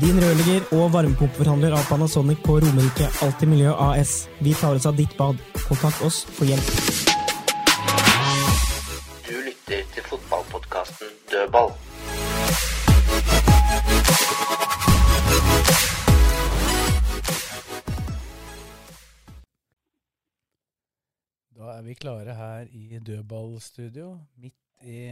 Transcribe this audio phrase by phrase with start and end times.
[0.00, 4.30] Din rørlegger og varmepumpeforhandler av Panasonic på Romerike Alltid Miljø AS.
[4.40, 5.36] Vi tar oss av ditt bad.
[5.66, 6.70] Kontakt oss for hjelp.
[9.28, 11.74] Du lytter til fotballpodkasten Dødball.
[21.60, 25.10] Da er vi klare her i dødballstudio, midt i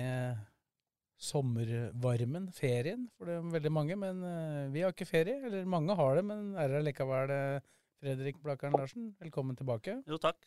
[1.19, 3.97] sommervarmen, ferien for det er veldig mange.
[3.99, 7.67] Men eh, vi har ikke ferie, eller mange har det, men er det likevel eh,
[7.99, 9.99] Fredrik Blakkaren Larsen, velkommen tilbake.
[10.07, 10.47] Jo, takk.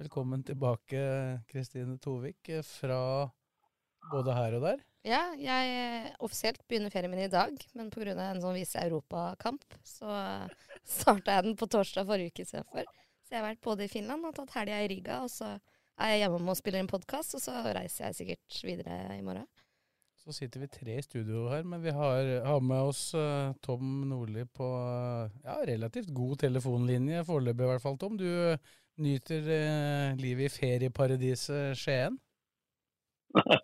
[0.00, 1.00] Velkommen tilbake,
[1.48, 3.00] Kristine Tovik, eh, fra
[4.12, 4.82] både her og der.
[5.08, 8.12] Ja, jeg offisielt begynner ferien min i dag, men pga.
[8.12, 10.12] en sånn Vise Europa-kamp, så
[10.86, 12.86] starta jeg den på torsdag forrige uke istedenfor.
[13.24, 15.56] Så jeg har vært både i Finland og tatt helga i Riga, og så
[16.02, 19.48] er jeg hjemme og spiller inn podkast, og så reiser jeg sikkert videre i morgen.
[20.22, 24.04] Så sitter vi tre i studio her, men vi har, har med oss uh, Tom
[24.06, 28.14] Nordli på uh, ja, relativt god telefonlinje, foreløpig i hvert fall, Tom.
[28.20, 28.54] Du uh,
[29.02, 32.20] nyter eh, livet i ferieparadiset Skien.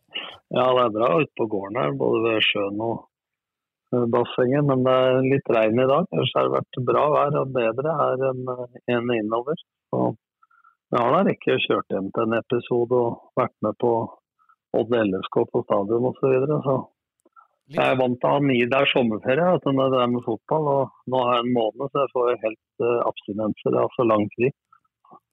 [0.48, 3.02] Ja, det er bra ute på gården her, både ved sjøen og
[4.14, 4.64] bassenget.
[4.64, 6.06] Men det er litt regn i dag.
[6.08, 8.48] Ellers har det vært bra vær og bedre her enn
[8.94, 9.60] enn innover.
[9.92, 10.00] Så
[10.88, 13.92] jeg har da ikke kjørt hjem til en episode og vært med på
[14.76, 16.20] Odd LSK på stadion osv.
[16.20, 16.78] Så, videre, så
[17.68, 20.24] jeg er vant til å ha ni der sommerferie vet du, når det er med
[20.24, 20.68] fotball.
[20.72, 23.74] Og nå har jeg en måned, så jeg får helt uh, abstinenser.
[23.74, 24.48] Jeg har så lang fri.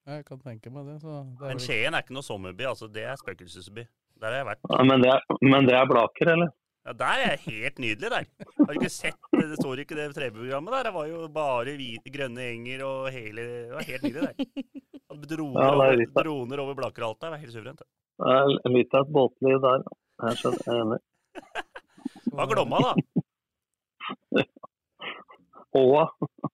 [0.06, 0.98] Jeg kan tenke meg det.
[1.04, 2.90] Så det er Men Skien er ikke noe sommerby, altså.
[2.92, 3.86] Det er spøkelsesby.
[4.20, 4.68] Der har jeg vært.
[4.68, 6.52] Ja, men, det er, men det er Blaker, eller?
[6.86, 8.26] Ja, Der er helt nydelig, der.
[8.60, 9.46] Har du ikke sett det?
[9.50, 10.84] Det står ikke det TV-programmet der.
[10.90, 14.34] Det var jo bare hvite, grønne enger og hele Det var helt nydelig der.
[15.10, 16.74] Og Droner, Ja, det er over, litt- droner over
[17.22, 17.30] der.
[17.32, 17.80] Det var helt suverent.
[17.82, 17.88] det.
[18.22, 19.84] Er litt av et båtliv der.
[20.22, 20.38] Jeg
[20.70, 21.00] er enig.
[22.26, 22.94] Det var Glomma, da.
[25.76, 26.06] Åa.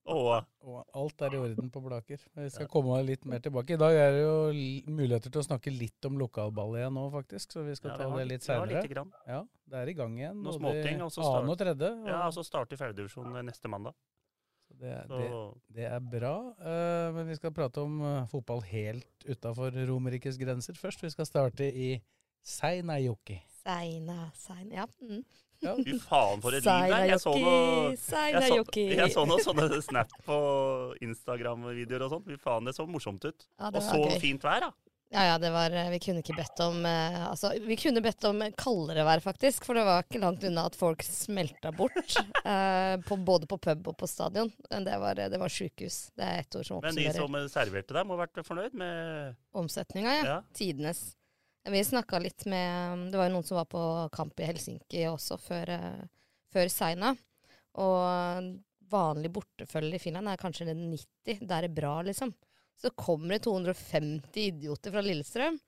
[0.06, 0.84] Åa.
[0.98, 2.22] Alt er i orden på Blaker.
[2.38, 3.76] Vi skal komme litt mer tilbake.
[3.76, 7.54] I dag er det jo muligheter til å snakke litt om lokalball igjen nå, faktisk.
[7.54, 8.82] Så vi skal Ja, ta det litt- seinere.
[8.82, 9.12] Det, grann.
[9.28, 10.42] Ja, det er i gang igjen.
[10.42, 11.02] Noen småting.
[11.06, 11.92] Og så annen og start- tredje.
[12.08, 13.94] Ja, og så starter fjerdedivisjon neste mandag.
[14.72, 16.36] det, det, Så det er bra.
[16.58, 21.02] Uh, men vi skal prate om uh, fotball helt utafor Romerikes grenser først.
[21.04, 22.02] Vi skal starte i
[22.42, 23.42] Seinajoki.
[23.64, 24.86] Seina, seina Ja.
[25.04, 25.24] Mm.
[25.62, 25.76] Ja.
[25.78, 27.08] Fy faen, for et liv der.
[27.12, 30.38] Jeg så noe jeg så, jeg så noen sånne snap på
[31.06, 32.32] Instagram-videoer og sånt.
[32.32, 33.46] Fy faen, det så morsomt ut.
[33.60, 34.16] Ja, og så gøy.
[34.24, 34.72] fint vær, da.
[35.12, 38.40] Ja, ja, det var Vi kunne ikke bedt om eh, Altså, vi kunne bedt om
[38.56, 39.68] kaldere vær, faktisk.
[39.68, 42.00] For det var ikke langt unna at folk smelta bort.
[42.48, 44.52] eh, på, både på pub og på stadion.
[44.72, 46.06] Det var, det var sjukehus.
[46.16, 49.36] Det er ett ord som Men de som serverte deg, må ha vært fornøyd med
[49.62, 50.30] Omsetninga, ja.
[50.32, 50.44] Ja.
[50.56, 51.12] Tidenes.
[51.70, 53.82] Vi snakka litt med Det var jo noen som var på
[54.14, 56.06] kamp i Helsinki også før, eh,
[56.54, 57.14] før Seina.
[57.82, 58.56] Og
[58.92, 61.46] vanlig bortefølge i Finland er kanskje 90.
[61.48, 62.34] Der er bra, liksom.
[62.82, 65.60] Så kommer det 250 idioter fra Lillestrøm.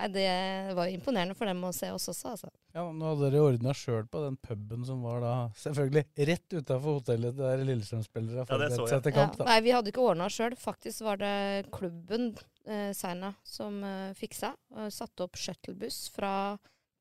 [0.00, 2.50] Nei, det var jo imponerende for dem å se oss også, altså.
[2.72, 7.00] Ja, Nå hadde dere ordna sjøl på den puben som var da selvfølgelig rett utafor
[7.00, 9.36] hotellet der Lillestrøm-spillere forberedte ja, seg til kamp.
[9.36, 9.48] Ja, da.
[9.50, 10.56] nei, vi hadde ikke ordna sjøl.
[10.60, 11.34] Faktisk var det
[11.74, 12.30] klubben
[12.64, 14.54] eh, Seina som eh, fiksa.
[14.78, 16.32] Og satte opp shuttlebuss fra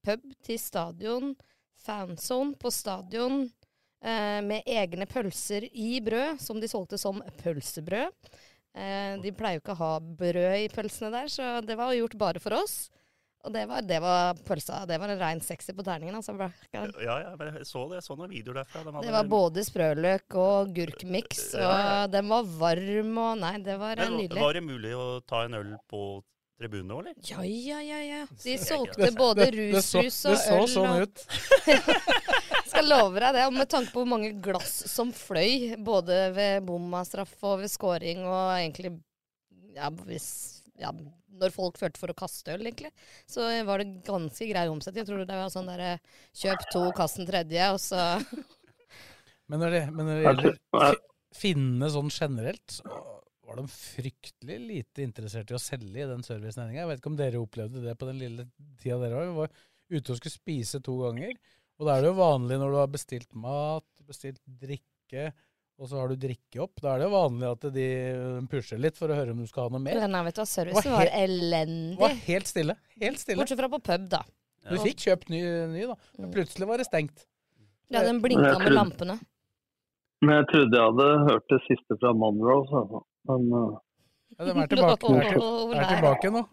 [0.03, 1.33] pub til stadion.
[1.79, 3.45] Fanzone på stadion.
[4.03, 8.31] Eh, med egne pølser i brød, som de solgte som pølsebrød.
[8.77, 12.03] Eh, de pleier jo ikke å ha brød i pølsene der, så det var jo
[12.06, 12.88] gjort bare for oss.
[13.47, 14.81] Og det var, det var pølsa.
[14.86, 16.15] Det var en rein sekser på terningen.
[16.19, 16.33] Altså.
[16.75, 18.01] Ja, ja, jeg så det.
[18.01, 18.81] Jeg så noen videoer derfra.
[18.83, 22.07] De hadde- Det var både sprøløk og gurkmiks, og Ja, ja.
[22.07, 24.41] den var varm og Nei, det var eh, Men nydelig.
[24.44, 26.01] var det mulig å ta en øl på
[26.59, 27.15] tribunen òg, eller?
[27.24, 28.25] Ja, ja, ja, ja.
[28.44, 30.35] De Det- solgte både rushus og øl.
[30.35, 31.01] det så sånn og...
[31.07, 31.25] ut.
[32.69, 33.45] Skal love deg det.
[33.47, 38.25] Og med tanke på hvor mange glass som fløy, både ved bommastraff og ved scoring,
[38.27, 38.97] og egentlig
[39.75, 40.27] ja, hvis,
[40.80, 40.92] ja,
[41.39, 42.89] når folk følte for å kaste øl, egentlig,
[43.29, 45.03] så var det ganske grei omsetning.
[45.03, 45.91] Jeg tror det var sånn derre
[46.41, 48.01] kjøp to, kast den tredje, og så
[49.49, 52.85] Men når det, men når det gjelder fi- finnene sånn generelt, så
[53.49, 56.83] var de fryktelig lite interessert i å selge i den servicenæringa.
[56.83, 58.45] Jeg vet ikke om dere opplevde det på den lille
[58.81, 59.25] tida dere var.
[59.25, 59.55] Vi var
[59.89, 61.33] ute og skulle spise to ganger.
[61.79, 65.31] Og da er det jo vanlig når du har bestilt mat, bestilt drikke,
[65.79, 66.81] og så har du drikke opp.
[66.83, 67.87] Da er det jo vanlig at de
[68.51, 70.01] pusher litt for å høre om du skal ha noe mer.
[70.11, 71.95] Nei, vet du servicen var var elendig.
[71.95, 72.75] Det var helt stille.
[72.99, 73.39] Helt stille.
[73.39, 74.21] Bortsett fra på pub, da.
[74.69, 75.41] Du fikk kjøpt ny,
[75.71, 75.95] ny da.
[76.19, 77.23] Men plutselig var det stengt.
[77.89, 79.17] Ja, den blinka med lampene.
[80.21, 83.03] Men jeg trodde jeg hadde hørt det siste fra Monroe, så.
[83.29, 83.77] Men uh,
[84.35, 85.39] Ja, de er tilbake, er,
[85.79, 86.43] er tilbake nå.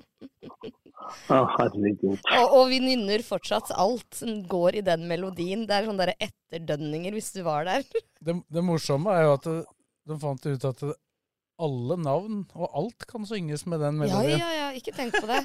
[1.29, 2.19] Ja, herregud.
[2.39, 5.67] Og, og vi nynner fortsatt alt som går i den melodien.
[5.69, 7.85] Det er sånne der etterdønninger hvis du var der.
[8.27, 9.45] Det, det morsomme er jo at
[10.09, 10.95] de fant ut at det,
[11.63, 14.41] alle navn og alt kan synges med den Ja, melodien.
[14.41, 15.43] ja, ja, ikke tenk på det.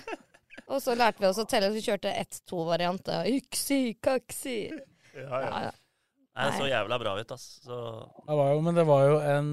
[0.71, 3.11] Og så lærte vi oss å telle, så vi kjørte ett-to-variant.
[3.27, 4.55] Yksi, kaksi.
[5.13, 5.51] Ja, ja.
[5.67, 5.71] Ja,
[6.35, 7.45] Nei, det så jævla bra ut, ass.
[7.67, 7.77] Så
[8.27, 9.49] Det var jo, men det var jo en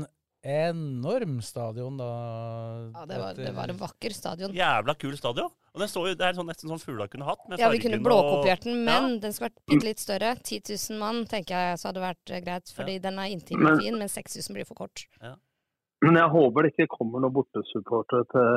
[0.48, 2.08] enorm stadion da.
[2.94, 4.54] Ja, det var, det var en vakker stadion.
[4.56, 5.50] Jævla kul stadion.
[5.78, 7.44] Og den står jo, Det er sånn, nesten sånn fugla kunne hatt.
[7.46, 9.18] Med Ja, vi kunne blåkopiert den, men Ja.
[9.22, 10.34] den skulle vært bitte litt større.
[10.42, 13.78] 10 000 mann tenker jeg så hadde vært eh, greit, fordi den er intim og
[13.78, 15.06] fin, men 6000 blir for kort.
[16.02, 18.48] Men jeg håper det ikke kommer noen bortesupportere til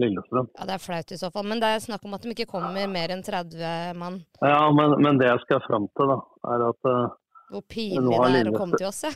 [0.00, 0.48] Lillestrøm.
[0.52, 2.48] Ja, Det er flaut i så fall, men det er snakk om at de ikke
[2.52, 4.20] kommer mer enn 30 mann.
[4.42, 6.20] Ja, men, men det jeg skal fram til, da,
[6.52, 7.16] er at uh,
[7.52, 9.12] Hvor pinlig det er å komme til oss, ja.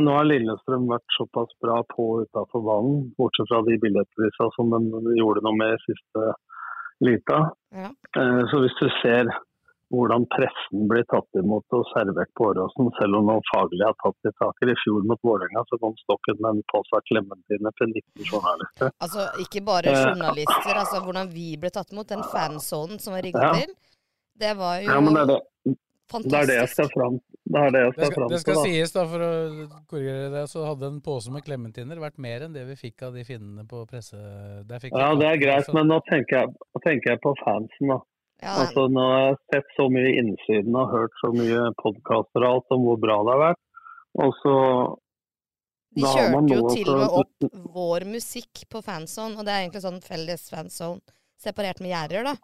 [0.00, 5.16] Nå har Lillestrøm vært såpass bra på utafor banen, bortsett fra de billettprisene som de
[5.18, 6.32] gjorde noe med siste
[7.04, 7.50] lita.
[7.74, 7.90] Ja.
[8.16, 9.28] Eh, Så hvis du ser
[9.92, 14.28] hvordan pressen blir tatt imot og servert på Åråsen, selv om noen faglig har tatt
[14.30, 14.70] i taker.
[14.72, 18.88] I fjor mot Vålerenga så kom Stokken med en pose klementiner til 19 journalister.
[19.04, 23.20] Altså, ikke bare Eh, journalister, altså hvordan vi ble tatt imot, den fansonen som var
[23.26, 23.52] rigget Ja.
[23.52, 23.74] til,
[24.40, 25.40] det var jo Ja, men det er det,
[26.24, 28.62] det, er det jeg skal fram Det det Det skal det skal da.
[28.62, 29.30] sies, da, for å
[29.90, 33.18] korrigere det, så hadde en pose med klementiner vært mer enn det vi fikk av
[33.18, 34.16] de finnene på presse...
[34.16, 36.54] Ja, det er greit, men nå tenker jeg,
[36.84, 37.90] tenker jeg på fansen.
[37.90, 37.98] da.
[38.42, 42.48] Ja, Altså, nå har jeg sett så mye innsiden og hørt så mye podkaster og
[42.48, 43.62] alt om hvor bra det har vært.
[44.22, 44.56] Og så
[45.98, 49.84] De kjørte jo til og med opp vår musikk på fanzone, og det er egentlig
[49.84, 51.02] sånn felles fanzone
[51.42, 52.34] separert med gjerder, da.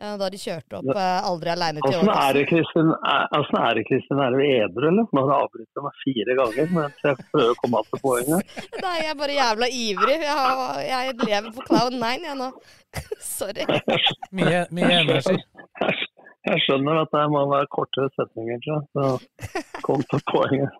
[0.00, 2.92] Eh, Da de kjørte opp eh, Aldri aleine til Ålesund.
[3.36, 4.20] Åssen er det, Kristin?
[4.24, 5.08] Er du edru, eller?
[5.12, 8.54] Nå har du avbrutt meg fire ganger mens jeg prøver å komme av til poenget.
[8.86, 10.16] Nei, jeg er bare jævla ivrig.
[10.24, 12.50] Jeg, har, jeg lever på cloud nine, jeg nå.
[13.36, 13.66] Sorry.
[14.40, 15.36] Mye, mye energi.
[15.84, 16.08] Jeg,
[16.48, 18.86] jeg skjønner at det må være kortere setninger, tror jeg.
[18.96, 20.78] Så kom til poenget.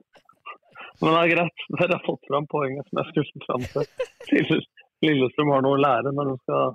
[1.00, 1.62] Men det er greit.
[1.76, 4.64] Dere har fått fram poenget som jeg skulle fram til.
[5.04, 6.74] Lillestrøm har noe å lære når de skal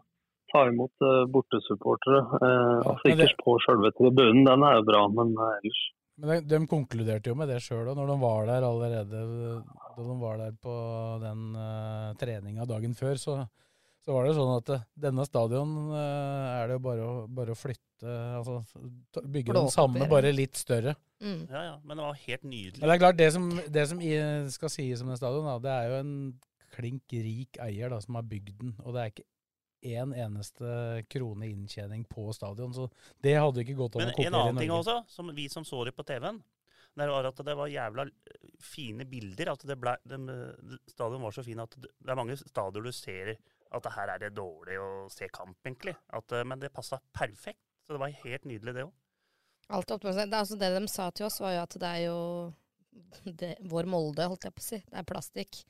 [0.56, 2.22] ta imot eh, bortesupportere.
[2.40, 5.84] Eh, altså ikke det- på selve tribunen, den er jo bra, men eh, ellers.
[6.16, 9.24] Men de, de konkluderte jo med det sjøl òg, når de var der allerede
[9.98, 10.76] Da de var der på
[11.20, 13.36] den uh, treninga dagen før, så,
[14.00, 17.84] så var det sånn at denne stadion er det jo bare å, bare å flytte
[18.40, 18.62] Altså
[19.20, 20.96] Bygge bygge den samme, bare litt større.
[21.24, 21.46] Mm.
[21.52, 22.80] Ja, ja, men det var helt nydelig.
[22.80, 24.04] Men det er klart, det som, det som
[24.56, 26.18] skal sies om den stadion, da, det er jo en
[26.76, 28.76] klink rik eier da, som har bygd den.
[28.84, 29.28] Og det er ikke
[29.86, 32.90] én eneste krone inntjening på stadion, så
[33.24, 34.34] det hadde ikke gått an å kopiere i Norge.
[34.34, 36.42] Men en annen ting også, som vi som så det på TV-en,
[36.96, 39.52] det var at det var jævla eh, fine bilder.
[39.52, 40.20] At det ble, de,
[40.88, 43.36] stadion var så fin at det, det er mange stadioner du ser
[43.76, 45.96] at det her er det dårlig å se kamp, egentlig.
[46.16, 47.60] At, eh, men det passa perfekt.
[47.86, 48.94] Så det var helt nydelig, det òg.
[49.76, 50.30] Alt opp med seg.
[50.30, 52.20] Det, er altså det de sa til oss, var jo at det er jo
[53.26, 54.80] det, vår Molde, holdt jeg på å si.
[54.86, 55.62] Det er plastikk.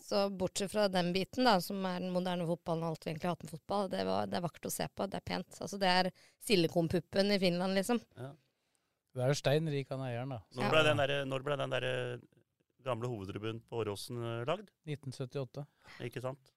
[0.00, 3.28] Så bortsett fra den biten, da, som er den moderne fotballen og alt vi egentlig
[3.28, 5.06] har hatt med fotball, det, var, det er vakkert å se på.
[5.10, 5.60] Det er pent.
[5.60, 6.10] Altså, det er
[6.48, 8.00] silikonpuppen i Finland, liksom.
[9.14, 10.40] Det er jo stein rik han eieren, da.
[10.58, 12.18] Når ble den der, når ble den der eh,
[12.84, 14.70] gamle hovedtribunen på Åråsen eh, lagd?
[14.90, 15.64] 1978.
[16.08, 16.52] Ikke sant?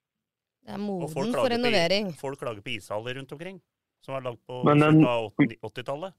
[0.65, 2.09] Det er moden for renovering.
[2.11, 2.19] på.
[2.25, 3.59] Folk klager på ishaller rundt omkring,
[4.03, 6.13] som er lagd på Men den- slutten av 80-tallet.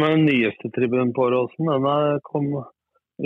[0.00, 2.48] Men den nyeste tribunen på Åråsen, den er- kom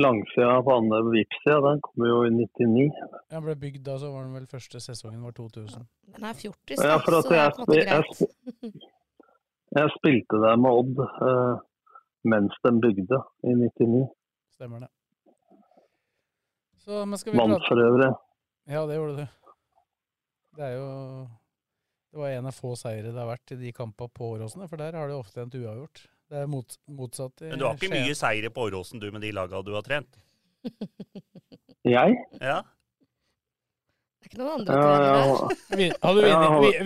[0.00, 2.88] langsida på andre Vipps-sida, den kom jo i 99.
[3.30, 5.86] Den ble bygd da, så var den vel første sesongen var 2000.
[6.16, 8.90] Den er fjortis, Ja, for at så det er på en måte greit.
[9.78, 11.62] jeg spilte der med Odd eh,
[12.34, 14.02] mens den bygde, i 99.
[14.56, 14.90] Stemmer det.
[16.84, 18.10] Så, men skal vi Vant for øvrig.
[18.68, 19.26] Ja, det gjorde du.
[20.54, 20.90] Det er jo
[22.14, 24.78] Det var en av få seire det har vært i de kampene på Åråsene, for
[24.78, 26.04] der har det ofte endt uavgjort.
[26.31, 29.21] Det er mot, motsatt i Men du har ikke mye seire på Åråsen du med
[29.23, 30.16] de laga du har trent?
[31.85, 32.14] Jeg?
[32.40, 32.62] Ja.
[34.25, 35.19] Det er ikke noen andre Ja, trenere.
[35.21, 35.76] ja.
[35.76, 36.28] Vi- Hadde du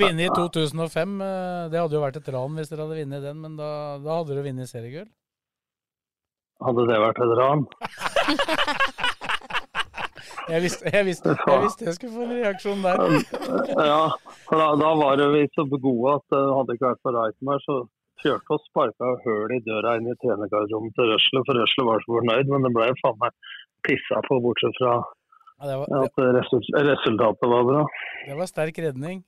[0.03, 3.41] vunnet i 2005, eh, det hadde jo vært et ran hvis dere hadde vunnet den,
[3.45, 3.71] men da,
[4.03, 5.07] da hadde dere vunnet seriegull.
[6.67, 7.63] Hadde det vært et ran?
[10.49, 13.03] Jeg visste jeg, visste, jeg visste jeg skulle få en reaksjon der.
[13.85, 13.99] Ja,
[14.49, 17.77] for da, da var vi så gode at det hadde ikke vært for Reitmar, så
[18.23, 22.17] kjørte og sparka høl i døra inn i trenergarderoben til Røsle, for Røsle var så
[22.19, 23.33] fornøyd, men det ble jo faen meg
[23.87, 24.97] pissa på, bortsett fra
[25.59, 27.85] Ja, det, var, at resul- resultatet var bra.
[28.27, 29.25] det var sterk redning.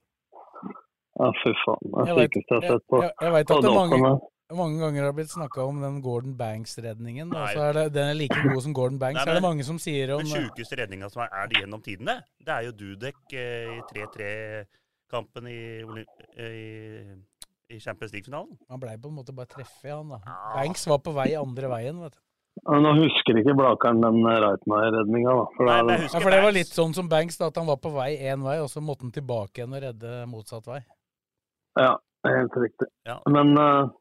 [1.21, 1.81] Ja, fy faen.
[1.91, 4.21] Det Jeg er vet- sykeste jeg har sett på jeg- jeg vet at det mange-
[4.51, 7.31] Mange ganger har blitt snakka om den Gordon Banks-redningen.
[7.31, 9.15] Den er like god som Gordon Banks.
[9.15, 11.61] Nei, men, er det mange som sier om Den sjukeste redninga som er, er det
[11.63, 15.85] gjennom tidene, det er jo Dudek eh, i 3-3-kampen i,
[16.43, 16.51] i,
[17.71, 18.59] i Champions League-finalen.
[18.69, 20.19] Han blei på en måte bare treffet, han da.
[20.57, 22.21] Banks var på vei andre veien, vet du.
[22.61, 25.45] Ja, Nå husker ikke Blakeren den Reitmeier-redninga, da.
[25.57, 27.79] For Nei, det ja, for det var litt sånn som Banks, da, at han var
[27.81, 30.81] på vei én vei, og så måtte han tilbake igjen og redde motsatt vei.
[31.79, 31.95] Ja,
[32.27, 32.91] helt riktig.
[33.09, 33.21] Ja.
[33.31, 33.93] Men, eh,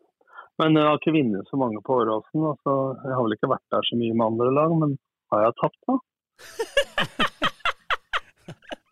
[0.59, 2.47] men jeg har ikke vunnet så mange på Åråsen.
[2.51, 4.97] Altså, jeg har vel ikke vært der så mye med andre lag, men
[5.33, 5.99] har jeg tapt, da?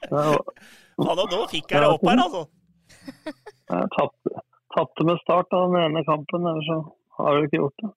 [0.08, 0.22] Ja,
[0.98, 2.46] Faen, nå fikk jeg det opp her, altså!
[3.68, 4.42] Jeg tapte,
[4.78, 6.78] tapte med start av den ene kampen, eller så
[7.18, 7.92] har du ikke gjort det.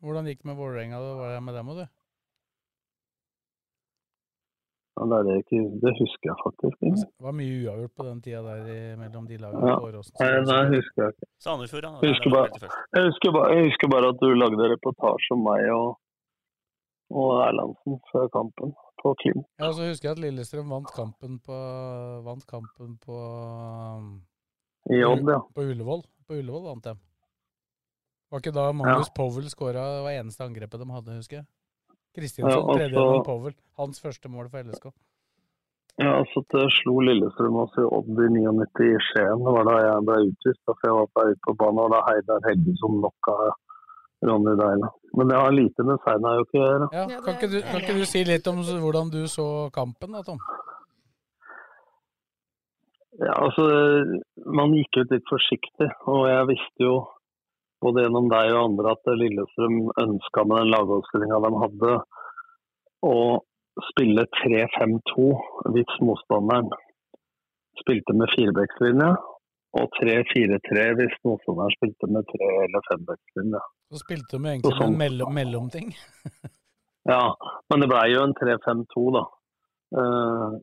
[0.00, 0.98] Hvordan gikk det med Vålerenga?
[1.02, 1.86] Hva Var det med dem og du?
[4.96, 7.00] Ja, det, er det, ikke, det husker jeg faktisk ikke.
[7.04, 9.74] Det var mye uavgjort på den tida der i, mellom de lagene Ja.
[9.84, 10.14] Åråsen.
[10.22, 11.28] Nei, nei, husker jeg ikke.
[11.44, 11.90] Sandefjord, ja.
[12.00, 12.60] Jeg husker, bare,
[12.96, 15.90] jeg, husker bare, jeg husker bare at du lagde reportasje om meg og,
[17.12, 18.72] og Erlandsen før kampen
[19.02, 19.44] på Klim.
[19.60, 21.60] Ja, så husker jeg at Lillestrøm vant kampen på,
[22.30, 24.08] vant kampen på um,
[24.90, 25.40] I Odd, ja.
[25.54, 26.04] På Ullevål.
[26.26, 26.94] På Ullevål vant de.
[28.30, 31.46] Var ikke da Magnus Powell skåra det var eneste angrepet de hadde, husker jeg?
[32.16, 33.54] Kristiansson Ja, tredje gjennom Powell.
[33.78, 34.88] Hans første mål for LSK.
[35.96, 39.44] Ja, så det slo Lillestrøm oss i Odd i 99 i Skien.
[39.46, 40.62] Det var da jeg ble utvist.
[40.68, 43.36] da, For jeg var på ute på banen, og da Heidar Hegge som knocka
[44.26, 44.90] Ronny Deila.
[45.16, 46.88] Men det har lite med Seinajok å gjøre.
[46.92, 50.24] Ja, kan, ikke du, kan ikke du si litt om hvordan du så kampen da,
[50.26, 50.40] Tom?
[53.22, 53.64] Ja, altså,
[54.44, 56.96] Man gikk ut litt forsiktig, og jeg visste jo
[57.84, 61.94] både gjennom deg og andre at Lillestrøm ønska med den lagoppstillinga de hadde,
[63.06, 63.16] å
[63.90, 65.30] spille 3-5-2
[65.74, 66.70] hvis motstanderen
[67.80, 69.10] spilte med firebeckslinje,
[69.76, 73.64] og 3-4-3 hvis motstanderen spilte med tre- eller fembeckslinje.
[73.92, 75.92] Så spilte de egentlig sånn- en mellom, mellomting.
[77.06, 77.36] Ja,
[77.70, 79.26] men det blei jo en 3-5-2, da.
[80.00, 80.56] Eh,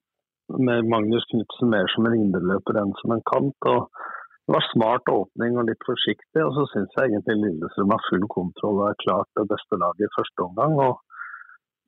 [0.49, 3.55] med Magnus Knutsen mer som en indreløper enn som en kant.
[3.69, 3.89] og
[4.47, 6.41] Det var smart åpning og litt forsiktig.
[6.43, 10.07] og Så syns jeg egentlig Lillestrøm har full kontroll og er klart det beste laget
[10.09, 10.79] i første omgang.
[10.79, 10.99] og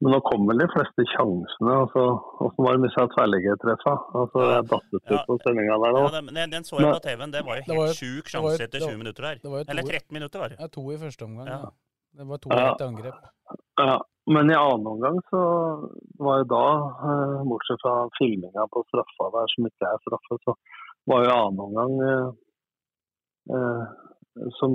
[0.03, 1.71] men nå kommer vel de fleste sjansene.
[1.71, 2.01] altså,
[2.51, 3.93] så var det med disse tverrliggertreffa?
[4.19, 5.23] Altså, jeg datt ut Ja.
[5.27, 6.01] på sendinga der nå.
[6.03, 7.31] Ja, den, den, så jeg på TV-en.
[7.31, 9.39] Det var jo helt var sjuk sjanse etter 20 minutter der.
[9.71, 10.57] Eller 13 minutter, var det.
[10.59, 11.47] Ja, to i første omgang.
[11.47, 11.57] Ja.
[11.63, 11.69] Ja.
[12.19, 12.73] Det var to Ja.
[12.73, 13.17] etter angrep.
[13.79, 13.97] Ja,
[14.33, 15.41] men i annen omgang så
[16.25, 16.67] var jo da,
[17.09, 20.55] eh, bortsett fra filminga på straffa der som ikke er straffe, så
[21.11, 22.29] var jo annen omgang eh,
[23.53, 23.83] eh,
[24.59, 24.71] som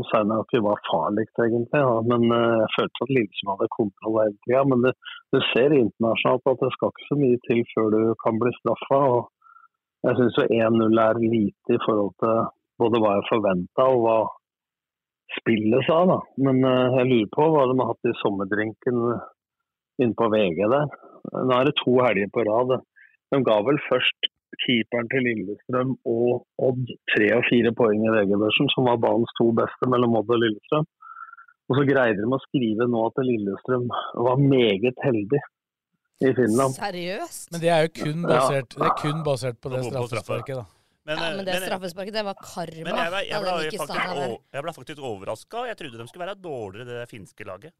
[0.53, 1.81] vi var farligst, egentlig.
[1.81, 2.01] Ja.
[2.11, 4.63] Men eh, jeg følte at Lillesund hadde kontroll hele tida.
[4.71, 4.93] Men det,
[5.35, 9.01] du ser internasjonalt at det skal ikke så mye til før du kan bli straffa.
[10.09, 12.39] Jeg syns jo 1-0 er lite i forhold til
[12.81, 14.19] både hva jeg forventa og hva
[15.37, 15.99] spillet sa.
[16.13, 16.19] da.
[16.47, 19.05] Men eh, jeg lurer på hva de har hatt i sommerdrinken
[20.05, 20.87] inne på VG der.
[21.47, 22.77] Nå er det to helger på rad.
[23.31, 24.31] De ga vel først
[24.65, 29.51] keeperen til Lillestrøm og Odd tre og fire poeng i VG-børsen, som var banens to
[29.57, 30.89] beste mellom Odd og Lillestrøm.
[31.71, 33.87] Og så greide de å skrive nå at Lillestrøm
[34.27, 35.39] var meget heldig
[36.27, 36.75] i Finland.
[36.77, 37.47] Seriøst?
[37.55, 40.67] Men det er jo kun basert, det er kun basert på det straffesparket, da.
[41.09, 42.83] Men, ja, men det men- straffesparket, det var karma.
[42.85, 45.63] Men jeg, ble- jeg, ble, jeg ble, faktisk, stand jeg ble faktisk overraska.
[45.71, 47.73] Jeg trodde de skulle være dårligere, det finske laget.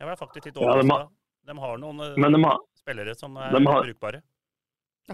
[0.00, 0.96] Jeg var faktisk litt Ja, de overraska.
[0.96, 1.08] har-
[1.50, 4.20] de har noen eh, de har- spillere som er de har- brukbare.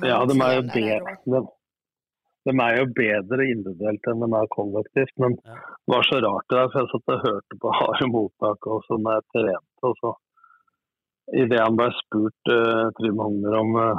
[0.02, 1.16] Ja, de er jo bedre.
[1.26, 1.40] De,
[2.46, 5.12] de er jo bedre individuelt enn de er kollektivt.
[5.18, 8.66] Men det var så rart det der, for jeg satt og hørte på harde mottak
[8.66, 9.82] og så når jeg trente.
[9.82, 10.14] og så
[11.34, 13.96] Idet han ble spurt uh, Trym Hogner om uh,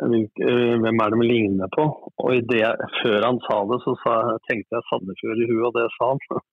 [0.00, 1.84] hvem er det de ligner på,
[2.24, 2.62] og det,
[3.00, 4.14] før han sa det, så sa,
[4.48, 6.22] tenkte jeg Sandefjord i huet, og det sa han.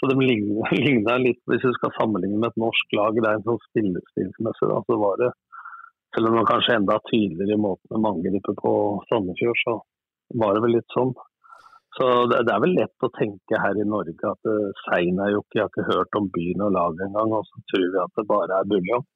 [0.00, 3.58] Så de ligna, litt, hvis du skal sammenligne med et norsk lag, er en sånn
[3.66, 5.28] spillestilsmessig, da, så var det
[6.14, 8.72] selv om det var kanskje enda tydeligere i måten de angriper på
[9.10, 9.74] Sandefjord, så
[10.42, 11.12] var det vel litt sånn.
[11.98, 15.64] Så det, det er vel lett å tenke her i Norge at uh, Seinajokk Jeg
[15.64, 18.60] har ikke hørt om byen og laget engang, og så tror vi at det bare
[18.60, 19.06] er buljong.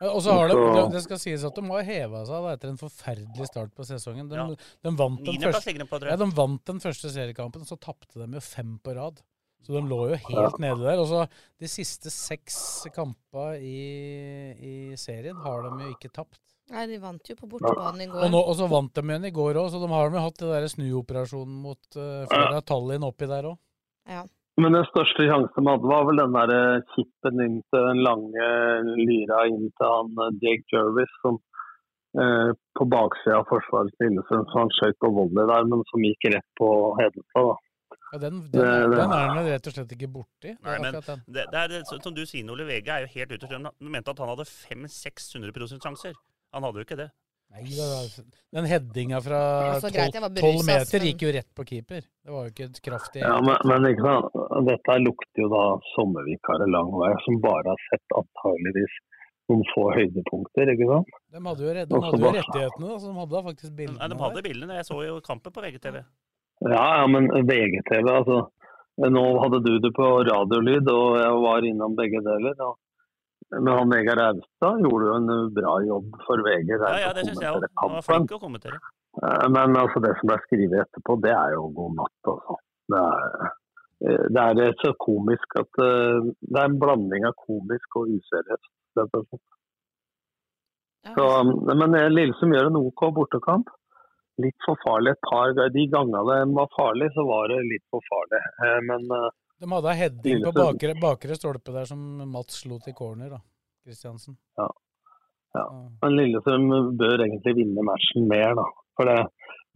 [0.00, 0.54] Og så har de,
[0.94, 4.28] det- skal sies at de har heva seg da, etter en forferdelig start på sesongen.
[4.30, 4.46] De, Ja.
[4.48, 8.40] de, vant, den første, på, ja, de vant den første seriekampen, så tapte de jo
[8.40, 9.20] fem på rad.
[9.60, 10.48] Så de lå jo helt Ja.
[10.58, 10.98] nede der.
[11.02, 11.28] Og så
[11.60, 16.40] de siste seks kampene i, i serien har de jo ikke tapt.
[16.70, 18.24] Nei, de vant jo på bortebane i går.
[18.24, 20.38] Og, nå, og så vant de igjen i går òg, så de har jo hatt
[20.38, 23.58] det der snuoperasjonen mot uh, flere av Tallinn oppi der òg.
[24.08, 24.24] Ja.
[24.60, 28.02] Men den største sjansen man hadde, var vel den der kippen chippen inn til den
[28.04, 28.48] lange
[28.98, 31.38] lyra inn til han eh, Jake Jervis, som
[32.18, 36.04] eh, på baksida av forsvaret til Lillestrøm, så han skjøt på volley der, men som
[36.04, 37.52] gikk rett på Hedenstad.
[37.52, 37.58] da.
[38.10, 40.50] Ja, den, den, den er han jo rett og slett ikke borti.
[40.50, 40.98] Det er Nei, men
[41.30, 43.50] det, det er, som du sier, Ole Vega er jo helt ute.
[43.54, 46.18] Han mente at han hadde 500-600% sjanser.
[46.50, 47.10] Han hadde jo ikke det.
[47.50, 48.10] Nei, det var,
[48.54, 49.38] den headinga fra
[49.72, 49.90] Altså,
[50.38, 52.04] tolv meter gikk jo rett på keeper.
[52.06, 54.36] Det var jo ikke et kraftig Ja, men, men ikke sant?
[54.68, 55.64] Dette lukter jo da
[55.96, 58.94] sommervikarer lang vei, som bare har sett antageligvis
[59.50, 61.18] noen få høydepunkter, ikke sant?
[61.34, 63.98] De hadde jo, redd, de hadde jo rettighetene, da, så de hadde da faktisk bildene.
[63.98, 64.78] Nei, de hadde bildene.
[64.78, 65.98] Jeg så jo kampen på VGTV.
[66.70, 68.38] Ja, ja, men VGTV, altså.
[69.00, 72.54] Nå hadde du det på radiolyd, og jeg var innom begge deler.
[72.66, 72.78] Og,
[73.52, 76.68] men han Vegard Austad gjorde jo en bra jobb for VG.
[76.78, 77.64] Ja, ja, det syns jeg òg.
[77.82, 78.78] Han var flink å kommentere.
[79.22, 82.58] Eh, Men altså, det som ble skrevet etterpå, det er jo god natt, altså.
[82.90, 83.48] Det er,
[84.06, 88.70] eh, det er så komisk at eh, Det er en blanding av komisk og useriøst.
[89.00, 89.46] rett og slett.
[91.16, 91.26] Så,
[91.80, 93.70] men Lillesund gjør en OK bortekamp.
[94.40, 95.52] Litt for farlig et par.
[95.74, 98.40] De gangene det var farlig, så var det litt for farlig.
[98.64, 99.30] Eh, Men eh,
[99.60, 102.00] De hadde heading på bakre, bakre stolpe der som
[102.32, 103.40] Mats slo til corner, da.
[103.84, 104.38] Kristiansen.
[104.56, 104.68] Ja.
[105.56, 105.64] ja.
[106.02, 108.64] Men Lillestrøm bør egentlig vinne matchen mer, da.
[108.96, 109.18] For det,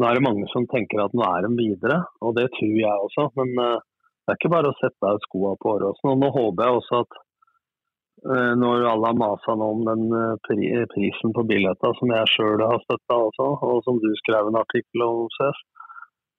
[0.00, 3.04] nå er det mange som tenker at nå er de videre, og det tror jeg
[3.08, 3.28] også.
[3.40, 3.84] Men eh,
[4.24, 6.10] det er ikke bare å sette av skoa på Åråsen.
[6.14, 10.36] Og nå håper jeg også at eh, når alle har masa nå om den eh,
[10.48, 14.60] pri, prisen på billetter, som jeg sjøl har støtta også, og som du skrev en
[14.62, 15.83] artikkel om, CS, eh,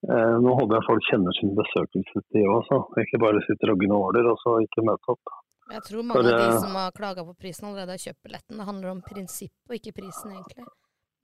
[0.06, 2.82] nå håper jeg folk kjenner sin besøkelsestid også.
[3.02, 5.36] Ikke bare sitter og gnåler og så ikke møter opp.
[5.74, 8.28] Jeg tror mange For, av de eh, som har klaga på prisen, allerede har kjøpt
[8.28, 8.60] billetten.
[8.60, 10.68] Det handler om prinsipp og ikke prisen, egentlig.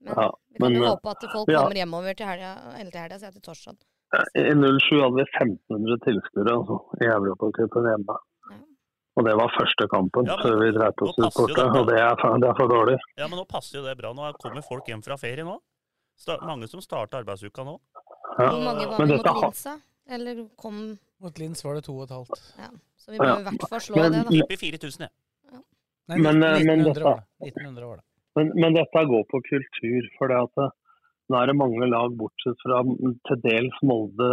[0.02, 1.62] Men Ja, vi kan men, jo eh, håpe at folk ja.
[1.62, 3.78] kommer hjemover til helga, eller til helga, sier jeg til torsdag.
[4.12, 8.18] I 07 hadde vi 1500 tilskuere altså, i Europacupen hjemme.
[9.12, 11.64] Og det var første kampen Ja, men før vi dreit oss ut borte.
[11.78, 12.96] Og det er, det er for dårlig.
[13.20, 14.10] Ja, men nå passer jo det bra.
[14.16, 15.58] Nå kommer folk hjem fra ferie nå.
[16.18, 17.76] Sta mange som starter arbeidsuka nå.
[18.36, 19.74] Hvor mange var det mot Linsa?
[20.10, 20.78] Eller kom
[21.22, 22.38] Mot Lins var det to og et halvt.
[22.58, 22.68] Ja,
[22.98, 23.34] så vi må Ja.
[23.38, 24.30] i hvert fall slå Men- det, da.
[24.30, 25.08] Tipper 4000, ja.
[26.08, 28.04] Nei, Men, 1900, men dette- var 1900 var det.
[28.34, 30.02] Men, men dette går på kultur.
[30.18, 30.68] for det at det,
[31.30, 32.82] nå er det mange lag, bortsett fra
[33.28, 34.28] til dels Molde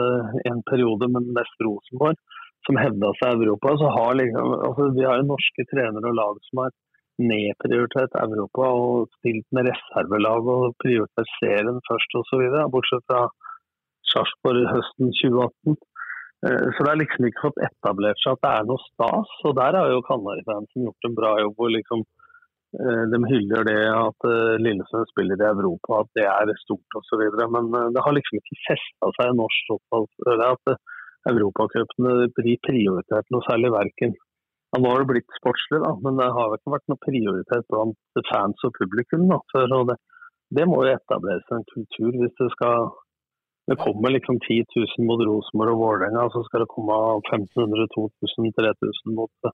[0.49, 2.17] en periode, men mest Rosenborg,
[2.65, 3.77] som hevda seg i Europa.
[3.77, 6.71] Så har liksom, altså, vi har jo norske trenere og lag som har
[7.19, 12.43] nedprioritert Europa og stilt med reservelag og prioritert serien først osv.
[12.71, 13.27] Bortsett fra
[14.12, 15.78] Sarpsborg høsten 2018.
[16.48, 19.34] Eh, Så det har liksom ikke fått etablert seg at det er noe stas.
[19.48, 21.56] Og der har jo Kanarifansen gjort en bra jobb.
[21.58, 22.06] hvor liksom
[22.80, 24.30] eh, De hyller det at
[24.65, 27.26] Lillesund spiller i Europa, at det er stort osv.
[27.58, 30.10] Men eh, det har liksom ikke festa seg i norsk fotball
[30.54, 30.82] at eh,
[31.28, 33.76] europacupene blir prioritert noe særlig.
[33.76, 34.15] Verken
[34.78, 38.65] Nå har det blitt sportslig, da, men det har ikke vært noe prioritet blant fans
[38.67, 39.24] og publikum.
[39.32, 39.95] da, før, og det,
[40.54, 42.91] det må jo etableres en kultur hvis det skal
[43.69, 48.51] det kommer liksom 10 000 mot Rosenborg og Vålerenga, så skal det komme 1500, 2000,
[48.58, 49.51] 3000 mot,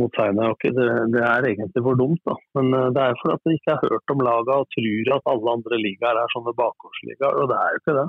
[0.00, 0.72] mot Seinajokki.
[0.78, 2.34] Det, det er egentlig for dumt, da.
[2.58, 5.32] Men eh, det er fordi at vi ikke har hørt om laga og tror at
[5.34, 8.06] alle andre ligaer er sånne bakgårdsligaer, og det er jo ikke det.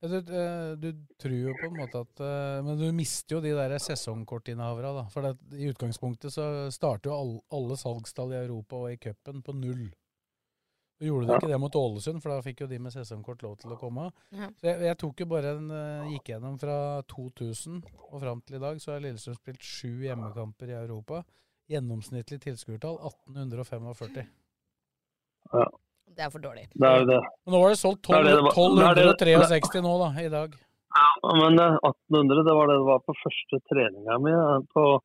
[0.00, 0.88] Ja, Du, eh, du
[1.20, 4.94] tror jo på en måte at eh, Men du mister jo de der sesongkortinnehaverne.
[4.96, 5.08] da.
[5.12, 9.44] For det, i utgangspunktet så starter jo alle, alle salgstall i Europa og i cupen
[9.44, 9.90] på null.
[11.00, 11.38] Så gjorde de Ja.
[11.40, 14.10] ikke det mot Ålesund, for da fikk jo de med sesongkort lov til å komme.
[14.36, 14.50] Ja.
[14.60, 16.74] Så jeg, jeg tok jo bare en, eh, gikk gjennom fra
[17.08, 17.82] 2000
[18.12, 21.22] og fram til i dag, så har Lillestrøm spilt sju hjemmekamper i Europa.
[21.70, 24.26] Gjennomsnittlig tilskuertall 1845.
[25.54, 25.64] Ja.
[26.10, 26.66] Det er for dårlig.
[26.74, 27.20] Det er det.
[27.46, 29.92] Men nå var det solgt Det er det det var- det er det- 1263 nå,
[30.04, 30.54] da, i dag.
[30.90, 35.00] Ja, men eh, 1800, det var det det var på første treninga mi eh, på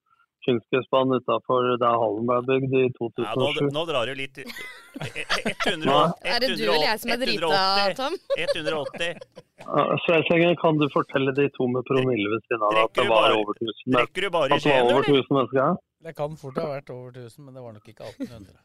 [0.45, 3.71] kunstgressbanen utafor der hallen ble bygd i Ja, nå, 2007.
[3.75, 6.03] nå drar du litt 100, Nei.
[6.33, 7.63] Er det du eller jeg som er drita,
[7.99, 8.15] Tom?
[8.37, 9.19] 180.
[9.65, 13.33] Ja, Sveisengen, kan du fortelle de to med promille ved siden av at det var
[13.35, 14.21] over 1000 mennesker?
[14.21, 15.75] du bare at det var over 1000 mennesker?
[16.05, 18.57] Det kan fort ha vært over 1000, men det var nok ikke 1800.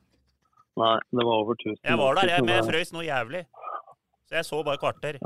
[0.80, 1.78] Nei, det var over 1000.
[1.88, 3.44] Jeg var der, jeg, men jeg frøys noe jævlig.
[4.28, 5.18] Så jeg så bare kvarter.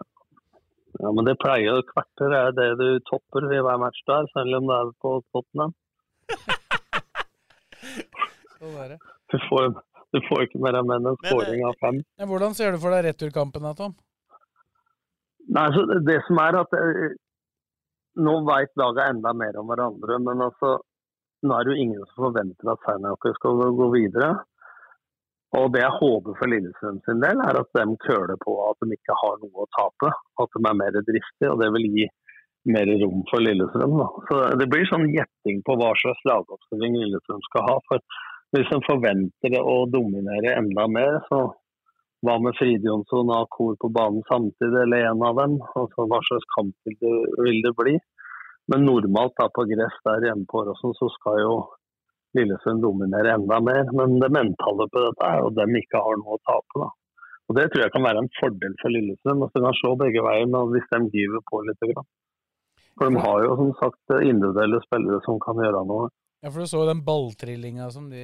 [1.02, 4.60] Ja, men det pleier jo kvarter er det du topper i hver match der, selv
[4.60, 5.74] om det er på Tottenham.
[8.58, 8.98] Sånn er det.
[9.32, 9.68] Du får,
[10.14, 12.00] du får ikke mer enn en skåring av fem.
[12.18, 13.94] Men, hvordan ser du for deg returkampen da, Tom?
[15.54, 17.12] Nei, så det, det som er at eh,
[18.24, 20.76] Nå vet laget enda mer om hverandre, men altså
[21.44, 24.28] nå er det jo ingen som forventer at Seinäjoki skal gå videre.
[25.58, 28.96] Og det jeg håper for Lillestrøm sin del, er at de køler på at de
[28.96, 30.12] ikke har noe å tape.
[30.42, 32.06] At de er mer driftige, og det vil gi
[32.64, 33.98] mer rom for Lillestrøm.
[34.00, 34.06] Da.
[34.28, 37.76] Så Det blir sånn gjetting på hva slags lagoppstilling Lillestrøm skal ha.
[37.88, 38.22] for
[38.54, 41.40] Hvis en forventer å dominere enda mer, så
[42.24, 45.56] hva med Fride Jonsson og Kor på banen samtidig, eller en av dem?
[45.80, 47.96] Altså, hva slags kampbilde vil det bli?
[48.72, 51.56] Men normalt da på gress der hjemme på Åråsen, så skal jo
[52.38, 53.90] Lillesund dominere enda mer.
[53.92, 56.84] Men det mentale på dette er jo at de ikke har noe å tape.
[56.84, 56.88] da.
[57.44, 59.44] Og Det tror jeg kan være en fordel for Lillesund.
[59.44, 61.88] Altså, de kan slå begge veier hvis de giver på litt.
[61.92, 62.08] Grann.
[62.98, 66.10] For de har jo som sagt individuelle spillere som kan gjøre noe.
[66.44, 68.22] Ja, for Du så jo den balltrillinga som de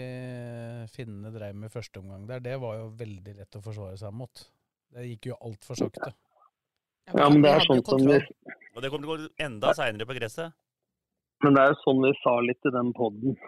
[0.93, 2.43] finnene dreiv med i første omgang der.
[2.45, 4.43] Det var jo veldig lett å forsvare seg mot.
[4.93, 6.13] Det gikk jo altfor sakte.
[7.11, 10.07] Ja, men det er sånn som vi Og det kommer til å gå enda seinere
[10.07, 10.53] på gresset.
[11.43, 13.39] Men det er jo sånn vi sa litt i den poden,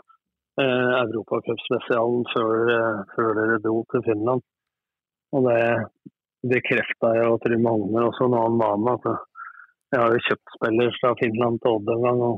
[0.59, 4.43] eh, Europacupspesialen, før, eh, før dere dro til Finland.
[5.37, 5.61] Og det
[6.55, 9.07] bekrefta jo Trym Holmer også når han var med.
[9.13, 9.32] at
[9.92, 12.20] Jeg har jo kjøpt spiller fra Finland til Odd en gang.
[12.24, 12.37] og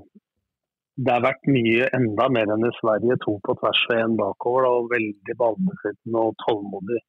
[0.99, 3.19] Det har vært mye enda mer enn i Sverige.
[3.25, 4.67] To på tvers og én bakover.
[4.67, 7.01] Da, og veldig ballbesittende og tålmodig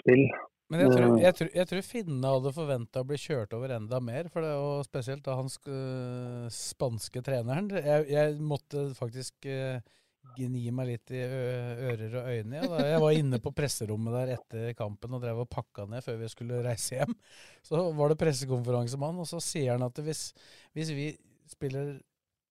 [0.00, 0.24] spill.
[0.68, 3.72] Men jeg tror, Eh, jeg tror, jeg tror finnene hadde forventa å bli kjørt over
[3.72, 7.70] enda mer, for det, og spesielt da hans øh, spanske treneren.
[7.72, 9.78] Jeg, jeg måtte faktisk øh,
[10.36, 12.58] gni meg litt i ører og øyne.
[12.58, 16.04] Ja, da jeg var inne på presserommet der etter kampen og drev og pakka ned
[16.04, 17.16] før vi skulle reise hjem.
[17.66, 20.28] Så var det pressekonferanse med han, og så sier han at hvis,
[20.76, 21.08] hvis vi
[21.48, 21.96] spiller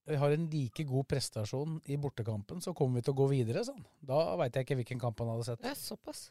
[0.08, 3.64] vi har en like god prestasjon i bortekampen, så kommer vi til å gå videre.
[3.68, 3.84] Sånn.
[4.00, 5.60] Da veit jeg ikke hvilken kamp han hadde sett.
[5.66, 6.30] Det er såpass.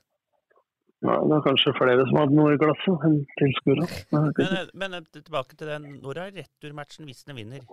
[1.04, 5.04] Nei, det er kanskje flere som hadde noe i glasset enn vet Men, men eh,
[5.18, 5.90] tilbake til den.
[6.00, 7.66] Når er returmatchen hvis den vinner?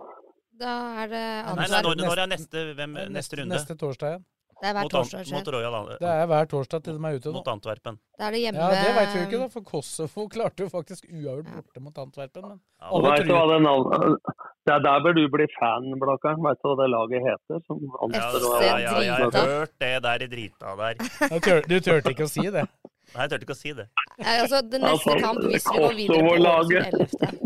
[0.60, 1.24] Da er det
[1.58, 3.56] Nei, nei, når, når er neste, hvem, neste, neste runde?
[3.56, 4.24] Neste torsdag igjen.
[4.64, 5.32] Det er hver Mot torsdag.
[5.34, 5.48] Mot.
[5.52, 7.34] Royal Det er hver torsdag til de er ute nå.
[7.36, 7.98] Mot Antwerpen.
[8.16, 10.70] Da er det hjemme Ja, Det veit vi jo ikke, da, for Kosovo klarte jo
[10.72, 12.46] faktisk uavgjort borte mot Antwerpen.
[12.48, 14.18] Men ja, alle vet hva tror den,
[14.64, 16.40] det er der bør du bli fan, Blakkaren.
[16.48, 17.64] Vet du hva det laget heter?
[17.68, 21.64] Som Ja, ja, ja, ja, jeg har hørt det der i drita der.
[21.68, 22.64] Du turte ikke å si det?
[22.64, 23.90] Nei, jeg turte ikke å si det.
[24.16, 27.02] Ja, altså, det neste Altså, kamp, hvis vi går videre på Kosovo-laget.
[27.20, 27.43] 11.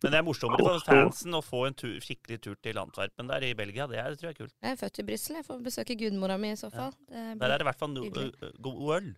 [0.00, 3.44] Men det er morsommere for fansen å få en tur, skikkelig tur til Antwerpen der
[3.44, 3.88] i Belgia.
[3.90, 4.54] Det, er, tror jeg er kult.
[4.64, 6.94] Jeg er født i Brussel, jeg får besøke gudmora mi i så fall.
[7.10, 8.06] Det Der er det i hvert fall no,
[8.64, 9.10] god øl.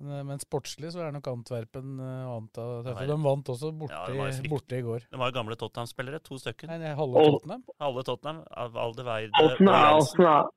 [0.00, 2.94] Men, men sportslig så er nok Antwerpen å treffe.
[2.96, 3.08] Nei.
[3.10, 5.04] De vant også borte, Ja, borte i går.
[5.12, 6.70] Det var jo gamle Tottenham-spillere, to stykker.
[6.72, 7.66] Nei, nei, halve Tottenham.
[7.84, 8.40] Halve Tottenham.
[8.64, 9.76] Av Aldeveide Åssen og
[10.24, 10.48] er,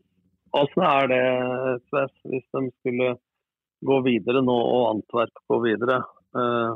[0.61, 1.21] er, er det,
[1.89, 3.13] Sves, hvis de skulle
[3.83, 5.99] gå videre nå, og Antwerp gå videre?
[6.39, 6.73] eh,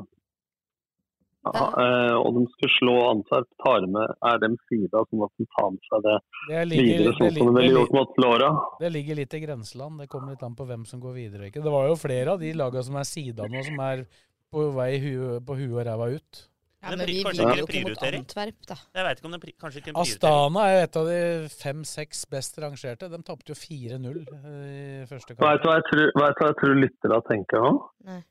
[1.55, 5.69] eh, og de skulle slå Antwerp, tar med er de sida som at de tar
[5.75, 6.17] med seg det
[6.49, 8.49] Det ligger, videre, det, sånn som de ville gjort mot Flora?
[8.81, 9.99] det ligger litt i grenseland.
[10.03, 11.63] Det kommer litt an på hvem som går videre ikke.
[11.63, 14.05] Det var jo flere av de lagene som er sida nå, som er
[14.51, 16.45] på vei hu på huet og ræva ut.
[16.77, 18.03] Ja, Det men vi vil jo ikke mot.
[18.05, 18.75] Antwerp, da.
[18.93, 19.95] Jeg vet ikke om det pri- kanskje ikke en.
[20.03, 21.17] Astana er et av de
[21.49, 23.10] fem-seks best rangerte.
[23.10, 25.41] De tapte jo 4-0 i første kamp.
[25.41, 25.67] Veit du
[26.13, 27.71] hva jeg tror, tror lytterne tenker nå?
[28.05, 28.21] Nei.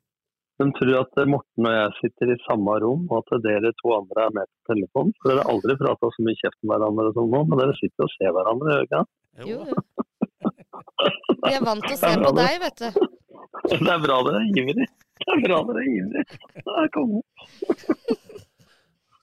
[0.57, 4.23] De tror at Morten og jeg sitter i samme rom, og at dere to andre
[4.25, 5.13] er med på telefon.
[5.21, 8.07] For dere har aldri prata så mye kjeft med hverandre som nå, men dere sitter
[8.07, 9.03] og ser hverandre, gjør dere ikke?
[9.51, 10.05] Jo, jo.
[11.47, 12.89] Vi er vant til å se på deg, vet du.
[13.67, 14.87] Det er bra dere er ivrig.
[15.19, 16.25] Det er bra dere er ivrig.
[16.55, 17.23] Det er konge.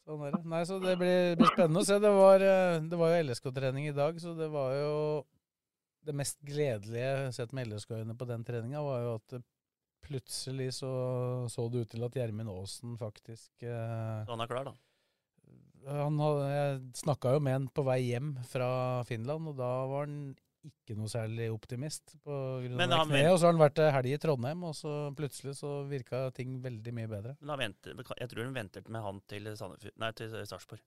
[0.04, 0.42] Sånn er det.
[0.52, 1.98] Nei, så det blir, blir spennende å se.
[2.04, 4.92] Det var, eh, det var jo LSK-trening i dag, så det var jo
[6.04, 9.38] Det mest gledelige sett med LSK-øyne på den treninga, var jo at
[10.14, 10.94] plutselig så,
[11.52, 14.74] så det ut til at Gjermund Aasen faktisk eh, han er klar, da.
[15.90, 18.72] han hadde, Jeg snakka jo med han på vei hjem fra
[19.10, 20.18] Finland, og da var han
[20.64, 23.30] ikke noe særlig optimist på grunn Men av han kneet.
[23.34, 26.56] Og så har han vært ei helg i Trondheim, og så plutselig så virka ting
[26.64, 27.36] veldig mye bedre.
[27.44, 30.84] Men venter, jeg tror hun venter med han til Nei, til Sarpsborg.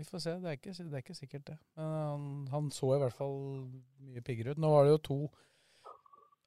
[0.00, 1.56] Vi får se, det er ikke, det er ikke sikkert det.
[1.76, 3.38] Men han, han så i hvert fall
[4.00, 4.60] mye piggere ut.
[4.62, 5.18] Nå var det jo to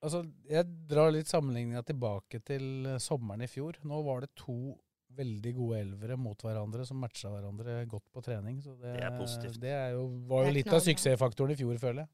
[0.04, 3.78] Altså, jeg drar litt sammenligninga tilbake til eh, sommeren i fjor.
[3.88, 4.76] Nå var det to
[5.14, 8.60] veldig gode elvere mot hverandre som matcha hverandre godt på trening.
[8.64, 9.60] Så det, Det er positivt.
[9.62, 12.12] Det er jo, var jo litt av suksessfaktoren i fjor, føler jeg.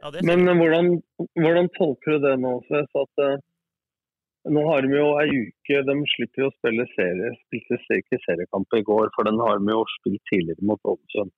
[0.00, 0.90] Ja, det Men eh, hvordan,
[1.38, 2.92] hvordan tolker du det nå, Sves?
[3.04, 3.38] At, uh,
[4.48, 7.34] Nå har de jo ei uke De slipper jo å spille serie.
[7.44, 11.32] Spilte ikke seriekamp i går, for den har de jo spilt tidligere mot Ålesund.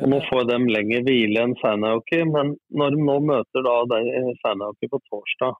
[0.00, 4.88] Og Nå får de lenger hvile enn Seinäjoki, men når de nå møter da de-
[4.88, 5.52] på torsdag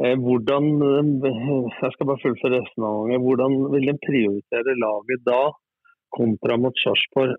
[0.00, 3.20] eh, hvordan, eh, Jeg skal bare fullføre resten av gangen.
[3.26, 5.52] Hvordan vil de prioritere laget da
[6.16, 7.36] kontra mot Sarpsborg?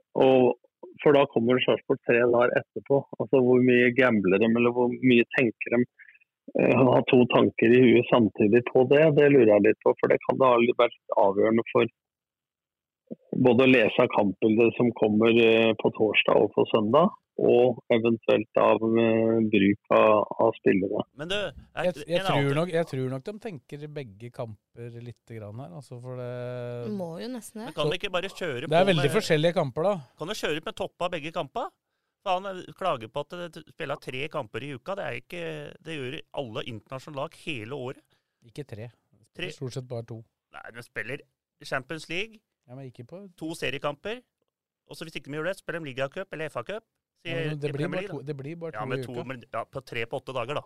[1.01, 3.03] For da kommer Sarpsborg tre dager etterpå.
[3.19, 5.83] Altså Hvor mye gambler de, eller hvor mye tenker de?
[6.59, 9.93] eh, Ha to tanker i huet samtidig på det, det lurer jeg litt på.
[9.99, 11.85] For det kan da ha vært avgjørende for
[13.37, 18.59] både å lese av kampbildet som kommer eh, på torsdag og på søndag, og eventuelt
[18.61, 21.03] av eh, bruk av, av spillere.
[21.21, 25.01] Men du, Jeg, er, jeg, en tror nok, jeg tror nok de tenker begge kamper
[25.05, 25.75] litt grann her.
[25.77, 27.75] Altså for det, Må jo nesten Men det.
[27.77, 29.97] kan vi ikke bare kjøre på det er veldig med, forskjellige kamper, da.
[30.17, 31.69] Kan du kjøre ut med toppa begge kamper?
[32.25, 34.97] For han eh, klager på at det spiller tre kamper i uka.
[34.97, 35.43] Det, er ikke,
[35.85, 38.17] det gjør alle internasjonale lag hele året.
[38.49, 38.89] Ikke tre.
[39.37, 39.53] Tre.
[39.53, 40.23] Stort sett bare to.
[40.57, 41.21] Nei, de spiller
[41.65, 44.21] Champions League, Ja, men ikke på to seriekamper.
[44.87, 46.83] Og så hvis ikke de gjør det, spiller de ligacup eller FA-cup.
[47.27, 49.23] ja, det, blir bare to, det blir bare to Ja, med i to, uka.
[49.27, 50.61] men, ja, på tre på åtte dager, da.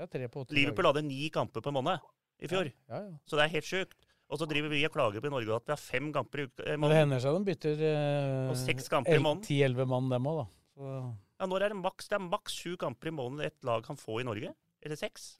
[0.00, 0.98] Ja, tre på åtte Liverpool dager.
[1.00, 2.00] hadde ni kamper på en måned
[2.42, 2.72] i fjor.
[2.88, 3.12] Ja, ja.
[3.28, 3.94] Så det er helt sjukt.
[4.28, 6.46] Og så driver vi og klager på i Norge at vi har fem kamper i
[6.48, 6.64] uka.
[6.64, 9.44] eh, Men det hender seg de bytter eh, i måneden.
[9.44, 10.46] ti-elleve mann, dem òg, da.
[10.74, 12.08] Så, Ja, når er det maks?
[12.08, 14.54] Det er maks sju kamper i måneden et lag kan få i Norge.
[14.82, 15.38] Eller seks.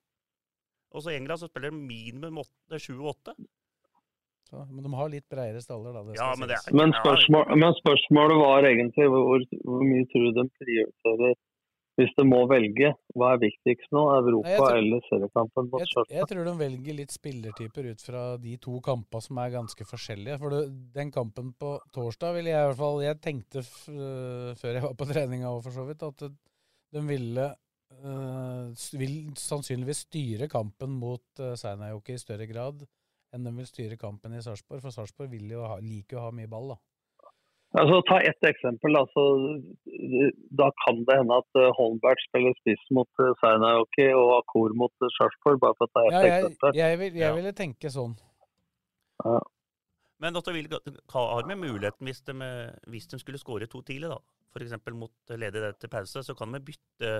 [0.93, 2.43] Og så i England så spiller de minimum
[2.79, 3.35] sju og åtte.
[4.51, 6.05] Så, men de har litt bredere staller, da.
[6.05, 10.29] Det Ja, men det er Men, spørsmål, men spørsmålet var egentlig hvor, hvor mye tror
[10.29, 11.37] du de prioriterer
[11.95, 12.91] hvis de må velge?
[13.15, 14.03] Hva er viktigst nå?
[14.17, 18.23] Europa Nei, tror- eller seriekampen mot Jeg, jeg tror de velger litt spillertyper ut fra
[18.43, 20.39] de to kampene som er ganske forskjellige.
[20.43, 20.63] For det,
[20.97, 24.87] den kampen på torsdag ville jeg i hvert fall Jeg tenkte f øh, før jeg
[24.89, 26.27] var på treninga òg, for så vidt, at
[26.95, 27.47] de ville
[28.03, 32.83] øh, vil sannsynligvis styre kampen mot uh, Seinajoki i større grad
[33.35, 34.83] enn de vil styre kampen i Sarpsborg.
[34.85, 36.81] For Sarpsborg vil jo ha, liker jo å ha mye ball, da.
[37.75, 38.95] Altså, ta ett eksempel.
[39.01, 39.23] Altså,
[40.55, 44.95] da kan det hende at eh, Holmberg spiller spiss mot uh, Seinäjoki og Akor mot
[45.17, 46.79] Sarpsborg, bare for å ta ett Ja, jeg, eksempel.
[46.79, 47.35] jeg, vil, jeg Ja.
[47.35, 48.15] ville tenke sånn.
[49.25, 49.41] Ja.
[50.23, 50.71] Men vil,
[51.11, 52.35] har vi muligheten hvis de,
[52.87, 54.21] hvis de skulle skåre to tidlig, da.
[54.55, 54.77] F.eks.
[54.95, 57.11] mot ledig til pause, så kan vi bytte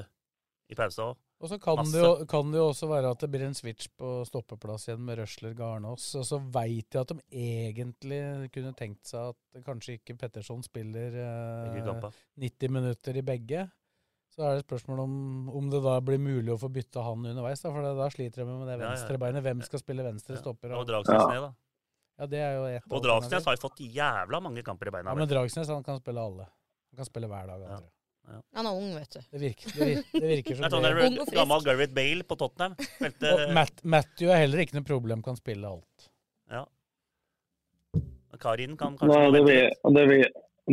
[0.71, 1.19] i pausen òg.
[1.45, 3.91] Og så kan, det jo, kan det jo også være at det blir en switch
[4.01, 6.07] på stoppeplass igjen med Røsler Garnås.
[6.17, 8.21] Og så veit jeg at de egentlig
[8.55, 11.75] kunne tenkt seg at kanskje ikke Petterson spiller eh,
[12.41, 13.67] 90 minutter i begge.
[14.35, 15.13] Så er det spørsmål om,
[15.61, 17.61] om det da blir mulig å få bytta han underveis.
[17.63, 18.89] Da, for da sliter de med det Ja, ja.
[18.95, 19.45] venstrebeinet.
[19.45, 20.73] Hvem skal spille venstre stopper?
[20.81, 21.53] Og Dragsnes ned, da.
[22.15, 25.13] Ja, det er jo et Og Dragsnes har jo fått jævla mange kamper i beina.
[25.13, 26.49] Ja, men Dragsnes han kan spille alle.
[26.91, 27.63] Han kan spille hver dag.
[27.69, 27.87] han
[28.33, 28.43] jeg.
[28.59, 29.21] Han er ung, vet du.
[29.31, 30.87] Det virker, det virker, det virker Det som er sånn.
[31.09, 31.39] Ung og frisk.
[31.41, 32.77] gammel Gareth Bale på Tottenham.
[32.97, 36.09] Spilte Og Matt, Matthew er heller ikke noe problem, kan spille alt.
[36.53, 36.65] Ja.
[38.41, 40.25] Karin kan Nei, kanskje det, vil, det, vil,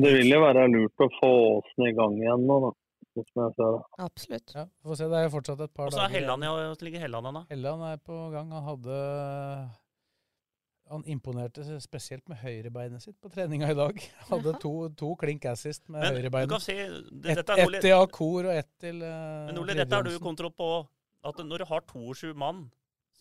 [0.06, 2.72] det vil jo være lurt å få Åsen i gang igjen nå, da.
[3.16, 3.70] det.
[4.00, 4.54] Absolutt.
[4.56, 5.08] Ja, får se.
[5.12, 6.60] Det er jo fortsatt et par Og så er dager Helland igjen.
[6.64, 7.44] ja, ligger Helland an, da?
[7.52, 8.52] Helland er på gang.
[8.56, 9.00] Han hadde
[10.92, 14.02] Han imponerte spesielt med høyrebeinet sitt på treninga i dag.
[14.32, 16.66] Hadde to, to klink assist med Men høyrebeinet.
[16.66, 16.76] Si,
[17.24, 20.52] det, Ett et til Akor og ett til uh, Men Ole, dette har du kontroll
[20.58, 20.72] på.
[21.24, 22.66] At når du har 22 mann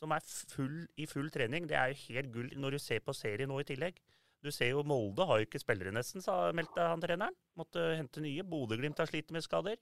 [0.01, 3.15] som er full, i full trening, det er jo helt gull når du ser på
[3.15, 3.99] serien nå i tillegg.
[4.41, 7.37] Du ser jo Molde har jo ikke spillere nesten, sa meldte han treneren.
[7.61, 8.43] Måtte hente nye.
[8.49, 9.77] Bodø-Glimt har slitt med skader.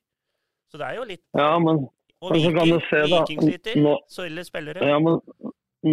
[0.68, 1.86] Så det er jo litt Ja, men,
[2.18, 3.78] Og men så kan Viking, du se, da Viking sliter.
[3.86, 4.82] nå, Så spillere.
[4.84, 5.20] ja, men,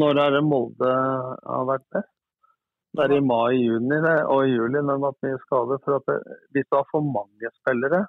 [0.01, 2.11] Når er det Molde har vært best?
[2.95, 3.97] Det er i mai-juni
[4.31, 5.81] og i juli når de har hatt mye skader.
[5.83, 8.05] For at det, hvis du har for mange spillere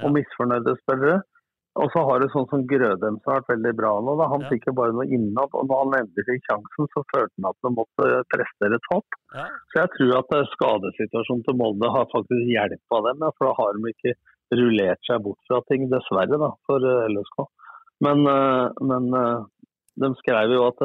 [0.00, 1.18] og misfornøyde spillere,
[1.80, 4.14] og så har du sånn som Grødem som har vært veldig bra nå.
[4.18, 4.28] Da.
[4.32, 4.48] Han Ja.
[4.50, 7.58] fikk jo bare noe innad, og når han endelig fikk sjansen, så følte han at
[7.68, 9.18] han måtte prestere topp.
[9.36, 9.44] Ja.
[9.70, 13.52] Så jeg tror at eh, skadesituasjonen til Molde har faktisk hjelpa dem, ja, for da
[13.60, 14.16] har de ikke
[14.56, 17.38] rullert seg bort fra ting, dessverre, da, for eh, LSK.
[18.08, 19.10] Men, eh, men
[20.00, 20.80] de skrev jo at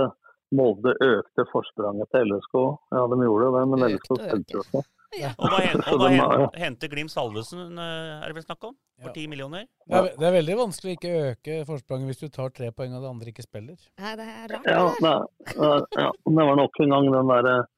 [0.55, 2.59] Molde økte forspranget til LSK.
[2.95, 4.83] Ja, de gjorde det, men LSK spilte jo
[5.19, 5.31] ja.
[5.39, 6.17] Og hva, hente Så og hva de
[6.61, 8.75] hen, har- Glimt Salvesen, eh, er det vel snakk om?
[9.03, 9.67] For 10 millioner?
[9.85, 12.95] Det er, det er veldig vanskelig å ikke øke forspranget hvis du tar tre poeng
[12.95, 13.77] og det andre ikke spiller.
[14.01, 14.67] Nei, det er rart.
[14.71, 17.71] Ja, det er, det, ja, det var nok en gang den der eh,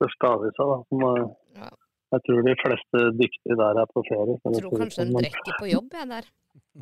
[0.00, 0.68] største avisa.
[0.72, 1.72] Da, som, eh,
[2.12, 4.36] jeg tror de fleste dyktige der er på ferie.
[4.36, 6.30] Jeg tror kanskje som, de drikker på jobb, jeg der.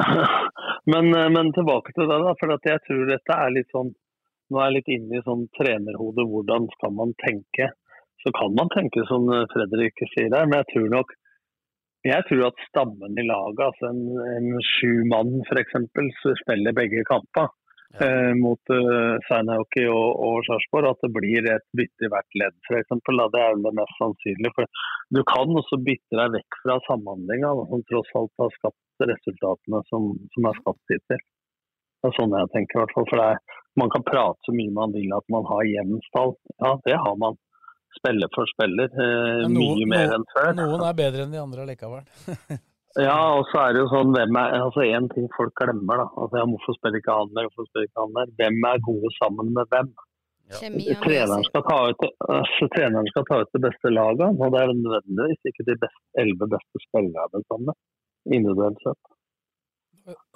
[0.92, 2.34] men, men tilbake til det, da.
[2.40, 3.92] For at jeg tror dette er litt sånn
[4.50, 7.70] Nå er jeg litt inne i sånn trenerhodet, Hvordan skal man tenke?
[8.20, 11.16] Så kan man tenke som eh, Fredrik sier der, men jeg tror nok
[12.08, 15.74] jeg tror at stammen i laget, altså en, en sju mann f.eks.,
[16.40, 17.50] spiller begge kamper.
[17.98, 22.56] eh, mot uh, Seinäjoki og, og Sarpsborg, at det blir et bytte i hvert ledd
[22.68, 22.92] f.eks.
[23.02, 24.54] Det er det mest sannsynlige.
[24.56, 24.70] For
[25.16, 30.08] du kan også bytte deg vekk fra samhandlinga, som tross alt har skapt resultatene som,
[30.36, 31.24] som er skapt hittil.
[32.00, 33.06] Det er sånn jeg tenker i hvert fall.
[33.10, 36.00] For det er, man kan prate så mye man vil at man har jevn.
[36.16, 37.38] Ja, det har man.
[37.98, 38.86] Spiller for spiller.
[38.86, 40.50] Eh, noen, mye mer noen, enn før.
[40.60, 42.04] noen er bedre enn de andre likevel.
[42.98, 46.06] Ja, og så er det jo sånn hvem er, altså En ting folk glemmer, da.
[46.10, 47.46] Altså, ja, hvorfor spiller ikke han der?
[47.46, 48.32] Hvorfor spiller ikke han der?
[48.40, 49.92] Hvem er gode sammen med hvem?
[49.94, 50.58] Å
[51.04, 54.72] Treneren skal, ta ut, altså, treneren skal ta ut det beste laget, og det er
[54.74, 57.78] nødvendigvis ikke de beste, elleve beste spillerne sammen,
[58.26, 59.12] Individuelt sett.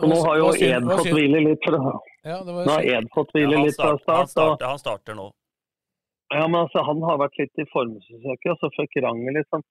[0.02, 1.80] Og nå har jo Ed fått hvile litt fra
[2.24, 2.84] Ja, Nå har.
[2.84, 5.30] Ed fått hvile han, litt fra start, han, starter, han starter nå.
[6.34, 9.64] Ja, men altså, Han har vært litt i formsøket, og så fikk Ranger litt sånn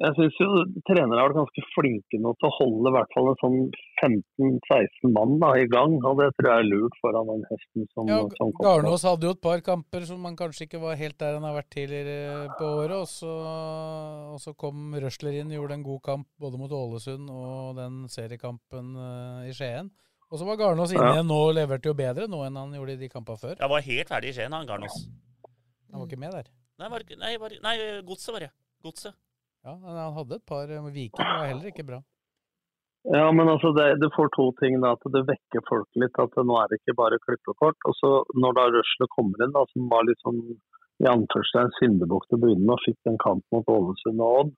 [0.00, 0.46] Jeg syns jo
[0.88, 3.58] trenere har vært ganske flinke nå til å holde i hvert fall en sånn
[4.02, 5.98] 15-16 mann da, i gang.
[6.00, 8.66] og Det tror jeg er lurt foran den høsten som, Ja, som kommer.
[8.82, 11.58] Garnås hadde jo et par kamper som man kanskje ikke var helt der han har
[11.60, 12.96] vært tidligere på året.
[13.04, 13.32] Og så,
[14.32, 18.94] og så kom Røsler inn, gjorde en god kamp både mot Ålesund og den seriekampen
[18.96, 19.90] eh, i Skien.
[20.32, 21.16] Og så var Garnås inne Ja.
[21.18, 23.58] igjen nå og leverte jo bedre nå enn han gjorde i de kampene før.
[23.60, 24.96] Han var helt ferdig i Skien, han Garnås.
[25.92, 26.48] Han var ikke med der.
[26.80, 27.74] Nei, var, nei, var, nei
[28.08, 28.50] Godset var det.
[28.82, 29.14] Godset.
[29.62, 32.00] Ja, Han hadde et par viker, Viking, var heller ikke bra.
[33.02, 34.80] Ja, men altså det, det får to ting.
[34.82, 36.18] da, at Det vekker folk litt.
[36.22, 37.78] at Nå er det ikke bare klippekort.
[37.90, 40.42] Og så når da Røsle kommer inn, da, som var litt sånn
[41.02, 44.52] i anførselstegn syndebukk til å begynne med, og fikk en kamp mot Ålesund og Odd,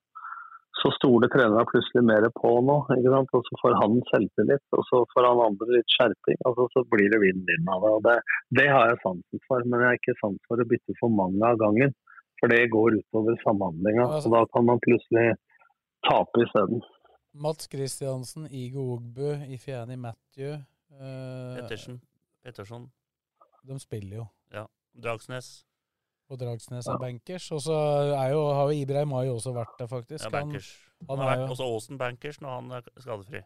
[0.81, 2.77] så stoler treneren plutselig mer på nå.
[2.97, 3.33] ikke sant?
[3.39, 6.41] Og så får han selvtillit, og så får han andre litt skjerping.
[6.51, 7.93] og så, blir det vinn-vinn av det.
[7.97, 8.19] og det.
[8.61, 11.41] Det har jeg sansen for, men jeg har ikke sans for å bytte for mange
[11.49, 11.95] av gangen.
[12.41, 15.27] For det går utover samhandlinga, Altså- og da kan man plutselig
[16.09, 16.83] tape isteden.
[17.35, 22.01] Mats Kristiansen, Igo Ogbu, Ifeani Matthew eh, Pettersen.
[22.45, 22.91] Petterson.
[23.67, 24.27] De spiller jo.
[24.53, 24.65] Ja.
[25.03, 25.65] Dragsnes.
[26.31, 27.51] Og Dragsnes er bankers.
[27.53, 27.75] Og så
[28.17, 30.25] har jo Ibrahim Mai også vært der, faktisk.
[30.25, 30.69] Ja, bankers.
[31.09, 33.41] Han, Han han har er vært jo også Aasen bankers når han er skadefri.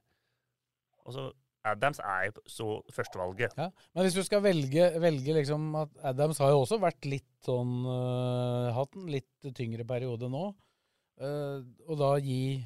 [1.07, 1.33] Og så
[1.73, 3.55] Adams er jo så førstevalget.
[3.59, 7.29] Ja, Men hvis du skal velge, velge liksom at Adams har jo også vært litt
[7.47, 10.51] sånn uh, Hatt en litt tyngre periode nå.
[11.19, 12.59] Uh, og da gi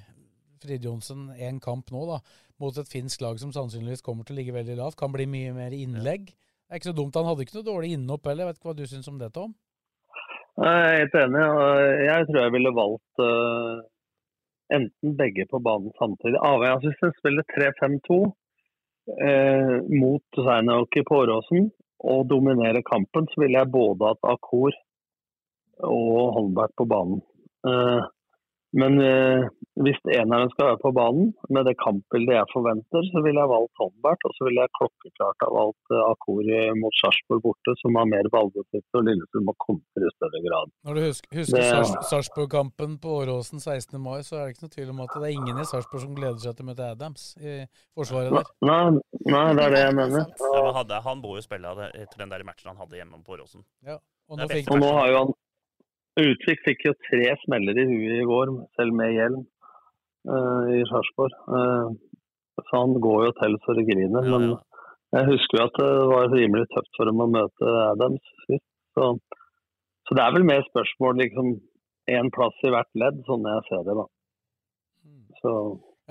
[0.63, 2.21] Fridtjonsen en kamp nå, da,
[2.63, 5.55] mot et finsk lag som sannsynligvis kommer til å ligge veldig lavt, kan bli mye
[5.57, 6.31] mer innlegg.
[6.31, 7.17] Det er ikke så dumt.
[7.19, 8.49] Han hadde ikke noe dårlig innhopp heller.
[8.49, 9.57] Vet ikke hva du syns om det, Tom?
[10.63, 11.43] Jeg er helt enig.
[12.07, 13.83] Jeg tror jeg ville valgt uh
[14.77, 16.39] enten begge på banen samtidig.
[16.51, 18.21] Avhengig av hvis en spiller 3-5-2
[19.11, 21.71] eh, mot Seinäjoki på Åråsen
[22.03, 24.75] og dominere kampen, så ville jeg både hatt Akor
[25.87, 27.23] og Holmberg på banen.
[27.67, 28.03] Eh,
[28.81, 29.45] men eh,
[29.85, 33.81] hvis eneren skal være på banen, med det kampbildet jeg forventer, så ville jeg valgt
[33.81, 34.25] Holmbert.
[34.29, 36.49] Og så ville jeg klokkeklart ha valgt eh, Akor
[36.81, 40.73] mot Sarpsborg borte, som har mer ballbesittelse, og Lillestrøm må kontre i større grad.
[40.89, 44.01] Når du husker, husker Sarpsborg-kampen på Åråsen 16.
[44.01, 46.17] mai, så er det ikke noe tvil om at det er ingen i Sarpsborg som
[46.17, 47.59] gleder seg til å møte Adams i
[47.93, 48.51] forsvaret der.
[48.65, 48.83] Nei,
[49.29, 50.27] nei, det er det jeg mener.
[50.41, 53.37] Ja, men hadde, han bor jo spilla etter den der matchen han hadde hjemme på
[53.37, 53.69] Åråsen.
[53.85, 54.01] Ja,
[54.33, 55.35] og nå fikk Og nå har jo han
[56.21, 59.45] Utvik fikk jo tre smeller i huet i går, selv med hjelm,
[60.29, 61.37] uh, i Sarpsborg.
[61.49, 61.95] Uh,
[62.61, 64.29] så han går jo til så det griner.
[64.29, 64.51] Men
[65.17, 68.67] jeg husker jo at det var rimelig tøft for dem å møte Adams sist.
[68.97, 69.09] Så,
[70.05, 71.55] så det er vel mer spørsmål liksom
[72.13, 74.07] én plass i hvert ledd, sånn jeg ser det, da.
[75.41, 75.55] Så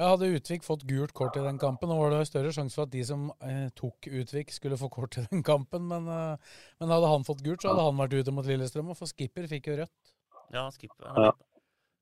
[0.01, 2.87] Ja, Hadde Utvik fått gult kort i den kampen, nå var det større sjanse for
[2.87, 5.83] at de som eh, tok Utvik, skulle få kort i den kampen.
[5.91, 8.89] Men, eh, men hadde han fått gult, så hadde han vært ute mot Lillestrøm.
[8.89, 10.13] Og for skipper fikk jo rødt.
[10.55, 11.05] Ja, Skipper.
[11.05, 11.35] Ja.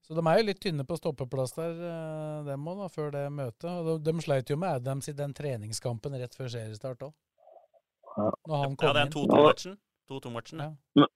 [0.07, 3.67] Så de er jo litt tynne på stoppeplass der, eh, dem òg, før det møtet.
[3.67, 7.13] Og de, de sleit jo med Adams i den treningskampen rett før seriestart òg.
[8.15, 8.31] Ja.
[8.47, 9.13] Ja, det er inn.
[9.17, 9.75] 2-2-matchen.
[10.07, 10.71] 2-2-matchen, ja.
[10.95, 11.12] Men,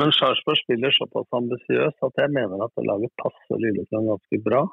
[0.00, 4.64] men Sarpsborg spiller såpass ambisiøst at jeg mener at det laget passer Lillestrøm ganske bra.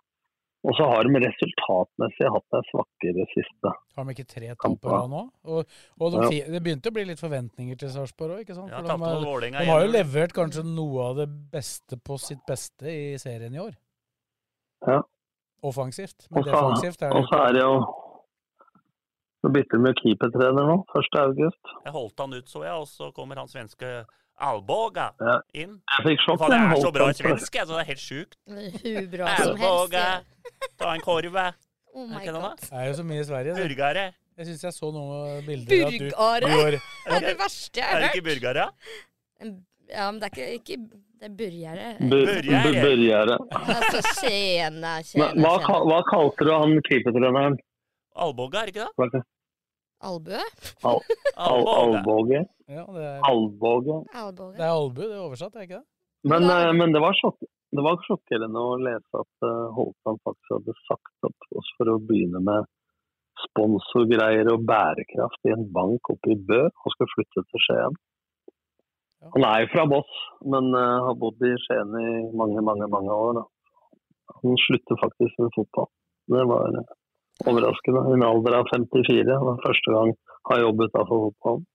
[0.64, 3.72] Og så har de resultatmessig hatt ei svakere siste.
[3.98, 5.24] Har de ikke tre tap på rad nå?
[5.52, 5.66] Og,
[6.00, 6.46] og de, Ja.
[6.54, 8.72] det begynte å bli litt forventninger til Sarpsborg òg, ikke sant?
[8.72, 9.92] Ja, de, har- mot de har jo 1-0.
[9.92, 13.76] levert kanskje noe av det beste på sitt beste i serien i år.
[14.88, 15.02] Ja.
[15.64, 16.28] Offensivt.
[16.32, 17.76] Men også, defensivt er det og så er det jo
[19.44, 21.20] Så bytter de med keepertrener nå, 1.
[21.20, 21.72] august.
[21.84, 24.06] Jeg holdt han ut, så jeg, og så kommer han svenske
[24.44, 25.06] Alboga
[25.54, 25.78] inn.
[25.94, 28.36] Jeg fikk sjokk Faen, jeg er så bra i svensk, så det er helt sjukt.
[28.48, 29.64] Hvor bra som helst.
[29.64, 30.68] Alboga, ja.
[30.82, 31.46] ta en korve.
[31.94, 32.58] Oh Er my det god.
[32.64, 33.54] Det er jo så mye i Sverige.
[33.54, 33.64] det.
[33.70, 34.04] Burgare.
[34.40, 35.76] Jeg syns jeg så noen bilder du,
[36.10, 36.40] Burgare?
[36.42, 38.16] du Det er det verste jeg Er har det hørt.
[38.18, 38.64] ikke burgare?
[39.94, 40.78] Ja, men det er ikke, ikke
[41.22, 41.92] Det er burgere.
[42.02, 43.38] Burgare.
[43.38, 47.60] bur- Altså, tjena, tjene, tjena, Hva, hva kalte du han keepertreneren?
[48.26, 49.22] Alboga, er det ikke det?
[50.10, 50.44] Albue?
[50.84, 51.02] Al
[51.48, 52.44] al albåge.
[52.68, 53.98] Ja, det er, Albåge.
[54.14, 54.54] Albue.
[54.58, 55.88] det er oversatt, det er oversatt, er ikke det?
[56.32, 57.42] Men, eh, men det, var sjokk,
[57.76, 62.00] det var sjokkerende å lese at eh, Holtan faktisk hadde sagt opp oss for å
[62.00, 62.70] begynne med
[63.48, 67.98] sponsorgreier og bærekraft i en bank oppe i Bø, og skal flytte til Skien.
[69.34, 70.16] Han er jo fra Voss,
[70.54, 72.08] men eh, har bodd i Skien i
[72.40, 73.40] mange, mange mange år.
[73.40, 73.46] Da.
[74.42, 75.90] Han slutter faktisk med fotball.
[76.34, 76.92] Det var eh,
[77.44, 78.08] overraskende.
[78.10, 79.24] I en alder av 54.
[79.30, 80.16] Det var første gang
[80.52, 81.70] har jobbet for fotballen.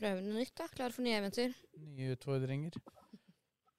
[0.00, 0.66] Prøve noe nytt, da.
[0.72, 1.56] Klar for nye eventyr.
[1.92, 2.76] Nye utfordringer.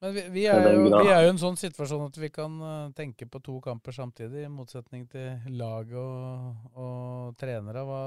[0.02, 2.58] Men vi, vi, er jo, vi er jo i en sånn situasjon at vi kan
[2.66, 7.84] eh, tenke på to kamper samtidig, i motsetning til lag og, og trenere.
[7.86, 8.04] Hva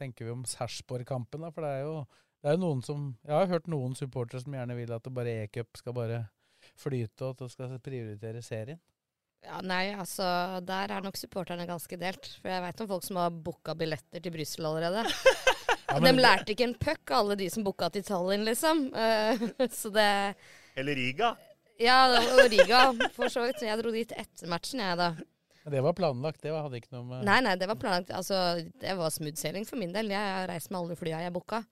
[0.00, 1.44] tenker vi om Sarpsborg-kampen?
[1.44, 1.52] da?
[1.52, 1.94] For det er jo
[2.40, 5.12] det er jo noen som Jeg har hørt noen supportere som gjerne vil at det
[5.16, 6.22] bare E-cup skal bare
[6.80, 8.80] flyte, og at det skal prioritere serien.
[9.44, 10.24] Ja, Nei, altså
[10.68, 12.26] der er nok supporterne ganske delt.
[12.42, 15.04] For jeg veit om folk som har booka billetter til Brussel allerede.
[15.88, 18.84] ja, men- De lærte ikke en puck, alle de som booka til Tallinn, liksom.
[18.94, 19.44] Eh,
[19.80, 20.08] så det
[20.76, 21.32] Eller Riga.
[21.80, 22.82] Ja, og Riga,
[23.16, 23.62] for så vidt.
[23.64, 25.14] Jeg dro dit etter matchen, jeg, da.
[25.64, 28.12] Men det var planlagt, det var- hadde ikke noe med Nei, nei, det var planlagt.
[28.16, 28.36] Altså,
[28.80, 30.12] det var smooth-sailing for min del.
[30.12, 31.62] Jeg har reist med alle flya jeg booka.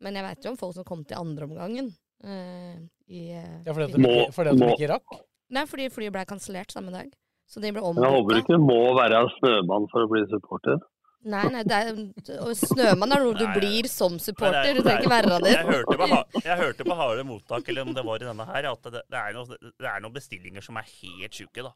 [0.00, 1.92] Men jeg veit jo om folk som kom til andreomgangen.
[2.24, 2.76] Uh,
[3.08, 5.18] i, eh, Ja, fordi at de de ikke rakk?
[5.50, 7.08] Nei, fordi flyet ble kansellert samme dag.
[7.48, 10.80] Så de ble Men jeg håper ikke du må være snømann for å bli supporter.
[11.28, 11.96] Nei, nei, det er,
[12.54, 14.62] snømann er noe du Nei, blir som supporter.
[14.62, 15.52] det er- Du trenger ikke være det.
[15.56, 18.68] Jeg hørte, på, jeg hørte på harde mottak, eller om det var i denne her,
[18.70, 21.72] at det, det, er, noen, det er noen bestillinger som er helt sjuke, da.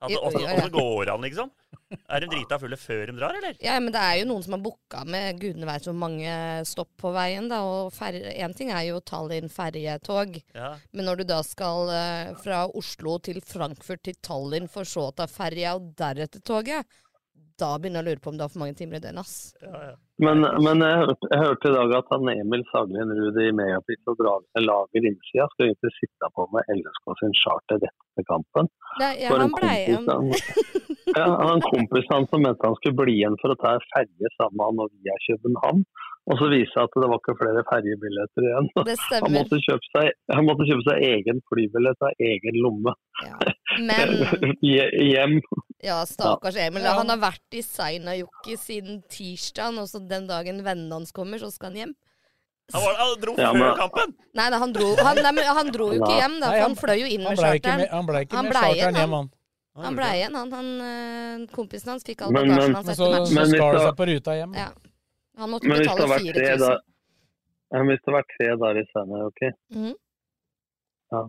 [0.00, 1.50] Åssen går an, liksom?
[1.90, 3.56] Er de drita fulle før de drar, eller?
[3.62, 6.32] Ja, men det er jo noen som har booka med gudene veit hvor mange
[6.68, 7.60] stopp på veien, da.
[7.66, 7.90] Og
[8.30, 10.38] én ting er jo Tallinn ferjetog.
[10.54, 10.72] Ja.
[10.94, 15.14] Men når du da skal uh, fra Oslo til Frankfurt til Tallinn for så å
[15.18, 16.86] ta ferja og deretter toget,
[17.60, 19.54] da begynner jeg å lure på om du har for mange timer i døgnet, ass.
[20.20, 24.02] Men, men jeg, hørte, jeg hørte i dag at han Emil Saglien Ruud i Megapris
[24.12, 28.68] og dra- lager innsida skal egentlig sitte på med LSK sin charter rett etter kampen.
[29.00, 30.08] Nei, ja, For han blei igjen.
[30.10, 30.32] han-
[31.10, 34.28] Ja, han kompisen hans som mente han skulle bli igjen for å ta en ferje
[34.36, 35.80] sammen med han og via København.
[36.30, 38.68] Og så viste det seg at det var ikke flere ferjebilletter igjen.
[38.86, 39.24] Det stemmer.
[39.26, 42.94] Han måtte kjøpe seg, han måtte kjøpe seg egen flybillett av egen lomme.
[43.88, 44.12] Men
[44.70, 45.40] Hjem.
[45.82, 46.82] Ja, stakkars Emil.
[46.84, 46.92] Ja.
[46.98, 51.48] Han har vært i Seinajokki siden tirsdag, og så den dagen vennene hans kommer, så
[51.50, 51.94] skal han hjem.
[52.72, 54.12] Han, var, han dro Ja, før men- kampen!
[54.34, 56.76] Nei, nei, han dro, han, nei, han dro jo ikke hjem, da, Nei, han- han
[56.78, 57.88] fløy jo inn han med charteren.
[57.90, 59.30] han ble ikke med ble charteren hjem, han.
[59.80, 60.52] Han ble igjen, han.
[60.52, 63.26] han øh, kompisen hans fikk all Men- bagasjen men- hans Men etter så, matchen.
[63.26, 64.54] så Men skar det seg på ruta hjem.
[64.54, 64.68] Ja.
[65.40, 66.58] Han måtte Men betale har vært tre 4000.
[66.60, 66.80] dager
[67.88, 69.94] Hvis det har vært tre dager i Seinajokki Mhm.
[71.12, 71.22] ja,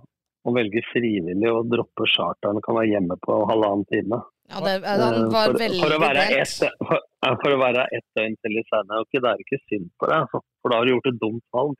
[0.45, 4.21] å velge frivillig å droppe charteren kan være hjemme på halvannen time.
[4.49, 6.99] Ja, det, han var for, veldig for, å være ett, for,
[7.43, 10.17] for å være ett døgn til i Seinajokki, det er ikke synd på deg.
[10.25, 10.41] altså.
[10.61, 11.77] For da har du gjort et dumt valg.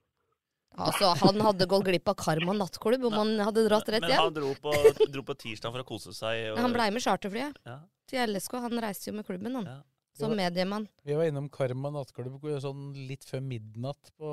[0.79, 4.33] Altså, han hadde gått glipp av Karma nattklubb om han hadde dratt rett Men han
[4.37, 4.71] dro på,
[5.11, 6.45] dro på tirsdag for å kose seg.
[6.53, 7.81] Og, Han blei med charterflyet Ja.
[8.07, 8.55] til LSK.
[8.63, 9.67] Han reiste jo med klubben, han.
[10.15, 10.85] Som mediemann.
[11.07, 14.31] Vi var innom Karma nattklubb sånn litt før midnatt på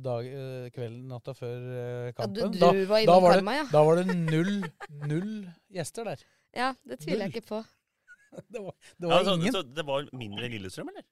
[0.00, 2.56] dag, eh, kvelden natta før kampen.
[2.56, 3.64] Ja, du- du var innom var Karma, ja.
[3.64, 4.64] det, da var det null,
[5.06, 5.34] null
[5.72, 6.24] gjester der.
[6.56, 7.60] Ja, det tviler jeg ikke på.
[8.30, 9.54] Det var, det var Ja, så, ingen.
[9.56, 11.02] så det var mindre enn Lillestrøm, eller?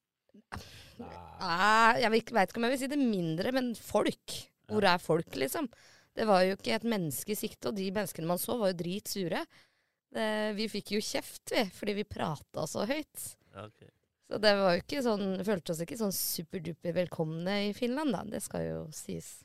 [1.00, 4.36] Nei, jeg veit ikke om jeg vil si det mindre, men folk.
[4.70, 5.66] Hvor er folk, liksom?
[6.14, 8.78] Det var jo ikke et menneske i sikte, og de menneskene man så, var jo
[8.84, 9.42] dritsure.
[10.14, 10.28] Det,
[10.60, 13.26] vi fikk jo kjeft, vi, fordi vi prata så høyt.
[13.66, 13.90] Okay.
[14.28, 18.22] Så det var jo ikke sånn Følte oss ikke sånn superduper velkomne i Finland, da.
[18.28, 19.38] Det skal jo sies.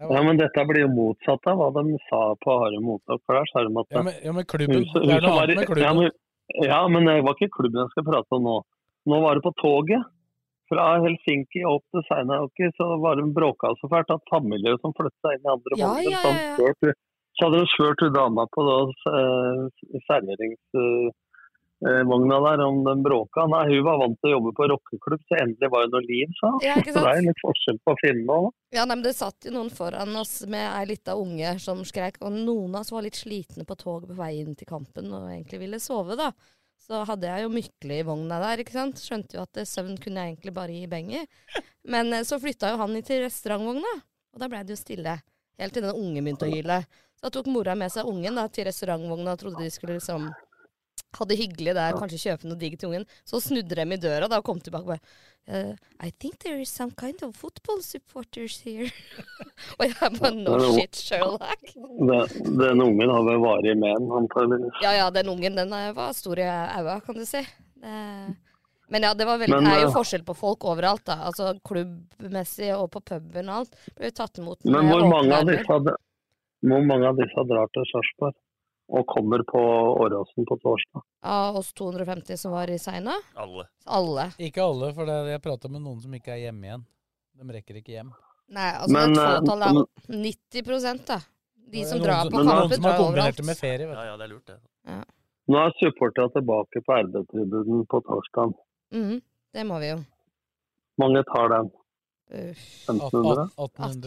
[0.00, 3.20] Ja, men dette blir jo motsatt av hva de sa på Harde mottak.
[3.26, 4.74] For der sa de at Ja, men, ja, men klubben.
[4.82, 5.84] Hun som- Det hun er noe var annet med klubben.
[5.84, 6.10] Ja men,
[6.68, 8.56] ja, men det var ikke klubben jeg skal prate om nå.
[9.06, 10.02] Nå var det på toget.
[10.68, 15.20] Fra Helsinki opp til Seinäjoki så var de bråka så fælt at familier som flyttet
[15.22, 16.92] seg inn i andre Ja, måneder, ja, ja, ja.
[17.36, 18.78] så hadde de svørt hun dama på da,
[19.12, 19.68] eh,
[21.84, 23.46] serveringsvogna der om den bråka.
[23.46, 26.32] Nei, hun var vant til å jobbe på rockeklubb, så endelig var det noe liv,
[26.38, 26.58] sa hun.
[26.64, 28.48] Ja, Så det er litt forskjell på finnene òg.
[28.74, 32.20] Ja, nei, men Det satt jo noen foran oss med ei lita unge som skreik,
[32.22, 35.28] og noen av oss var litt slitne på toget på vei inn til kampen og
[35.30, 36.32] egentlig ville sove, da.
[36.84, 39.00] Så hadde jeg jo Mykle i vogna der, ikke sant.
[39.00, 41.22] Skjønte jo at eh, søvn kunne jeg egentlig bare gi beng i.
[41.88, 43.94] Men eh, så flytta jo han inn til restaurantvogna,
[44.34, 45.16] og da blei det jo stille.
[45.60, 46.82] Helt til den unge begynte å hyle.
[47.20, 50.26] Så tok mora med seg ungen da, til restaurantvogna og trodde de skulle liksom
[51.18, 53.06] ha det hyggelig der, kanskje kjøpe noe digg til ungen.
[53.28, 55.02] Så snudde de i døra da og kom tilbake og bare
[55.48, 58.90] uh, I think there is some kind of football supporters here.
[59.78, 61.74] og jeg bare no shit, Sherlock.
[61.74, 64.80] Den, den ungen har vel varig men, antakeligvis.
[64.82, 67.44] Ja ja, den ungen den var stor i aua, kan du si.
[67.74, 67.98] Det...
[68.88, 71.16] Men ja, det var veldig, Men, det er jo eh, forskjell på folk overalt, da.
[71.28, 73.78] Altså klubbmessig og på puben og alt.
[73.96, 75.78] Ble tatt imot Men hvor mange, av disse,
[76.68, 78.36] hvor mange av disse drar til Sarpsborg
[78.88, 79.60] og kommer på
[80.04, 81.02] Åråsen på torsdag?
[81.22, 83.14] Av oss 250 som var i Seina?
[83.36, 83.66] Alle.
[83.86, 84.26] Alle.
[84.38, 86.84] Ikke alle, for jeg prata med noen som ikke er hjemme igjen.
[87.34, 88.12] De rekker ikke hjem.
[88.54, 89.78] Nei, altså Men, et fåtall er
[90.12, 91.18] 90% da.
[91.74, 92.44] De som drar som- på overalt.
[92.44, 93.36] noen kamper, som har drar kombinert overalt.
[93.36, 94.00] det med ferie, vet du.
[94.00, 95.04] Ja, ja, det er lurt, det.
[95.48, 98.54] Nå er supporterne tilbake på RB-tribunen på torsdag.
[98.92, 99.22] Mhm,
[99.52, 100.04] det må vi jo.
[100.98, 101.70] Mange tar den.
[102.32, 102.60] Uff.
[102.88, 103.50] 1500?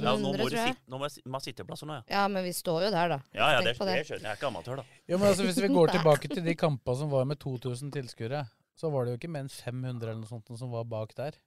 [0.01, 0.75] Ja, nå må 1800, jeg.
[0.89, 2.05] nå må jeg ha sitteplasser nå, ja.
[2.17, 3.19] Ja, men vi står jo der, da.
[3.37, 4.07] Ja, ja, det, det skjønner jeg.
[4.09, 5.01] Jeg er ikke amatør, da.
[5.05, 8.45] Jo, men altså, Hvis vi går tilbake til de kampene som var med 2000 tilskuere,
[8.77, 11.37] så var det jo ikke mer enn 500 eller noe sånt som var bak der.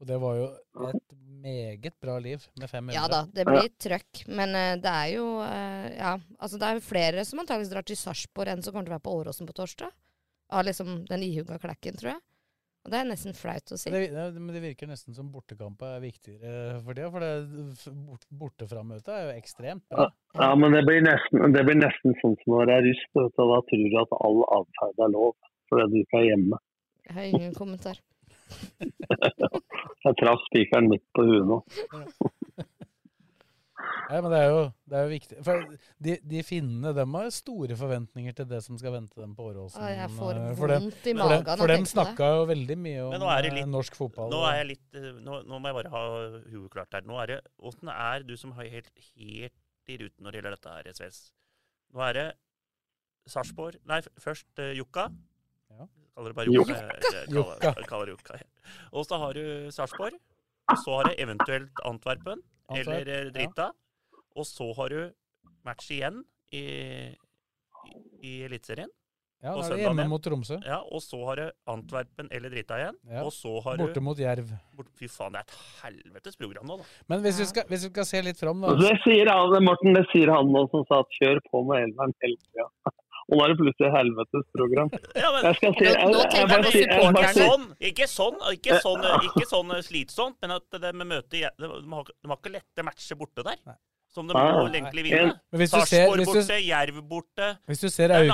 [0.00, 0.46] Og det var jo
[0.88, 2.94] et meget bra liv med 500.
[2.96, 4.22] Ja da, det blir trøkk.
[4.32, 7.84] Men eh, det er jo eh, Ja, altså det er jo flere som antakeligvis drar
[7.84, 9.92] til Sarpsborg enn som kommer til å være på Åråsen på torsdag.
[10.56, 12.22] Av liksom den ihuga klekken, tror jeg.
[12.80, 13.90] Og det er nesten flaut å si.
[13.92, 17.08] Det, ja, men det virker nesten som bortekamp er viktigere for det.
[17.12, 17.32] For det
[18.06, 20.06] bort, borteframmøtet er jo ekstremt bra.
[20.38, 23.02] Ja, men det blir nesten, det blir nesten sånn som når det er russ.
[23.18, 25.34] Da tror du at all atferd er lov,
[25.68, 26.62] fordi du ikke er hjemme.
[27.04, 28.00] Jeg har ingen kommentar.
[30.04, 31.60] Jeg traff spikeren midt på huet nå.
[34.10, 35.36] Ja, men det er jo, det er jo viktig.
[35.46, 35.60] For
[36.02, 39.78] de, de finnene de har store forventninger til det som skal vente dem på Åråsen.
[39.80, 42.30] Å, jeg får vondt for dem- i for dem- magen av å For dem snakka
[42.40, 44.30] jo veldig mye om er eh, litt, norsk fotball.
[44.34, 46.02] Nå er jeg litt eh, Nå, nå må jeg bare ha
[46.50, 47.06] huet klart her.
[47.06, 47.40] Nå er det
[47.70, 51.20] Åssen er du som er helt, helt i ruten når det gjelder dette her, Sves?
[51.94, 52.26] Nå er det
[53.30, 55.06] Sarpsborg Nei, først uh, Jokka.
[55.70, 55.86] Ja.
[56.16, 56.80] Kaller det bare Jokka.
[57.30, 57.58] Jokka.
[57.74, 58.40] Kaller- kaller det Jokka.
[58.92, 60.18] Og så har du Sarpsborg.
[60.70, 63.38] Og så har du eventuelt Antwerpen Antwerp, eller Drita.
[63.38, 63.68] Drita.
[64.38, 65.00] Og så har du
[65.66, 66.22] match igjen
[66.54, 66.64] i,
[68.22, 68.90] i, Eliteserien.
[69.40, 70.58] Ja, da er det hjemme mot Tromsø.
[70.68, 72.96] Ja, og så har du Antwerpen eller Drita igjen.
[73.08, 73.22] Ja.
[73.24, 74.50] Og så har Borte du mot Jerv.
[74.76, 76.88] Bort, fy faen, det er et helvetes program nå, da.
[77.08, 79.96] Men hvis vi skal, hvis vi skal se litt fram, da det sier han, Morten,
[79.96, 82.68] det sier han nå som sa at kjør på med elveren hele tida.
[83.30, 84.88] Og nå er det plutselig helvetes program.
[85.22, 88.40] Ja, men, jeg skal si, jeg, jeg, jeg, bare jeg, jeg, Ikke sånn, ikke sånn,
[88.58, 92.40] ikke sånn, ikke sånn slitsomt, men at det med møte De de har, de har
[92.40, 93.62] ikke lette matcher borte der.
[94.10, 94.56] Som de Ah.
[94.58, 95.38] må egentlig vinne.
[95.52, 97.58] Men hvis du ser- Sarpsborg borte, Jerv borte.
[97.68, 98.26] Hvis du ser er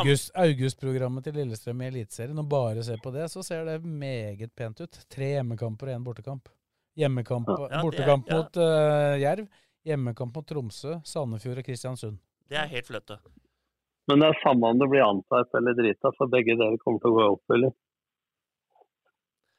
[0.46, 4.80] augustprogrammet til Lillestrøm i Eliteserien og bare ser på det, så ser det meget pent
[4.80, 4.90] ut.
[5.10, 6.48] Tre hjemmekamper og én bortekamp.
[6.96, 8.36] Hjemmekamp, Ja, bortekamp er- ja.
[8.40, 9.48] mot uh, Jerv,
[9.84, 12.18] hjemmekamp mot Tromsø, Sandefjord og Kristiansund.
[12.48, 13.18] Det er helt fløte.
[14.08, 17.10] Men det er samme om det blir antatt eller Drita, for begge dere kommer til
[17.10, 17.74] å gå i oppfylling.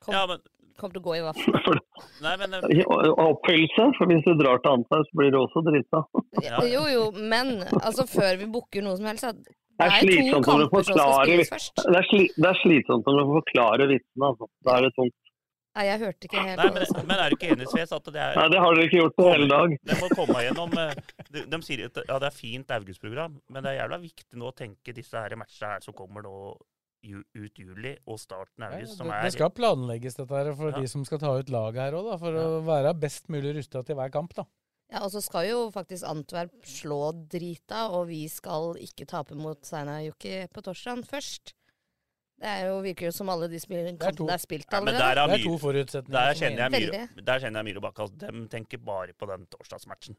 [0.09, 0.39] Ja, men
[0.78, 1.80] Kommer til å gå i vaffel.
[2.26, 2.82] Nei, men eh,
[3.26, 6.04] Oppfyllelse, for hvis du drar til Antwerp, så blir du også Drita.
[6.46, 10.70] Ja, Jo, jo, men altså før vi booker noe som helst så Det Det er
[10.74, 14.30] forklare, det er, sli, det er slitsomt om du forklarer vitsene.
[14.32, 14.50] Altså.
[14.66, 15.18] Da er det tungt.
[15.78, 16.96] Nei, jeg hørte ikke helt Nei, du sa.
[16.98, 18.98] men, men er du ikke enig, Sves, at det er Nei, det har dere ikke
[19.04, 19.76] gjort på hele dag.
[19.90, 23.66] De må komme gjennom eh, De, de sier at ja, det er fint augustprogram, men
[23.66, 26.34] det er jævla viktig nå å tenke disse her matchene her som kommer nå
[27.16, 30.53] ut juli og starten av Ja, august, det, som det er skal planlegges dette her
[30.55, 30.80] for Ja.
[30.82, 33.95] de som skal ta ut laget her òg, for å være best mulig rusta til
[33.95, 34.34] hver kamp.
[34.34, 34.45] da.
[34.91, 39.60] Ja, Og så skal jo faktisk Antwerp slå drita, og vi skal ikke tape mot
[39.62, 41.53] Seinajoki på torsdag først.
[42.38, 44.99] Det er jo, virker jo som alle de kampene er spilt allerede.
[45.01, 48.03] Ja, er Det er to forutsetninger Der kjenner jeg Myhre, der kjenner jeg Myhre Bakke
[48.03, 50.16] at de tenker bare på den torsdagsmatchen.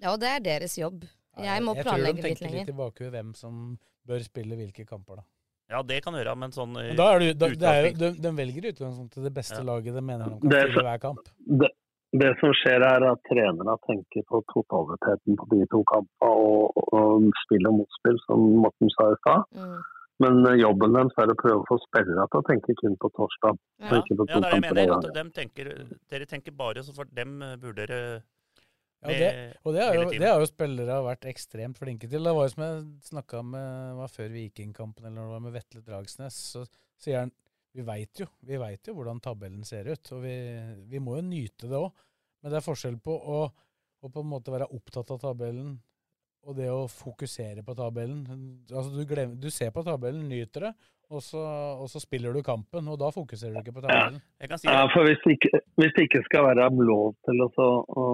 [0.00, 1.04] Ja, og det er deres jobb.
[1.38, 4.86] Jeg må jeg planlegge tror de tenker litt tilbake på hvem som bør spille hvilke
[4.86, 5.16] kamper.
[5.16, 5.22] da.
[5.68, 8.08] Ja, det kan gjøre, men sånn Men Da er du, da, det er jo, de,
[8.24, 9.66] de velger i utgangspunktet det beste Ja.
[9.68, 11.28] laget de mener de kan Det spille hver kamp.
[11.60, 11.68] Det,
[12.22, 17.28] det som skjer er at trenerne tenker på totaliteten på de to kampene og, og
[17.44, 19.44] spill og motspill, som Morten sa i stad.
[19.60, 19.78] Mm.
[20.24, 23.60] Men jobben deres er å prøve å få spillere til å tenke kun på torsdag.
[23.84, 24.82] Ja, ikke på ja, det er det jeg mener.
[24.82, 25.30] en At gang.
[25.36, 25.70] tenker,
[26.10, 28.00] dere tenker bare så for dem burde dere
[28.98, 29.26] Ja, det,
[29.62, 32.24] og det er, jo, det har jo spillere vært ekstremt flinke til.
[32.26, 35.54] Det var jo som jeg snakka med var før Vikingkampen, eller når det var med
[35.54, 36.64] Vetle Dragsnes, så
[36.98, 37.34] sier han
[37.76, 40.34] vi veit jo, vi vet jo hvordan tabellen ser ut, og vi,
[40.90, 41.92] vi må jo nyte det òg.
[42.42, 45.76] Men det er forskjell på å, å på en måte være opptatt av tabellen
[46.48, 48.22] og det å fokusere på tabellen.
[48.70, 50.72] Altså du, glemmer, du ser på tabellen, nyter det,
[51.08, 51.40] og så,
[51.82, 54.20] og så spiller du kampen, og da fokuserer du ikke på tabellen.
[54.42, 57.44] Jeg kan si Ja, for hvis det, ikke, hvis det ikke skal være lov til
[57.44, 57.68] å, så,
[58.00, 58.04] å,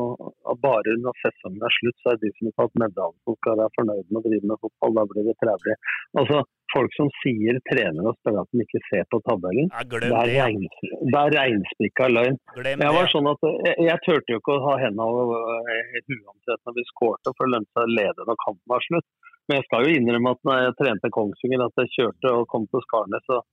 [0.53, 3.59] at bare når sesongen er slutt, så er de som har tatt medalje, som skal
[3.63, 4.95] være fornøyd med å drive med fotball.
[5.01, 5.77] Da blir det trevlig.
[6.23, 10.11] Altså, folk som sier trenere og spillere at de ikke ser på tabellen, Ja, det
[10.11, 12.41] er, regns, det er reinspikka løgn.
[12.55, 16.01] Glem Jeg var sånn at jeg, jeg turte jo ikke å ha hendene over eh,
[16.07, 19.09] huet omtrent når vi skårte, for det lønte seg å lede når kampen var slutt.
[19.49, 22.65] Men jeg skal jo innrømme at når jeg trente Kongsvinger, at jeg kjørte og kom
[22.73, 23.45] til Skarnes og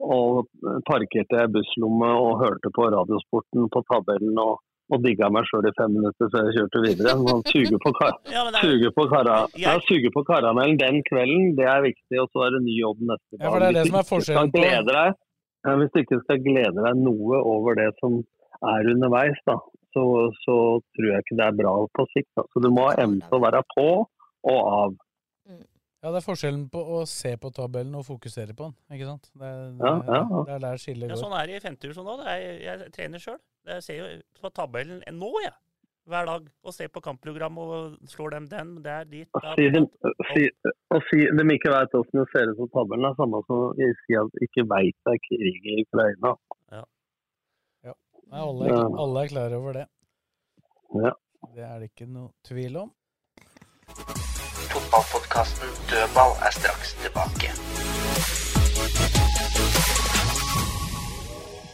[0.00, 0.46] og
[0.88, 4.54] parkerte jeg i busslomme og hørte på Radiosporten på tabellen og,
[4.88, 7.12] og digga meg sjøl i fem minutter før jeg kjørte videre.
[7.20, 10.78] Man suger på, kar Ja, men det er- suger på, kara ja, suger på karamellen
[10.80, 12.16] den kvelden, det er viktig.
[12.22, 13.44] Og så er det ny jobb neste dag.
[13.44, 15.20] Ja, for det er det som er forskjellen skal på- deg,
[15.68, 18.16] ja, Hvis du ikke skal glede deg noe over det som
[18.72, 19.58] er underveis, da,
[19.92, 20.06] så,
[20.48, 20.56] så
[20.96, 22.30] tror jeg ikke det er bra på sikt.
[22.40, 22.48] Da.
[22.56, 23.86] Så du må ha evne til å være på
[24.48, 24.96] og av.
[26.00, 29.26] Ja, det er forskjellen på å se på tabellen og fokusere på den, ikke sant?
[29.36, 30.44] Det er, det, Ja, ja, ja.
[30.48, 32.22] det er der skillet Ja, sånn er det i femtedivisjon òg.
[32.24, 33.36] Jeg, jeg trener sjøl.
[33.68, 34.06] Jeg ser jo
[34.40, 35.52] på tabellen nå, jeg.
[36.10, 36.46] Hver dag.
[36.64, 39.28] Og ser på kampprogram og slår dem den, der, dit.
[39.36, 39.82] Å da, si de,
[40.32, 40.46] si,
[40.96, 43.70] å si de ikke veit åssen det ser ut på tabellen, er samme som å
[43.76, 46.32] si at ikke veit det er krig i Ukraina.
[48.30, 48.82] Nei, alle, er, Ja.
[49.04, 49.86] alle er klar over det.
[51.04, 51.12] Ja.
[51.54, 52.92] Det er det ikke noe tvil om.
[54.70, 57.48] Fotballpodkasten Dødball er straks tilbake.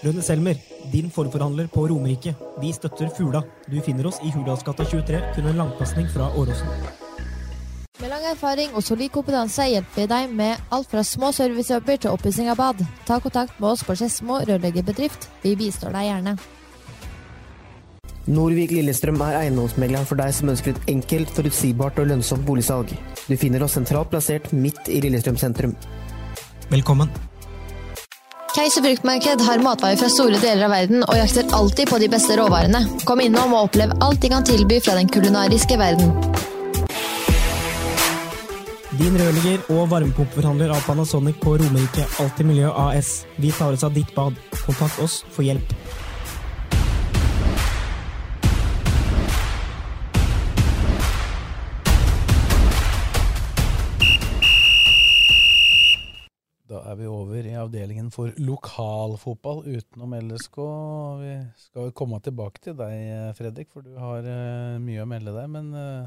[0.06, 0.54] Rønne Selmer,
[0.92, 2.34] din forforhandler på Romerike.
[2.60, 3.42] Vi støtter Fula.
[3.68, 6.68] Du finner oss i Hurdalsgata 23, kun en langpasning fra Åråsen.
[8.00, 12.16] Med lang erfaring og solid kompetanse hjelper vi deg med alt fra små servicejobber til
[12.16, 12.84] oppussing av bad.
[13.08, 15.30] Ta kontakt med oss på Skedsmo rørleggerbedrift.
[15.44, 16.38] Vi bistår deg gjerne.
[18.26, 22.90] Norvik Lillestrøm er eiendomsmegleren for deg som ønsker et enkelt, forutsigbart og lønnsomt boligsalg.
[23.28, 25.76] Du finner oss sentralt plassert midt i Lillestrøm sentrum.
[26.72, 27.12] Velkommen.
[28.56, 32.38] Keiser fruktmarked har matvarer fra store deler av verden og jakter alltid på de beste
[32.40, 32.80] råvarene.
[33.06, 36.10] Kom innom og opplev alt de kan tilby fra den kulinariske verden.
[38.96, 43.20] Din rørlegger og varmepumpeforhandler av Panasonic på Romerike Alltid Miljø AS.
[43.36, 44.34] Vi tar oss av ditt bad.
[44.64, 45.76] Kontakt oss for hjelp.
[58.16, 60.56] For lokalfotball utenom LSK.
[61.20, 65.34] Vi skal jo komme tilbake til deg, Fredrik, for du har eh, mye å melde
[65.36, 65.50] deg.
[65.52, 66.06] Men eh,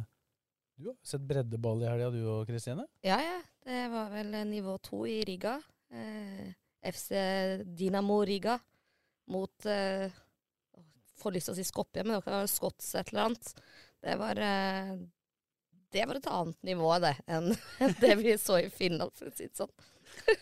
[0.80, 2.88] du har sett breddeball i helga, du og Kristine?
[3.05, 3.38] Ja, ja.
[3.62, 5.60] Det var vel eh, nivå to i Riga.
[5.93, 6.49] Eh,
[6.89, 7.14] FC
[7.78, 8.57] Dinamo Riga
[9.30, 10.10] mot eh,
[11.20, 13.49] Får lyst til å si Skopje, men det var Skots et eller annet.
[13.99, 14.93] Det var eh,
[15.91, 17.51] Det var et annet nivå, det, enn
[18.01, 19.74] det vi så i Finland, for å si det sånn.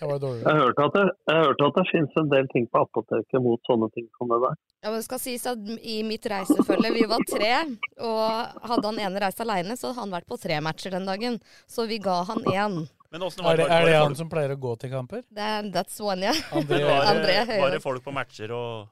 [0.01, 0.19] Var.
[0.43, 3.61] Jeg hørte at det, jeg hørte at det finnes en del ting på apoteket mot
[3.69, 4.55] sånne ting som det der.
[4.83, 7.51] Ja, men det skal sies at I mitt reisefølge, vi var tre,
[8.03, 11.39] og hadde han ene reist alene, så hadde han vært på tre matcher den dagen.
[11.69, 12.79] Så vi ga han én.
[13.11, 15.23] Men Er var det, det, er det han som pleier å gå til kamper?
[15.31, 16.33] Det er, that's one, ja.
[16.51, 17.61] André- André Høie.
[17.63, 18.89] var det folk på matcher og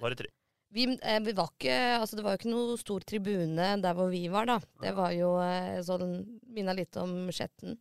[0.00, 0.30] Var det tre?
[0.74, 4.08] Vi, eh, vi var ikke, altså det var jo ikke noe stor tribune der hvor
[4.10, 4.56] vi var, da.
[4.82, 6.16] Det var jo eh, sånn
[6.50, 7.76] Minna litt om Skjetten.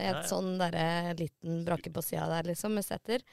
[0.00, 3.24] Et sånn derre liten brakke på sida der, liksom, med setter.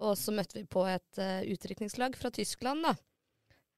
[0.00, 2.96] Og så møtte vi på et uh, utrykningslag fra Tyskland, da.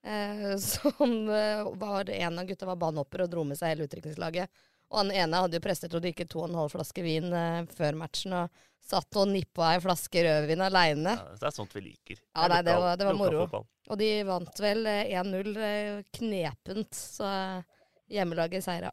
[0.07, 4.51] Eh, som uh, var En av gutta var banehopper og dro med seg hele utrykningslaget.
[4.89, 7.67] Og han ene hadde jo prestert å drikke to og en halv flaske vin uh,
[7.77, 11.17] før matchen, og satt og nippa ei flaske rødvin aleine.
[11.19, 12.23] Ja, det er sånt vi liker.
[12.33, 13.67] Ja, nei, det var, det var moro.
[13.89, 17.85] Og de vant vel eh, 1-0 eh, knepent, så eh,
[18.19, 18.93] hjemmelaget seira.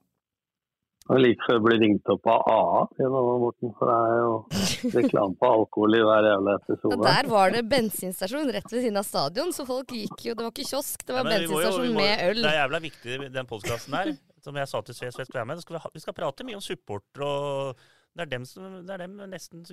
[1.05, 4.93] Og like før jeg blir ringt opp av AA, gjennom Morten, for det er jo
[4.95, 6.97] reklame på alkohol i hver jævla Ja, episode.
[7.05, 10.49] der var det bensinstasjon rett ved siden av stadion, så folk gikk jo Det var
[10.55, 12.41] ikke kiosk, det var vi bensinstasjon må- med øl.
[12.41, 14.15] Det er jævla viktig, den podkasten der.
[14.41, 15.61] Som jeg sa til Sves skal være med.
[15.61, 17.75] Skal vi, ha, vi skal prate mye om supporter, og
[18.15, 19.63] det er dem, som, det er dem nesten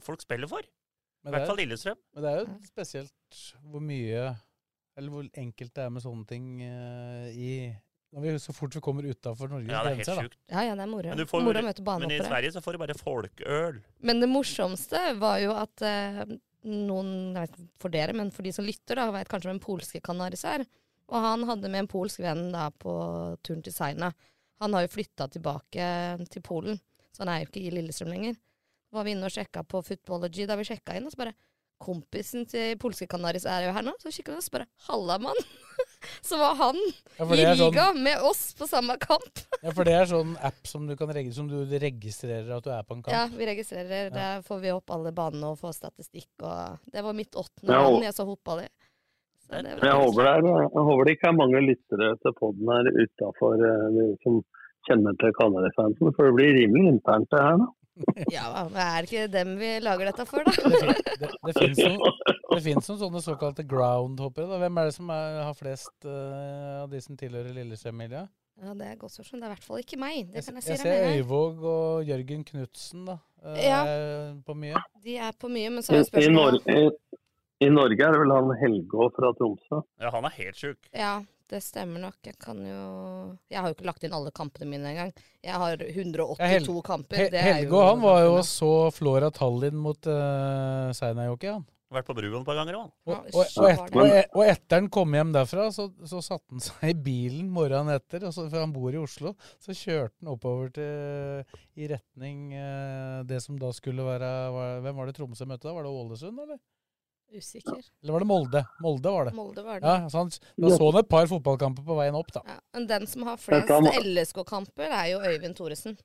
[0.00, 0.60] folk spiller for.
[0.60, 2.00] I hvert er- fall Lillestrøm.
[2.14, 4.36] Men det er jo spesielt hvor mye
[4.96, 7.72] Eller hvor enkelt det er med sånne ting uh, i
[8.20, 10.22] vi, Så fort vi kommer utafor Norges Ja, det er helt grenser, da.
[10.28, 10.38] sjukt.
[10.52, 11.14] Ja, ja, det er moro.
[11.16, 12.18] Men, får, Moro å møte men i.
[12.20, 13.80] Sverige så får du bare folkeøl.
[14.00, 16.22] Men det morsomste var jo at eh,
[16.68, 19.62] noen, jeg vet ikke for dere, men for de som lytter, da, vet kanskje hvem
[19.62, 20.66] polske Canaris er.
[21.12, 22.92] Og han hadde med en polsk venn da på
[23.44, 24.12] turen til Seina.
[24.62, 25.86] Han har jo flytta tilbake
[26.30, 26.78] til Polen,
[27.12, 28.36] så han er jo ikke i Lillestrøm lenger.
[28.92, 31.34] Var vi inne og sjekka på Footballogy da vi sjekka inn, og så bare
[31.82, 33.96] Kompisen til polske Canaris er jo her nå.
[33.98, 35.40] Så kikka vi og så bare Halla, mann!
[36.22, 36.78] så var han
[37.18, 39.42] Ja, i er sånn- liga med oss på samme kamp.
[39.62, 42.82] Ja, for det er sånn app som du, kan som du registrerer at du er
[42.82, 43.14] på en kamp.
[43.14, 44.10] Ja, vi registrerer.
[44.10, 44.14] Ja.
[44.14, 46.30] Der får vi opp alle banene og får statistikk.
[46.42, 48.68] Og det var mitt åttende Ja, land jeg så fotball i.
[49.52, 53.60] Jeg håper, det er, jeg håper det ikke er mange lyttere til poden her utafor
[54.22, 54.38] som
[54.88, 57.66] kjenner til Kanarifansen, for det blir rimelig internt det her nå.
[58.32, 60.52] Ja, men er det ikke dem vi lager dette for, da?
[61.20, 62.20] Det, det fins noen,
[62.54, 64.48] det finnes noen sånne såkalte groundhoppere.
[64.48, 64.60] Da.
[64.62, 68.30] Hvem er det som er, har flest uh, av de som tilhører Lillestrøm-miljøet?
[68.62, 69.40] Ja, Det er godt spørsmål.
[69.40, 70.18] Det er i hvert fall ikke meg.
[70.32, 71.06] Det kan jeg si Jeg ser.
[71.18, 73.80] Øyvåg og Jørgen Knutsen da, eh, Ja.
[74.46, 74.82] på mye.
[75.04, 77.16] De er på mye, men så er spørsmålet Norge, i,
[77.66, 79.80] I Norge er det vel han Helgå fra Tromsø.
[80.00, 80.78] Ja, han er helt sjuk.
[80.92, 81.14] Ja,
[81.52, 82.16] det stemmer nok.
[82.24, 82.78] Jeg kan jo
[83.52, 85.12] Jeg har jo ikke lagt inn alle kampene mine engang.
[85.44, 87.16] Jeg har 182 Ja, Hel- kamper.
[87.20, 90.90] He- Det er Helge jo og han var jo og så Flora Tallinn mot uh,
[90.96, 91.64] Seinajoki, han.
[91.92, 92.86] Vært på Bruvoll et par ganger òg.
[93.04, 96.54] Og, og, og, et, og, e- og etter han kom hjem derfra, så, så satte
[96.54, 99.34] han seg i bilen morgenen etter, og så, for han bor i Oslo.
[99.60, 105.02] Så kjørte han oppover til, i retning uh, det som da skulle være var, Hvem
[105.02, 105.74] var det Tromsø møtte da?
[105.76, 106.62] Var det Ålesund, eller?
[107.32, 107.80] Usikker.
[108.02, 108.64] Eller var det Molde?
[108.84, 109.32] Molde var det.
[109.34, 109.86] Molde var det.
[109.86, 112.42] Ja, så han, Da så han et par fotballkamper på veien opp, da.
[112.46, 113.70] Ja, men den som har flest
[114.04, 115.96] LSK-kamper, er jo Øyvind Thoresen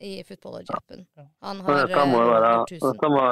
[0.00, 1.06] i Footballer-jappen.
[1.40, 2.80] Han har Dette må, eh, være, 1000.
[2.92, 3.22] dette, må,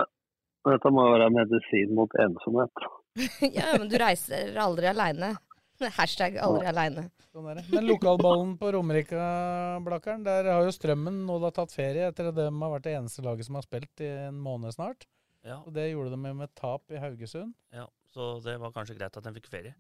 [0.71, 2.87] dette må være medisin mot ensomhet.
[3.59, 5.35] ja, men du reiser aldri aleine.
[5.99, 7.09] Hashtag aldri aleine.
[7.35, 7.49] Sånn.
[7.75, 12.47] Men lokalballen på Romerika-Blakkern, der har jo Strømmen nå da tatt ferie etter at de
[12.47, 15.09] har vært det eneste laget som har spilt i en måned snart.
[15.45, 15.59] Ja.
[15.63, 17.53] Og det gjorde de med, med tap i Haugesund.
[17.75, 17.85] Ja,
[18.15, 19.75] så det var kanskje greit at de fikk ferie.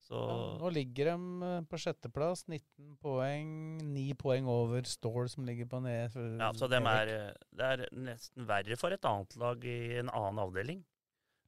[0.00, 3.50] Så Ja, nå ligger de eh, på sjetteplass, 19 poeng,
[3.84, 6.16] 9 poeng over Stål som ligger på ned.
[6.40, 10.08] Ja, så de er, eh, det er nesten verre for et annet lag i en
[10.08, 10.80] annen avdeling,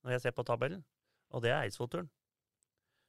[0.04, 0.84] når jeg ser på tabellen.
[1.32, 2.10] Og det er Eidsvollturen.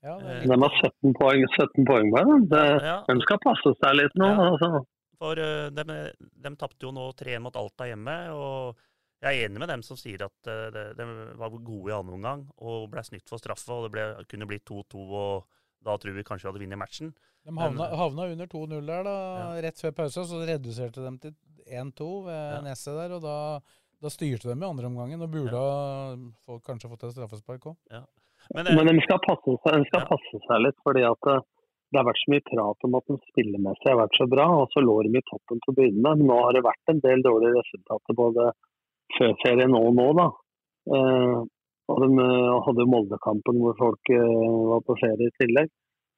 [0.03, 2.39] Ja, er Eh, De har 17 poeng, 17 poeng bare.
[2.47, 2.97] Det, Ja.
[3.07, 4.31] De skal passe seg litt nå.
[4.31, 4.49] Ja.
[4.49, 4.85] Altså.
[5.19, 5.83] For uh, de,
[6.43, 8.79] de tapte jo nå 3-1 mot Alta hjemme, og
[9.23, 11.05] jeg er enig med dem som sier at eh, de,
[11.39, 14.65] var gode i andre omgang og ble snytt for straffe, og det ble, kunne blitt
[14.67, 15.45] 2-2, og
[15.83, 17.13] da tror vi kanskje vi hadde vunnet matchen.
[17.43, 19.15] De havna, Men- havna under 2-0 der da,
[19.63, 21.33] rett før pause, så reduserte de til
[21.67, 22.59] 1-2 ved Ja.
[22.67, 23.37] Nesset der, og da,
[24.03, 26.15] da styrte de i andre omgangen, og burde ha
[26.45, 27.77] få, kanskje fått et straffespark òg.
[27.91, 28.03] Ja.
[28.53, 31.37] Men, eh, Men de skal passe seg, de skal passe seg litt, fordi at det,
[31.93, 34.67] det har vært så mye prat om at de spillemessig har vært så bra, og
[34.75, 36.27] så lå de i toppen til å begynne med.
[36.27, 38.51] Nå har det vært en del dårlige resultater både
[39.17, 40.29] før nå og nå, da.
[40.97, 41.37] Eh,
[41.91, 44.35] og de eh, hadde Moldekampen hvor folk eh,
[44.71, 45.71] var på ferie i tillegg.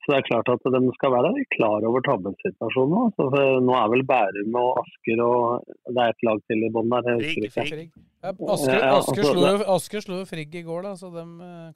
[0.06, 3.06] Så det er klart at de skal være klar over tabellsituasjonen nå.
[3.18, 3.26] Så
[3.66, 7.08] nå er vel Bærum og Asker og det er et lag til i bånn der.
[7.24, 7.88] Frigg, frigg.
[8.22, 11.26] Ja, Asker, Ja, Asker, altså, slo, Asker slo jo Frigg i går, da, så de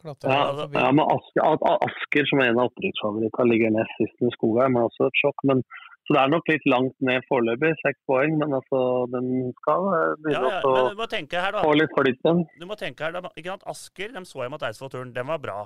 [0.03, 0.77] klatra Ja, forbi.
[0.77, 4.91] ja men Asker, Asker som er en av opprykksfavorittene ligger nest sist med Skogheim, er
[4.91, 5.45] også et sjokk.
[5.49, 5.65] Men,
[6.09, 8.31] så det er nok litt langt ned foreløpig, seks poeng.
[8.41, 8.79] Men altså,
[9.13, 9.27] den
[9.59, 9.83] skal
[10.23, 12.41] begynne ja, ja, å få litt flyt igjen.
[12.57, 13.67] Du må tenke her, da, ikke sant?
[13.69, 15.11] Asker de så jeg mot Eidsvollturen.
[15.13, 15.59] Den var bra.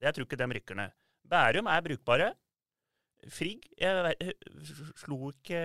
[0.00, 0.96] Jeg tror ikke de rykker ned.
[1.28, 2.30] Bærum er brukbare.
[3.28, 4.32] Frigg jeg,
[5.02, 5.60] Slo ikke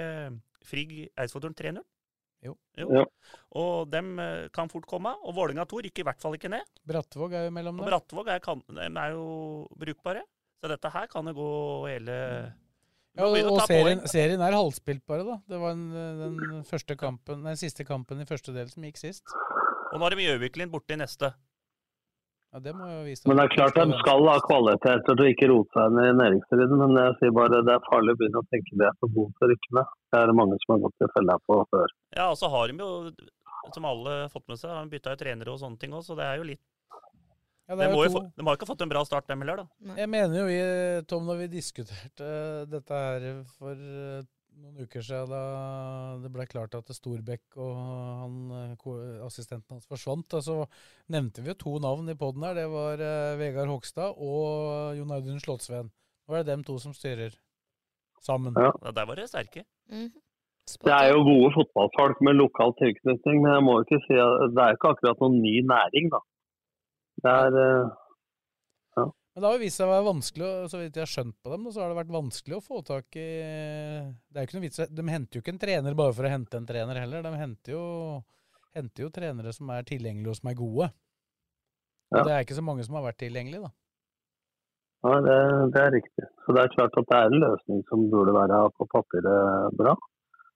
[0.67, 1.79] Frigg Eidsvollturen 3-0?
[2.43, 2.57] Jo.
[2.75, 3.05] Jo.
[3.55, 5.15] Og dem eh, kan fort komme.
[5.23, 6.67] Og Vålinga 2 rykker i hvert fall ikke ned.
[6.91, 7.87] Brattvåg er jo mellom Og.
[7.87, 9.25] Brattvåg er, kan, er jo
[9.79, 10.27] brukbare.
[10.59, 11.49] Så dette her kan det gå
[11.87, 12.19] hele
[12.49, 12.64] Vi
[13.15, 15.37] Ja, og, og serien, serien er halvspilt bare, da.
[15.47, 16.23] Det var en, eh,
[16.67, 19.35] den kampen, den siste kampen i første del som gikk sist.
[19.93, 21.31] Og nå har de Gjøviklin borte i neste.
[22.55, 25.27] Ja, det må jo vise Men det er klart de skal ha kvalitet til å
[25.31, 26.83] ikke rote seg ned i næringsstriden.
[26.83, 29.33] Men jeg sier bare det er farlig å begynne å tenke det er for god
[29.33, 29.97] til å rykke ned.
[30.11, 31.95] Det er det mange som har gått i fella på før.
[32.15, 32.91] Ja, og så har de jo,
[33.75, 36.27] som alle har fått med seg, bytta jo trenere og sånne ting òg, så det
[36.27, 36.63] er jo litt
[37.65, 39.95] Ja, det de, er få, de har ikke fått en bra start, dem heller, da.
[39.97, 40.57] Jeg mener jo vi,
[41.09, 42.27] Tom, når vi diskuterte
[42.69, 44.27] dette her for eh,
[44.61, 48.35] noen uker siden, da det ble klart at Storbekk og han,
[48.75, 50.59] eh, assistenten hans forsvant, da, så
[51.13, 52.53] nevnte vi jo to navn i poden her.
[52.59, 55.89] Det var eh, Vegard Hogstad og Jon Audun Slottsveen.
[56.25, 57.33] Nå er det dem to som styrer
[58.25, 58.53] sammen.
[58.57, 58.71] Ja.
[58.83, 59.65] Ja, Der var det sterke.
[59.89, 64.53] Det er jo gode fotballfolk med lokal tilknytning, men jeg må jo ikke si at
[64.53, 66.21] det er ikke akkurat noen ny næring, da.
[67.25, 69.05] Det er ja.
[69.05, 71.51] Men det har jo vist seg å være vanskelig, så vidt jeg har skjønt på
[71.51, 74.65] dem, så har det vært vanskelig å få tak i Det er jo ikke noe
[74.67, 77.25] vits De henter jo ikke en trener bare for å hente en trener heller.
[77.25, 77.87] De henter jo,
[78.77, 80.91] henter jo trenere som er tilgjengelige og som er gode.
[82.13, 82.23] Og Ja.
[82.23, 83.73] det er ikke så mange som har vært tilgjengelige, da.
[85.05, 85.37] Ja, det,
[85.73, 86.25] det er riktig.
[86.45, 89.93] Så det er klart at det er en løsning som burde være på papiret bra.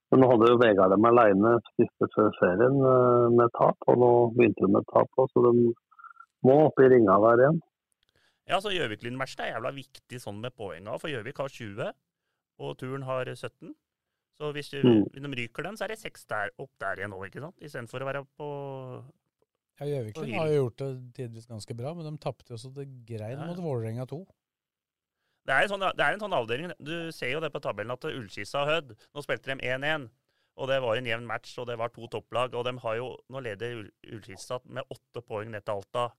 [0.10, 4.10] Men nå hadde jo Vegard dem alene siste før serien eh, med tap, og nå
[4.38, 5.68] begynte de med tap òg, så de
[6.46, 7.60] må opp i ringa der igjen.
[8.50, 11.92] Ja, så Gjøvik-Lyn match er jævla viktig sånn med poenga, for Gjøvik har 20,
[12.60, 13.76] og Turn har 17.
[14.40, 15.04] Så hvis, du, Mm.
[15.12, 17.56] de ryker den, så er det seks der, opp der igjen òg, ikke sant?
[17.62, 18.48] Istedenfor å være på
[19.80, 22.74] Ja, Gjøviklund Og har jo gjort det tidvis ganske bra, men de tapte jo så
[22.74, 23.46] det grein Ja, ja.
[23.48, 24.26] mot Vålerenga 2.
[25.46, 26.74] Det er, en sånn, det er en sånn avdeling.
[26.84, 30.10] Du ser jo det på tabellen at Ullskissa og Hødd Nå spilte de 1-1,
[30.58, 32.54] og det var en jevn match, og det var to topplag.
[32.54, 36.10] Og de har jo, nå leder Ull- Ullskissa med åtte poeng ned til Alta,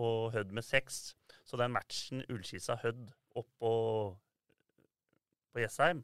[0.00, 1.14] og Hødd med seks.
[1.44, 3.72] Så den matchen Ullskisa-Hødd oppå
[5.52, 6.00] på Jessheim,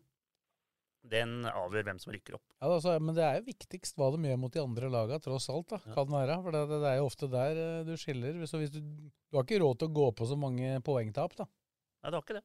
[1.09, 2.45] den avgjør hvem som rykker opp.
[2.59, 5.47] Ja, altså, Men det er jo viktigst hva de gjør mot de andre laga, tross
[5.53, 5.71] alt.
[5.73, 6.37] da, kan det være.
[6.45, 8.43] For det, det er jo ofte der eh, du skiller.
[8.51, 11.49] Så hvis du, du har ikke råd til å gå på så mange poengtap, da.
[11.49, 12.45] Nei, det har ikke det.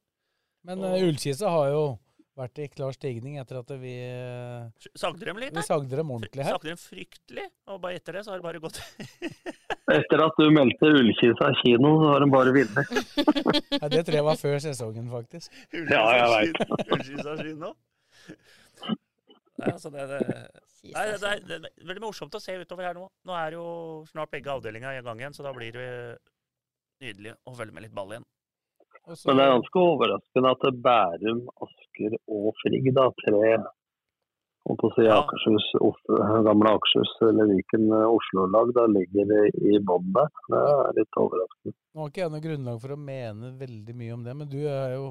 [0.64, 1.84] Men Og- uh, Ullkisa har jo
[2.40, 5.54] vært i klar stigning etter at vi eh, Sagde dem litt?
[5.54, 6.56] Vi sagde dem ordentlig her.
[6.56, 8.80] Sagde dem fryktelig, og bare etter det så har det bare gått
[9.92, 12.92] Etter at du meldte Ullkisa kino, så har de bare vunnet.
[13.82, 15.52] Ja, det tror jeg var før sesongen, faktisk.
[15.76, 16.76] Ja, jeg vet.
[16.88, 17.74] Ullkisa kino.
[19.54, 20.20] Nei, altså det, det,
[20.96, 23.06] nei, det, er, det er veldig morsomt å se utover her nå.
[23.28, 23.66] Nå er jo
[24.10, 25.90] snart begge avdelinger i gang igjen, så da blir det
[27.04, 28.26] nydelig å følge med litt ball igjen.
[29.28, 33.58] Men det er ganske overraskende at Bærum, Asker og Frigg, da, tre
[34.68, 35.66] holdt på å si Akershus,
[36.48, 40.32] gamle Akershus eller Viken eh, Oslo-lag, da ligger det i bånn der.
[40.48, 41.76] Det er litt overraskende.
[41.94, 44.60] Nå har ikke jeg noe grunnlag for å mene veldig mye om det, men du
[44.64, 45.10] er jo,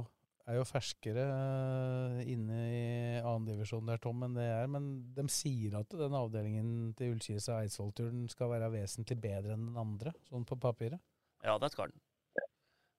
[0.48, 2.86] er jo ferskere eh, inne i
[3.20, 4.70] annendivisjon der, Tom, enn det jeg er.
[4.76, 9.84] Men de sier at den avdelingen til Ullkisa Eidsvoll-turen skal være vesentlig bedre enn den
[9.84, 11.02] andre, sånn på papiret.
[11.42, 12.00] Ja, det skal den.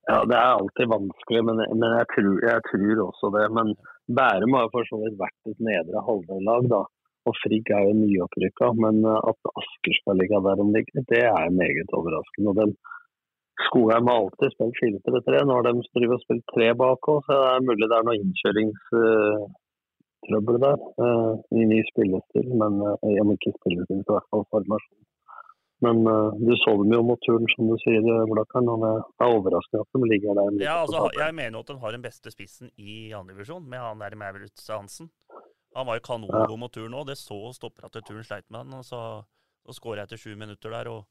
[0.04, 3.46] Ja, Det er alltid vanskelig, men, men jeg, tror, jeg tror også det.
[3.56, 3.70] Men
[4.08, 6.82] Bærum har for så vidt vært et nedre halvdel-lag, da.
[7.24, 8.68] Og Frigg er jo nyopprykka.
[8.84, 12.50] Men eh, at Asker skal ligge der de ligger, det er meget overraskende.
[12.52, 12.72] Og den
[13.68, 15.34] Skogheim har alltid spilt 4-3-3.
[15.46, 15.84] Nå har de og
[16.26, 20.78] spilt tre bak òg, så det er mulig det er noe innkjøringstrøbbel der.
[21.06, 25.04] eh, I ny spillestil, men eh, om ikke spillestil, i hvert fall formasjon.
[25.84, 28.70] Men uh, du så dem jo mot turen, som du sier, eh, Blakkaren.
[28.72, 28.92] Og det
[29.26, 30.60] er overraskende at de ligger der.
[30.64, 34.04] Ja, altså, jeg mener jo at de har den beste spissen i andredivisjon, med han
[34.04, 35.10] der Maurits Hansen.
[35.76, 37.10] Han var jo kanongod mot turen òg.
[37.10, 38.78] Det så stopper at turen sleit med han.
[38.80, 39.02] Og så,
[39.66, 41.04] så skårer jeg etter sju minutter der, og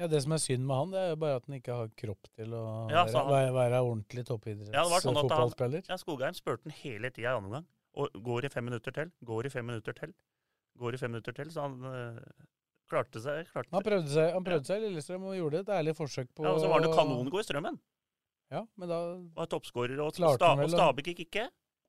[0.00, 1.90] Ja, Det som er synd med han, det er jo bare at han ikke har
[2.00, 6.64] kropp til å Ja, han- være, være ordentlig Ja, det var sånn ja, Skogheim spurte
[6.64, 7.66] han hele tida i andre omgang.
[7.94, 10.14] Og går i fem minutter til, går i fem minutter til,
[10.80, 11.50] går i fem minutter til.
[11.52, 12.20] Så han øh,
[12.92, 13.48] klarte seg.
[13.50, 16.44] Klarte Han prøvde seg, han prøvde seg i Lillestrøm og gjorde et ærlig forsøk på
[16.46, 17.80] Ja, og så var han jo kanongod i Strømmen.
[18.52, 19.00] Ja, men da
[19.40, 19.96] Var toppskårer.
[20.04, 21.46] Og, sta, og Stabæk gikk ikke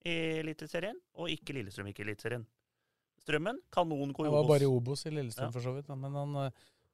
[0.08, 2.46] i Eliteserien, og ikke Lillestrøm gikk i Eliteserien.
[3.24, 4.32] Strømmen, kanongod i Obos.
[4.32, 5.06] Han var bare i Obos.
[5.06, 5.52] I Lillestrøm, Ja.
[5.52, 5.90] for så vidt.
[5.96, 6.52] Men han, eh,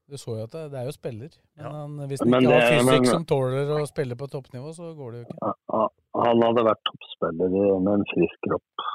[0.09, 1.29] du så jo at det, det er jo spiller.
[1.55, 1.71] Men Ja.
[1.71, 4.93] han, hvis han ikke har det- fysikk men- som tåler å spille på toppnivå, så
[4.97, 5.53] går det jo ikke.
[5.73, 5.87] Ja,
[6.19, 7.49] Han hadde vært toppspiller
[7.85, 8.85] med en frisk kropp.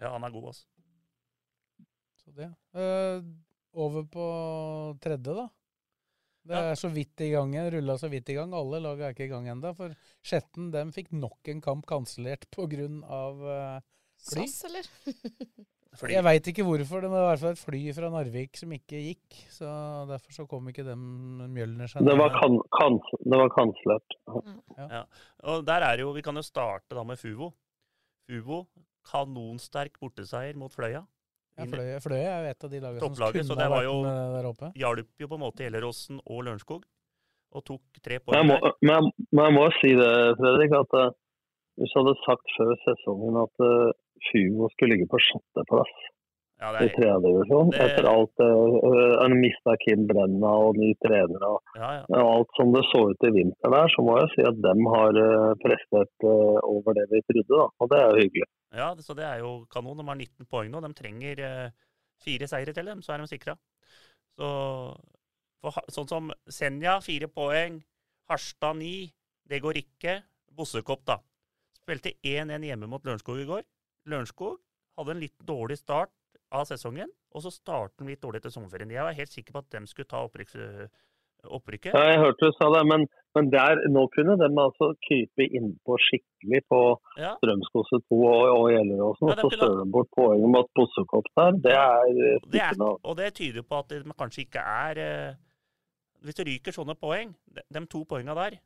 [0.00, 0.64] Ja, han er god, altså.
[2.24, 2.48] Så det.
[2.74, 3.20] Eh,
[3.76, 4.26] over på
[5.04, 5.46] tredje, da.
[6.46, 7.54] Det er så vidt i gang.
[7.74, 8.52] Rulla så vidt i gang.
[8.54, 9.72] Alle lag er ikke i gang ennå.
[9.76, 9.94] For
[10.26, 12.86] Skjetten dem fikk nok en kamp kansellert pga.
[12.86, 13.80] Uh,
[14.28, 14.46] fly.
[14.46, 14.90] SAS, eller?
[16.12, 17.00] Jeg veit ikke hvorfor.
[17.02, 19.38] Det var i hvert fall et fly fra Narvik som ikke gikk.
[19.52, 19.68] Så
[20.10, 21.02] derfor så kom ikke dem
[21.54, 24.18] Mjølner seg Det var, kan, kan, det var kansellert.
[24.76, 25.04] Ja.
[25.52, 27.54] Og der er jo, Vi kan jo starte da med Fuvo.
[28.26, 28.66] Fuvo,
[29.06, 31.06] kanonsterk borteseier mot Fløya.
[31.56, 31.66] Ja,
[32.04, 33.94] Fløy er jo et av de lagene som Topplaget, kunne det ha var vært jo
[34.04, 34.70] med der oppe.
[34.76, 36.82] hjalp jo på en måte Gjelleråsen og Lørenskog,
[37.56, 41.14] og tok tre poeng men, jeg, men jeg må si det, Fredrik, at uh,
[41.80, 43.94] hvis du hadde sagt før sesongen at uh,
[44.28, 45.96] Fumo skulle ligge på sjetteplass
[46.56, 50.94] Ja, i det er, tredje divisjon, det- etter alt uh, mista Kim Brenna og ny
[51.04, 52.04] trener og, ja, ja.
[52.16, 54.80] og alt som det så ut i vinter der, så må jeg si at dem
[54.88, 57.60] har uh, prestert uh, over det vi trodde.
[57.60, 58.48] da, Og det er jo hyggelig.
[58.80, 60.00] ja, så det er jo kanon.
[60.00, 60.80] De har 19 poeng nå.
[60.80, 61.68] De trenger uh,
[62.24, 63.56] fire seire til dem, så er de sikra.
[64.40, 64.48] Så
[65.60, 67.82] for, sånn som Senja, fire poeng.
[68.30, 69.10] Harstad ni.
[69.46, 70.22] Det går ikke.
[70.56, 71.20] Bossekopp, da.
[71.76, 73.64] Spilte 1-1 hjemme mot Lørenskog i går.
[74.08, 74.56] Lørenskog
[74.96, 76.15] hadde en litt dårlig start
[76.54, 78.92] av sesongen, og så startet de litt dårlig etter sommerferien.
[78.94, 80.56] Jeg var helt sikker på at de skulle ta opprykks,
[81.46, 81.94] opprykket.
[81.94, 85.98] Ja, jeg hørte du sa det, men, men der, nå kunne de altså krype innpå
[86.08, 86.80] skikkelig på
[87.20, 87.34] Ja.
[87.40, 91.58] Strømskose 2 og, og Gjelleråsen, Ja, og så støler de bort poenget mot Bossekopp der.
[91.66, 95.34] Det er eh, Det er, og det tyder på at de kanskje ikke er eh,
[96.24, 98.60] Hvis det ryker sånne poeng, de, de to poengene der,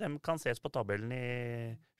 [0.00, 1.24] de kan ses på tabellen i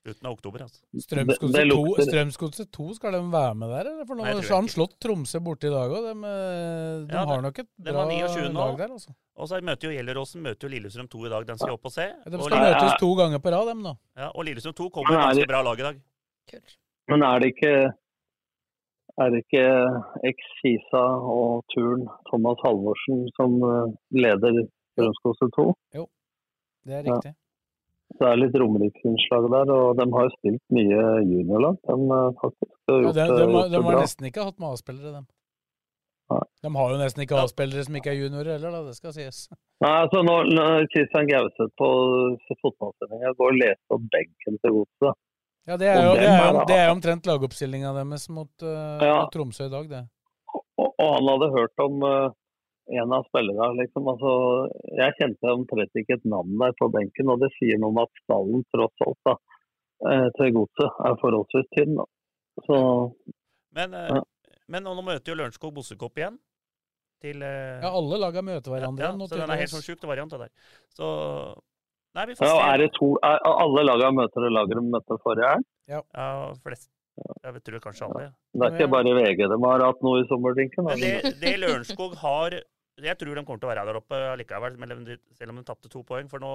[0.04, 0.62] slutten av oktober.
[0.64, 0.80] altså.
[1.04, 3.90] Strømsgodset 2, lukter- 2, skal de være med der?
[3.90, 4.04] Eller?
[4.08, 6.02] For nå Nei, så har han slått Tromsø borte i dag òg.
[6.08, 8.58] De, eh, de Ja, har nok et bra var 29 nå.
[8.60, 9.14] lag der, altså.
[9.36, 11.46] Og så møter jo Gjelleråsen møter jo Lillestrøm 2 i dag.
[11.46, 12.06] Den skal jeg opp og se.
[12.26, 13.96] De Og, skal Lille- møtes to ganger på rad, dem nå.
[14.16, 16.00] ja, og Lillestrøm 2 kommer med ganske bra lag i dag.
[17.08, 17.92] Men er det ikke
[19.20, 19.64] er det ikke
[20.24, 24.64] eks-Kisa og Turn Thomas Halvorsen som eh, leder
[24.96, 25.74] Strømsgodset 2?
[25.94, 26.06] Jo,
[26.86, 27.20] Det er Ja.
[28.20, 31.78] Det er litt romeriksinnslag der, og de har spilt mye juniorlag.
[31.88, 32.74] De, eh, faktisk.
[32.90, 35.22] De har Ja, de, de, de har nesten ikke hatt med A-spillere, de.
[36.30, 36.42] Nei.
[36.62, 38.82] De har jo nesten ikke A-spillere som ikke er juniorer heller, da.
[38.90, 39.38] Det skal sies.
[39.82, 41.88] Nei, altså når, når Christian Gauseth på
[42.60, 45.18] fotballsendinga går og leser opp benken til Godset,
[45.68, 46.76] Ja, det er jo, det er det?
[46.76, 49.16] er jo omtrent lagoppstillinga deres mot, uh, Ja.
[49.22, 50.04] mot Tromsø i dag, det.
[50.54, 52.30] Og, og han hadde hørt om eh,
[52.98, 54.08] en av spillerne, liksom.
[54.12, 54.32] Altså,
[54.98, 58.10] jeg kjente omtrent ikke et navn der på benken, og det sier noe om at
[58.24, 59.34] stallen tross alt da,
[60.10, 61.96] eh, til godset er forholdsvis tynn.
[62.00, 62.06] Da.
[62.66, 62.78] Så
[63.72, 64.22] Men, eh, Ja.
[64.68, 66.38] men nå møter jo Lørenskog Bossekopp igjen.
[67.22, 68.98] Til, eh, Ja, alle laga møter hverandre.
[69.04, 70.50] ja, ja, så den er helt sånn sjukt variant, det der.
[70.96, 71.06] Så
[72.14, 75.18] Nei, vi får ja, er det to, er, alle laga møter det laget de møtte
[75.22, 75.64] forrige helg?
[75.86, 76.88] Ja, flest.
[77.44, 78.22] Jeg tror kanskje alle.
[78.24, 78.30] ja.
[78.54, 80.84] Det er ikke bare VG de har hatt noe i sommerdrinken.
[80.88, 82.56] Men det, det Lørenskog har
[83.00, 84.78] Jeg tror de kommer til å være der oppe likevel,
[85.38, 86.28] selv om de, tapte to poeng.
[86.30, 86.54] For nå,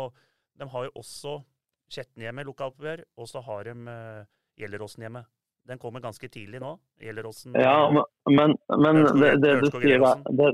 [0.59, 1.39] de har jo også
[1.85, 4.23] Skjetten hjemme, lokalpubber, og så har de uh,
[4.57, 5.21] Gjelleråsen hjemme.
[5.69, 6.71] Den kommer ganske tidlig nå.
[7.01, 10.01] Gjelleråsen Ja, men, men, men det, det, du sier,
[10.39, 10.49] det,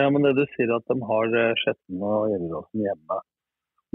[0.00, 3.20] ja, men det du sier at de har eh, Skjetten og Gjelleråsen hjemme.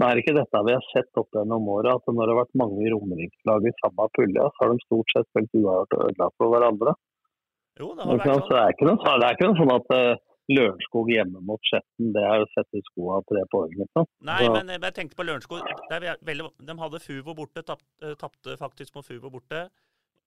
[0.00, 2.58] Men er ikke dette vi har sett opp gjennom året, at når det har vært
[2.62, 6.54] mange romerikslag i samme pulje, så har de stort sett spilt uavgjort og ødelagt for
[6.54, 6.94] hverandre.
[7.82, 8.44] Jo, det har vært sånn.
[8.46, 9.94] Så det er ikke noe, det er ikke noe sånn at
[10.50, 14.06] Lørenskog hjemme mot Skjetten, det er å sette i skoa tre poeng, liksom.
[14.26, 15.62] Nei, Så- men eh, jeg tenkte på Lørenskog.
[15.90, 19.68] Veldig- De hadde Fuvo borte, tapt- eh, tapte faktisk mot Fuvo borte.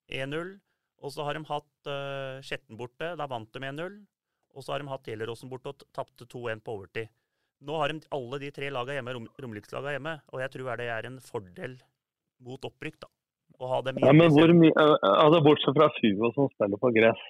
[0.09, 0.59] 1-0.
[1.03, 3.15] Og så har de hatt uh, Skjetten borte.
[3.17, 4.05] Da vant de 1-0.
[4.55, 7.09] Og så har de hatt Gjelleråsen borte og tapte 2-1 på overtid.
[7.63, 10.87] Nå har de alle de tre lagene hjemme, rom, Romerikslagene hjemme, og jeg tror det
[10.91, 11.77] er en fordel
[12.43, 13.07] mot opprykk, da.
[13.61, 17.21] Å ha dem Ja, men hvor mye, altså Bortsett fra Fuvo som spiller på gress.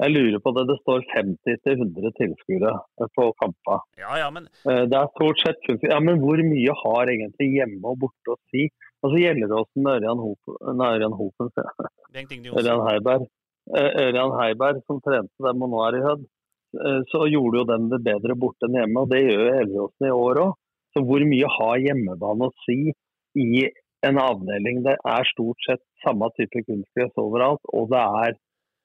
[0.00, 0.62] Jeg lurer på det.
[0.70, 2.70] Det står 50-100 tilskuere
[3.16, 3.80] på kampa.
[4.00, 7.84] Ja, ja, men Eh, Det er stort sett Ja, men hvor mye har egentlig hjemme
[7.84, 8.70] og borte å si?
[9.04, 11.50] Altså Gjelleråsen gjelder Ørjan Hopen, med Ørjan Hopen,
[12.56, 13.26] Ørjan Heiberg.
[13.76, 16.24] Eh, Ørjan Heiberg som trente dem og nå er i Hødd.
[16.80, 20.06] Eh, Så gjorde jo dem det bedre borte enn hjemme, og det gjør jo Gjelleråsen
[20.08, 20.52] i år òg.
[20.96, 22.92] Så hvor mye har hjemmebane å si
[23.38, 23.68] i
[24.02, 24.82] en avdeling?
[24.82, 28.36] Det er stort sett samme type kunstgress overalt, og det er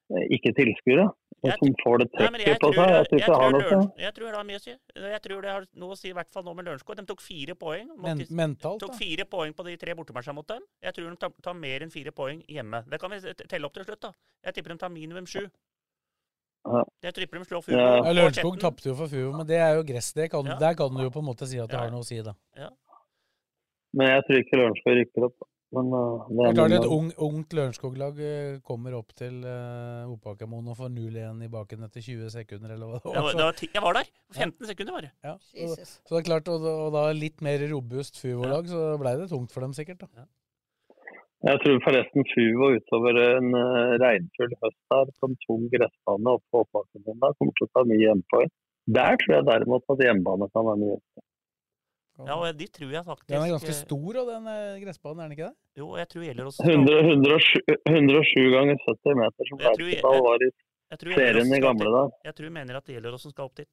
[0.06, 1.06] ikke tilskuere
[1.46, 2.90] som får det jeg trekket på tror, seg.
[2.90, 4.74] Jeg det, tror jeg tror det har mye å si.
[4.94, 6.96] Jeg tror det har noe å si, i hvert fall nå med Lørenskog.
[6.96, 7.90] De tok fire poeng.
[7.98, 8.98] Men, de- mentalt, tok da.
[8.98, 10.62] fire poeng på de tre bortematchene mot dem.
[10.82, 12.84] Jeg tror de tar, tar mer enn fire poeng hjemme.
[12.88, 14.12] Det kan vi telle opp til slutt, da.
[14.46, 15.44] Jeg tipper de tar minimum sju.
[17.02, 17.78] Jeg tipper de slår Fuvo.
[17.78, 17.90] Ja.
[18.06, 20.12] Ja, Lørenskog tapte jo for Fuvo, men det er jo gress.
[20.16, 20.56] Det kan, Ja.
[20.58, 21.82] Der kan du jo på en måte si at det Ja.
[21.84, 22.34] har noe å si, da.
[23.94, 25.46] Men jeg tror ikke Lørenskog rykker opp.
[25.76, 30.08] Men uh, det Det er klart Et ung, ungt Lørenskog-lag eh, kommer opp til uh,
[30.14, 33.44] Opakermoen og får 0-1 i baken etter 20 sekunder, eller hva det Det var, det
[33.44, 33.52] var.
[33.52, 34.10] var jeg var der!
[34.32, 35.12] 15 sekunder, bare.
[35.26, 39.14] Ja, så, så det er klart, og, og da litt mer robust Fuvo-lag, så blei
[39.20, 40.06] det tungt for dem sikkert.
[40.06, 40.26] da.
[41.46, 46.46] Jeg tror forresten Fuvo utover en uh, regnfull høst her på en tung gressbane oppe
[46.50, 48.52] på oppbakken der kommer til å ta mye hjemmepoeng.
[48.96, 50.98] Der tror jeg derimot at hjemmebane kan være mye.
[52.16, 55.18] Ja, og de tror jeg faktisk Den er ganske eh, stor, og den eh, gressbanen,
[55.20, 55.56] er den ikke det?
[55.76, 60.48] Jo, jeg tror Gjellerås 100, 107, 107 ganger 70 meter som Lerkendal var i
[61.12, 62.14] serien i gamle dager.
[62.30, 63.68] Jeg tror mener at Gjelleråsen skal opp dit.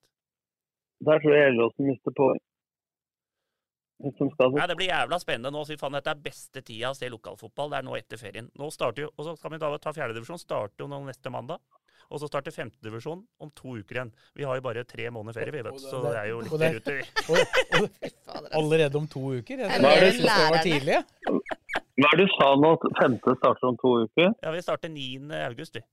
[1.07, 2.41] Der tror jeg Gjelleråsen mister skal
[4.03, 4.65] Nei.
[4.67, 5.61] Det blir jævla spennende nå.
[5.63, 7.69] Fy faen, dette er beste tida å se lokalfotball.
[7.71, 8.49] Det er nå etter ferien.
[8.59, 10.41] Nå starter jo, og så skal vi da ta fjerdedivisjon.
[10.41, 11.61] Starter jo nå neste mandag.
[12.11, 14.11] Og så starter femtedivisjon om to uker igjen.
[14.35, 16.79] Vi har jo bare tre måneder ferie, vi vet så det er jo litt der
[16.79, 16.97] ute.
[16.97, 17.03] vi.
[18.27, 19.63] Fader, allerede om to uker?
[19.63, 20.99] Jeg, Er tror- det var tidlig.
[21.93, 22.73] Hva er det du sa nå?
[22.99, 24.31] Femte starter om to uker?
[24.41, 25.31] Ja, vi starter 9.
[25.47, 25.83] august, vi.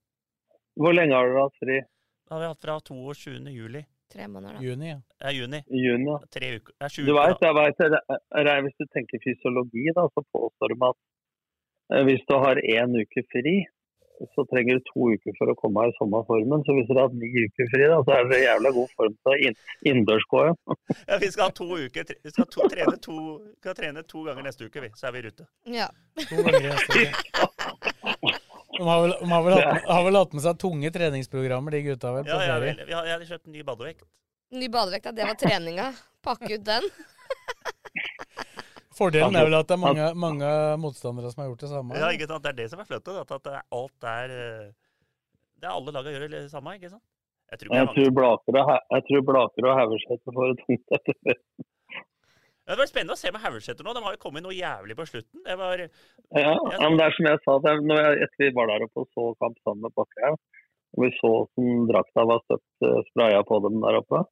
[0.80, 1.80] Hvor lenge har dere hatt fri?
[2.28, 3.50] Da har vi hatt fra 22.
[3.52, 3.82] juli.
[4.10, 4.62] Tre måneder, da.
[4.64, 4.98] Juni, ja.
[5.22, 5.60] Ja, juni.
[5.70, 6.08] Juni?
[6.10, 6.16] ja.
[6.34, 6.72] Tre uker.
[6.78, 8.08] Det er sju Du uker, vet, jeg vet,
[8.46, 10.98] det Hvis du tenker fysiologi, da, så påstår de at
[11.94, 13.54] eh, hvis du har én uke fri,
[14.36, 16.62] så trenger du to uker for å komme i sommerformen.
[16.66, 18.92] Så hvis dere har hatt ni uker fri, da, så er dere i jævla god
[18.98, 19.56] form til inn,
[19.90, 20.58] innendørsgå igjen.
[21.10, 22.04] Ja, vi skal ha to uker.
[22.10, 23.16] tre- Vi skal to, trene, to,
[23.62, 24.90] skal trene to ganger neste uke, vi.
[25.00, 25.46] Så er vi i rute.
[25.76, 25.88] Ja.
[26.26, 28.36] To ganger neste uke.
[28.80, 31.80] De har vel, de har vel, hatt, har vel hatt med seg tunge treningsprogrammer, de
[31.84, 34.06] gutta vel, på Ja, ja, vel, har, jeg har kjøpt en ny badevekt.
[34.56, 35.12] Ny badevekt, ja.
[35.18, 35.88] Det var treninga.
[36.24, 36.86] Pakke ut den.
[39.00, 40.50] Fordelen er vel at det er mange, mange
[40.82, 41.96] motstandere som har gjort det samme.
[41.96, 42.44] Ja, ikke sant?
[42.44, 43.08] Det er det som er flott.
[43.08, 44.66] At, det er- alt er eh,
[45.60, 47.04] Det er alle laga gjør det samme, ikke sant?
[47.50, 47.88] Jeg tror, Jeg
[49.08, 51.36] tror Blaker og, Haugesæter får det tungt etter det.
[52.70, 53.92] Ja, det var spennende å se med Haugeseter nå.
[53.96, 55.40] De har jo kommet noe jævlig på slutten.
[55.42, 56.52] Det var Ja,
[56.84, 59.02] men det er som jeg sa, det er, når jeg, etter vi var der oppe
[59.02, 60.38] og så kamp sammen med Bakkehaug,
[60.94, 64.22] og vi så hvordan drakta var støpt uh, spraya på dem der oppe,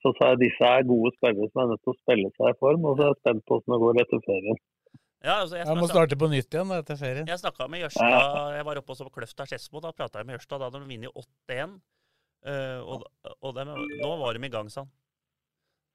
[0.00, 2.58] så sa jeg disse er gode spillere som er nødt til å spille seg i
[2.60, 4.60] form, og så er jeg spent på hvordan det går etter ferien.
[5.20, 7.26] Ja, altså, jeg, Jeg må starte på nytt igjen etter ferien.
[7.28, 9.82] jeg snakka med Jørstad Jeg var oppe også på Kløfta Skedsmo.
[9.84, 10.62] Da prata jeg med Jørstad.
[10.62, 11.18] Da hadde de vunnet
[11.52, 11.74] 8-1.
[12.48, 13.04] eh, og
[13.44, 13.66] og de,
[14.00, 14.94] nå var de i gang, sa han.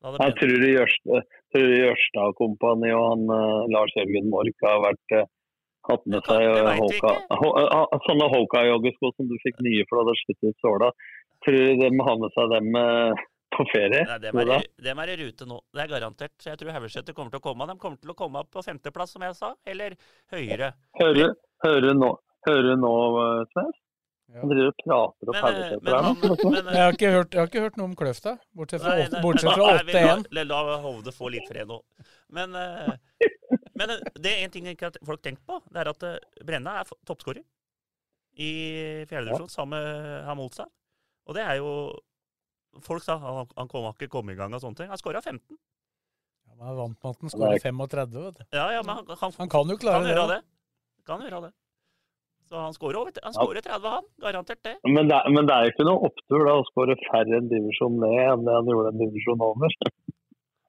[0.05, 5.25] Jeg tror Jørstad, og kompani og han, uh, Lars Jørgen Mork har vært, uh,
[5.89, 10.13] hatt med seg vi Hoka, ho, eh, sånne Hoka-joggesko som du fikk nye for da
[10.13, 10.91] du sluttet såla.
[11.45, 13.25] Tror du de har med seg dem eh,
[13.55, 14.03] på ferie?
[14.09, 15.61] Nei, dem, er, dem er i rute nå.
[15.73, 16.35] Det er garantert.
[16.41, 17.67] Så jeg tror Haugesæter kommer til å komme.
[17.71, 19.97] De kommer til å komme på femteplass, som jeg sa, eller
[20.35, 20.73] høyere.
[21.01, 21.33] Hører,
[21.65, 22.11] hører du nå,
[22.49, 22.93] hører nå
[23.23, 23.81] eh, Sves?
[24.33, 26.49] Han driver og prater eh, tror du ikke?
[26.49, 28.95] men, eh, Jeg har ikke hørt, jeg har ikke hørt noe om Kløfta, bortsett fra,
[28.97, 30.25] Nei, nei, bortsett fra 8-1.
[30.33, 31.77] La, la Hovde få litt fred nå.
[32.33, 33.27] Men, eh,
[33.77, 36.41] men eh, det er en ting ikke at folk tenker på, det er at eh,
[36.47, 37.43] Brenna er toppskårer
[38.41, 38.51] i
[39.07, 40.65] fjerdedivisjon sammen med Hamolsa.
[41.29, 41.69] Og det er jo
[42.83, 44.89] Folk sa han, han kom ikke kommet i gang og sånne ting.
[44.91, 45.39] Han skåra 15.
[46.47, 48.43] Ja, men Han vant med at han skårer 35, vet du.
[48.57, 50.41] Ja, ja, men han, han, Han kan jo klare kan det, gjøre det.
[51.05, 51.53] Kan gjøre det.
[52.45, 54.03] Så han skårer over- han skårer 30, han.
[54.21, 54.75] Garantert det.
[54.85, 57.95] Men det, men det er jo ikke noe opptur da å skåre færre en divisjon
[58.03, 59.73] ned enn det han gjorde en divisjon over.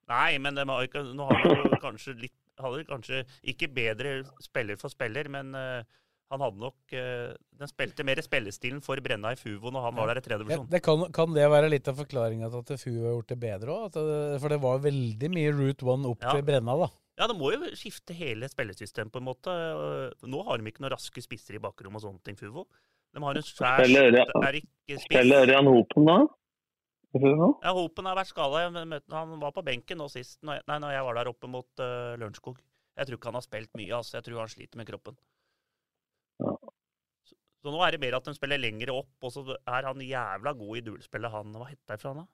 [0.08, 3.18] Nei, men det var ikke, nå har vi kanskje litt hadde kanskje
[3.52, 5.82] ikke bedre spiller for spiller, men eh,
[6.32, 10.10] han hadde nok uh, Den spilte mer spillestilen for Brenna i Fuvo når han var
[10.10, 13.04] der i tredje Ja, det kan, kan det være litt av forklaringa til at Fuvo
[13.06, 13.98] har gjort det bedre òg?
[14.42, 16.32] For det var veldig mye Route 1 opp Ja.
[16.34, 16.88] til Brenna, da.
[17.16, 19.52] Ja, det må jo skifte hele spillesystemet på en måte.
[20.28, 22.66] Nå har de ikke noen raske spisser i bakrommet og sånne ting, Fuvo.
[23.14, 25.06] De har en svær Spiller Ørjan- spiss.
[25.06, 26.18] Spiller Ørjan Hopen da?
[27.16, 28.66] Ja, Hopen har vært skada.
[29.14, 31.80] Han var på benken nå sist, når jeg, nei, når jeg var der oppe mot
[31.80, 32.58] uh, Lørenskog.
[32.96, 33.92] Jeg tror ikke han har spilt mye.
[33.96, 34.18] altså.
[34.18, 35.16] Jeg tror han sliter med kroppen.
[37.66, 40.02] Så, så nå er det mer at de spiller lengre opp, og så er han
[40.06, 41.32] jævla god i duellspillet.
[41.34, 42.26] Han, Hva heter det for han, da?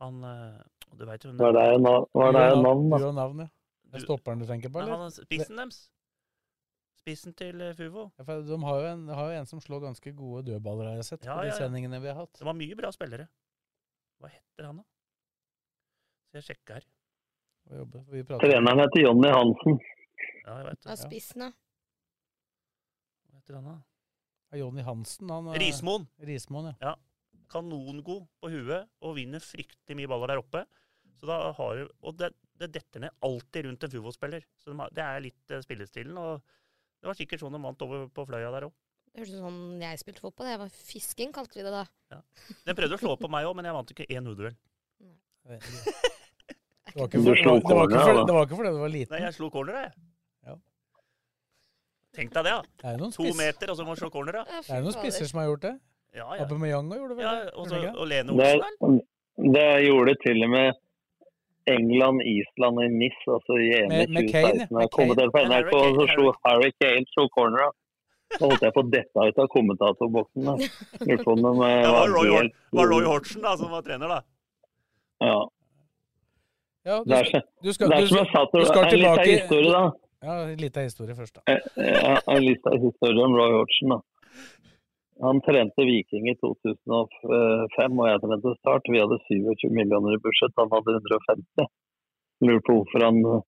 [0.00, 0.64] Han eh,
[0.96, 1.50] Du veit jo hvem Hva
[2.14, 2.98] var det navn, da?
[3.02, 3.48] Du har navn, ja.
[3.88, 5.00] Det er stopperen du tenker på, Nei, eller?
[5.00, 5.80] han er spissen deres.
[7.02, 8.06] Spissen til eh, Fuvo.
[8.16, 10.98] Ja, for de har jo, en, har jo en som slår ganske gode dødballer, har
[11.02, 11.60] jeg sett, Ja, på de ja, ja.
[11.60, 12.32] sendingene vi har hatt.
[12.40, 13.28] Det var mye bra spillere.
[14.20, 14.86] Hva heter han, da?
[16.28, 16.88] Skal jeg sjekke her.
[18.12, 19.78] Vi Treneren heter Jonny Hansen.
[20.44, 21.22] Ja, jeg vet Av det.
[21.36, 21.52] da.
[23.28, 23.76] Hva heter han, da?
[24.52, 25.30] Ja, Jonny Hansen.
[25.30, 26.06] Han, er- Rismoen.
[26.24, 26.92] Rismoen, ja.
[26.92, 26.94] Ja.
[27.52, 30.64] Kanongod på huet og vinner fryktelig mye baller der oppe.
[31.18, 34.44] Så da har du, Og det, det detter ned alltid rundt en Fuvo-spiller.
[34.60, 36.16] Så de har, det er litt eh, spillestilen.
[36.20, 36.42] Og
[37.00, 38.74] det var sikkert sånn de vant over på Fløya der òg.
[39.08, 40.50] Det hørtes ut som sånn jeg spilte fotball.
[40.52, 41.84] Jeg var fisking, kalte vi det da.
[42.68, 44.56] Den prøvde å slå på meg òg, men jeg vant ikke én hodeduell.
[46.88, 48.22] Det var ikke, for, det det, var ikke corner, for, da.
[48.24, 49.12] det var ikke fordi du var liten.
[49.12, 49.90] Nei, jeg slo corner, jeg.
[52.18, 52.24] Ja.
[52.24, 52.96] Tenk deg det, da.
[52.98, 54.44] Noen To spiss- meter, og så må du slå corner, da.
[54.58, 55.74] Det er noen spisser som har gjort det.
[56.18, 56.42] Ja, ja.
[56.44, 57.24] Aubameyang har gjort det vel?
[57.24, 57.52] Ja, det?
[57.54, 59.52] og, så, og Lene Olsen, vel?
[59.54, 60.72] det gjorde til og med
[61.68, 64.66] England, Island i NIS, altså i EM i Med- med Kane, 2016.
[64.66, 65.42] Jeg med kom til på.
[65.46, 67.58] NRK, og så slo Harry Kane slo corner.
[67.68, 67.70] da.
[68.38, 70.42] Så holdt jeg på å dette ut av kommentatorboksen.
[70.48, 70.54] da.
[71.08, 74.20] Eh, Det var Roy, helt- var Roy Hortsen da, som var trener, da.
[75.20, 75.38] Ja.
[76.88, 78.98] Ja, du er, du skal, du som skal, jeg sa til du skal En liten
[78.98, 79.90] tilbake historie, da.
[80.24, 81.42] Ja, en liten historie først, da.
[81.52, 81.60] Eh,
[82.02, 83.88] Ja, en liten historie om Roy Hodgson.
[83.94, 83.98] da.
[85.26, 88.86] Han trente Viking i 2005, og jeg trente Start.
[88.90, 91.66] Vi hadde 27 millioner i budsjett, han hadde 150.
[92.46, 93.40] Lurer på hvorfor han eh,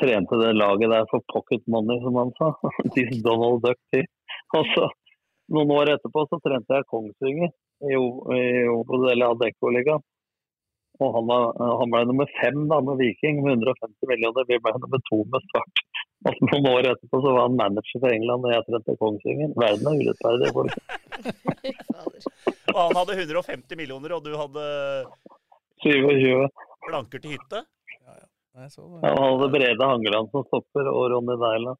[0.00, 2.52] trente det laget der for pocket money, som han sa.
[3.28, 3.78] Donald Duck.
[4.58, 4.88] Og så,
[5.54, 7.50] noen år etterpå så trente jeg Kongsvinger
[7.84, 10.02] i i, i Obos- Adecco-ligaen.
[11.02, 11.48] Og han, var,
[11.80, 14.46] han ble nummer fem da med Viking med 150 millioner.
[14.46, 15.82] Vi ble nummer to med Start.
[16.24, 19.50] Og noen år etterpå så var han manager for England og jeg trente Kongsvinger.
[19.60, 20.52] Verden er urettferdig.
[20.56, 20.72] folk.
[22.74, 24.62] Og han hadde 150 millioner, og du hadde
[25.84, 26.48] 27.
[26.88, 27.60] planker til hytte.
[28.54, 31.76] Nei, så, Han hadde Brede Hangeland som stopper og Ronny Deila.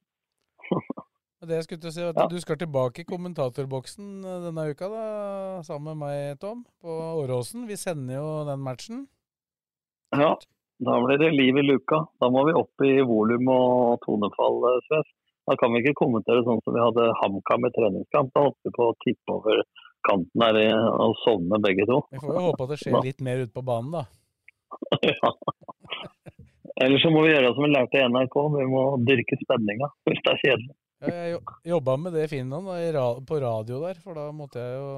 [1.48, 4.88] Det jeg skulle til å si, at Du skal tilbake i kommentatorboksen eh, denne uka,
[4.92, 5.04] da,
[5.66, 7.66] sammen med meg, Tom, på Åråsen.
[7.68, 9.04] Vi sender jo den matchen.
[10.14, 10.34] Ja,
[10.84, 12.04] da blir det liv i luka.
[12.22, 15.14] Da må vi opp i volum og tonefall, eh, Sves.
[15.44, 18.32] Da kan vi ikke kommentere sånn som vi hadde HamKam i treningskamp.
[18.32, 19.64] Da holdt vi på å tippe over
[20.08, 20.58] kanten her
[21.00, 22.00] og sovne begge to.
[22.12, 24.06] Vi får jo håpe at det skjer litt mer ute på banen, da.
[25.10, 25.32] ja.
[26.82, 30.22] Eller så må vi gjøre som vi lærte i NRK, vi må dyrke spenninga hvis
[30.24, 30.74] det er kjedelig.
[31.04, 32.66] Ja, Jeg jo- jobba med det i Finland,
[32.96, 34.88] da, på radio der, for da måtte jeg jo,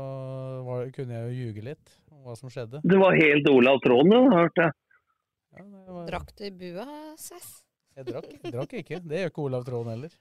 [0.66, 2.80] var, kunne jeg jo ljuge litt om hva som skjedde.
[2.84, 4.72] Du var helt Olav Trond, du, hørte jeg.
[6.06, 7.62] Drakk du i bua, Sess?
[7.96, 8.98] Jeg drakk, jeg drakk ikke.
[9.08, 10.12] Det gjør ikke Olav Trond heller.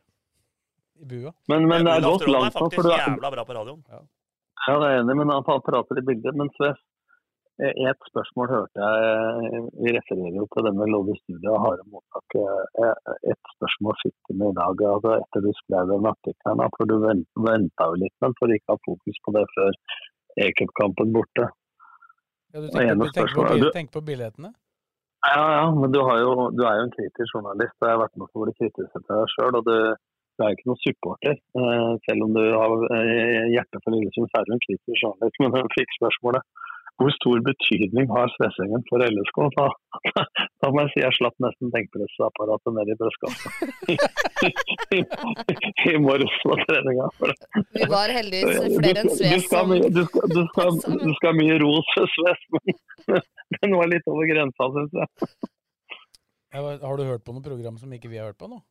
[0.96, 1.34] I bua.
[1.52, 3.82] Men, men det er Olav godt er langt faktisk jævla bra på radioen.
[3.92, 6.38] Ja, det er jeg enig, men han prater i bildet.
[6.40, 6.95] Men Sves, eh,
[7.64, 12.36] et spørsmål hørte jeg eh, Vi refererer jo til denne i studiet og harde mottak.
[12.36, 16.66] Eh, Et spørsmål fikk vi med i dag altså etter du skrev den artikkelen.
[16.76, 19.80] For du venta jo litt men for ikke å ha fokus på det før
[20.46, 21.48] E-cupkampen borte.
[22.52, 24.52] Ja, du tenker, på, du- tenker på billettene?
[25.26, 27.74] Ja, ja, men du, har jo, du er jo en kritisk journalist.
[27.82, 29.58] og Jeg har vært med på å bli kritisk etter deg sjøl.
[29.62, 29.78] Og du,
[30.36, 31.38] Du er ikke noen supporter.
[31.40, 35.40] Eh, selv om du har eh, hjerte for Lillesund, så er du en kritisk journalist.
[35.48, 36.44] Men jeg fikk spørsmålet
[37.00, 39.40] hvor stor betydning har Svesengen for LSK?
[39.58, 39.66] Da,
[40.64, 43.50] da må jeg si jeg slapp nesten benkpressapparatet ned i brystkassa
[43.94, 45.02] i,
[45.92, 47.10] i morges på treninga.
[47.76, 51.36] Vi var heldigvis flere enn Sves du, skal, du, skal, du, skal, du skal ha
[51.42, 52.48] mye ros for Sves,
[53.12, 54.96] men den var litt over grensa, syns.
[56.56, 58.62] Jeg Har du hørt på noe program som ikke vi har hørt på nå?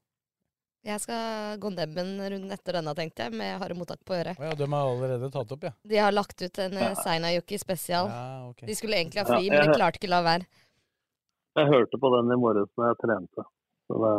[0.84, 4.36] Jeg skal gå nebben runden etter denne, tenkte jeg, med harde mottak på øret.
[4.38, 5.70] Oh, ja, de har allerede tatt opp, ja.
[5.88, 6.90] De har lagt ut en ja.
[7.00, 8.10] Seinajoki spesial.
[8.12, 8.68] Ja, okay.
[8.68, 10.44] De skulle egentlig ha fri, Ja, men de klarte ikke la være.
[11.56, 13.46] Jeg hørte på den i morges da jeg trente.
[13.88, 14.12] Så det,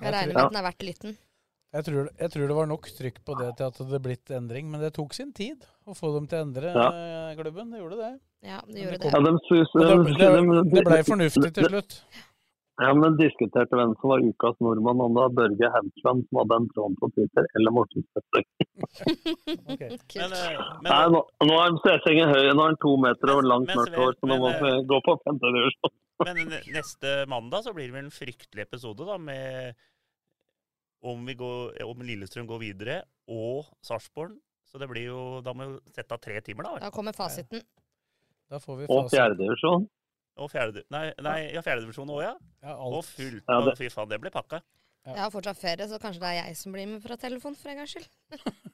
[0.00, 1.16] Jeg regner med at den er verdt lytten.
[1.74, 4.30] Jeg tror, jeg tror det var nok trykk på det til at det hadde blitt
[4.30, 6.88] endring, men det tok sin tid å få dem til å endre Ja.
[6.94, 7.70] eh, klubben.
[7.74, 8.12] Det gjorde det.
[8.46, 9.18] Ja, det gjorde kom- det.
[9.18, 10.30] Ja, de synes- Men det, det,
[10.64, 12.02] de- det blei fornuftig til slutt.
[12.82, 16.56] Ja, men diskuterte hvem som var ukas nordmann, om det var Børge Haugland som hadde
[16.58, 18.46] en tråd på Twitter, eller Morten Støtter.
[20.14, 23.46] Men, eh, men, Nei, nå, nå er Svesengen høy, nå er han to meter og
[23.46, 25.94] langt mørkt hår, så nå må vi gå på femte divisjon.
[26.26, 26.40] men
[26.74, 29.78] neste mandag så blir det vel en fryktelig episode, da, med
[31.04, 34.36] om, vi går, om Lillestrøm går videre, og Sarpsborg.
[34.70, 36.76] Så det blir jo Da må vi sette av tre timer, da.
[36.76, 36.86] vel?
[36.86, 37.62] Da kommer fasiten.
[38.50, 39.18] Da får vi Og fasit.
[39.18, 39.86] fjerdedivisjon.
[40.36, 42.32] Og fjerde, nei, nei, ja, fjerdedivisjon òg, ja.
[42.64, 43.44] Ja, Og fullt.
[43.48, 44.60] Ja, det- Fy faen, det blir pakka.
[45.06, 47.68] Jeg har fortsatt ferie, så kanskje det er jeg som blir med fra telefon for
[47.70, 48.08] en gangs skyld.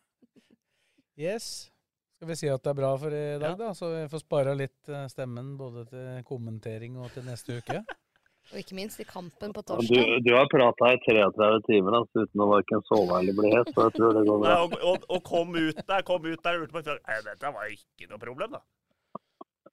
[1.20, 1.70] Yes.
[2.16, 3.54] Skal vi si at det er bra for i dag, Ja.
[3.56, 3.70] da?
[3.76, 7.82] Så vi får spara litt eh, stemmen både til kommentering og til neste uke.
[8.52, 10.22] Og ikke minst i kampen på torsdag.
[10.24, 13.84] du har prata i 33 timer altså, uten å verken sove eller bli hes, så
[13.86, 14.56] jeg tror det går Nei, bra.
[14.64, 17.68] og, og, og kom ut der, kom ut der og lurte på Nei, Dette var
[17.76, 18.62] ikke noe problem, da.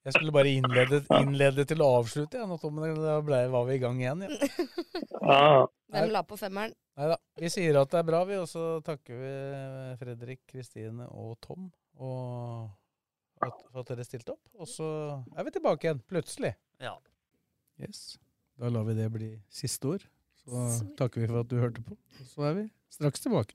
[0.08, 3.82] Jeg skulle bare innlede, innlede til å avslutte, ja, men da ble, var vi i
[3.82, 4.24] gang igjen.
[5.28, 5.66] Ja.
[5.92, 6.72] Hvem la på femmeren?
[6.96, 7.18] Nei da.
[7.38, 9.32] Vi sier at det er bra, vi, og så takker vi
[10.00, 11.68] Fredrik, Kristine og Tom
[11.98, 12.70] og
[13.38, 14.48] for at, for at dere stilte opp.
[14.58, 14.88] Og så
[15.36, 16.54] er vi tilbake igjen, plutselig.
[16.82, 16.94] Ja.
[17.82, 18.16] Yes.
[18.58, 20.08] Da lar vi det bli siste ord.
[20.42, 20.64] Så
[20.98, 21.98] takker vi for at du hørte på.
[22.20, 23.54] Og så er vi straks tilbake.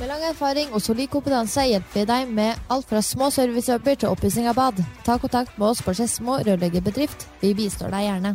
[0.00, 4.08] Med lang erfaring og solid kompetanse hjelper vi deg med alt fra små servicejobber til
[4.08, 4.78] oppussing av bad.
[5.04, 7.26] Ta kontakt med oss på Skedsmo rørleggerbedrift.
[7.42, 8.32] Vi bistår deg gjerne.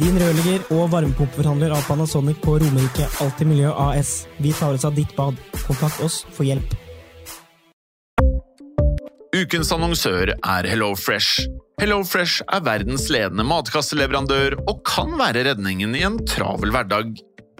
[0.00, 4.12] Din rørlegger og varmepumpeforhandler av Panasonic på Romerike Alltid Miljø AS.
[4.36, 5.40] Vi tar oss av ditt bad.
[5.64, 6.76] Kontakt oss for hjelp.
[9.40, 11.48] Ukens annonsør er HelloFresh.
[11.80, 17.14] HelloFresh er verdens ledende matkasseleverandør og kan være redningen i en travel hverdag.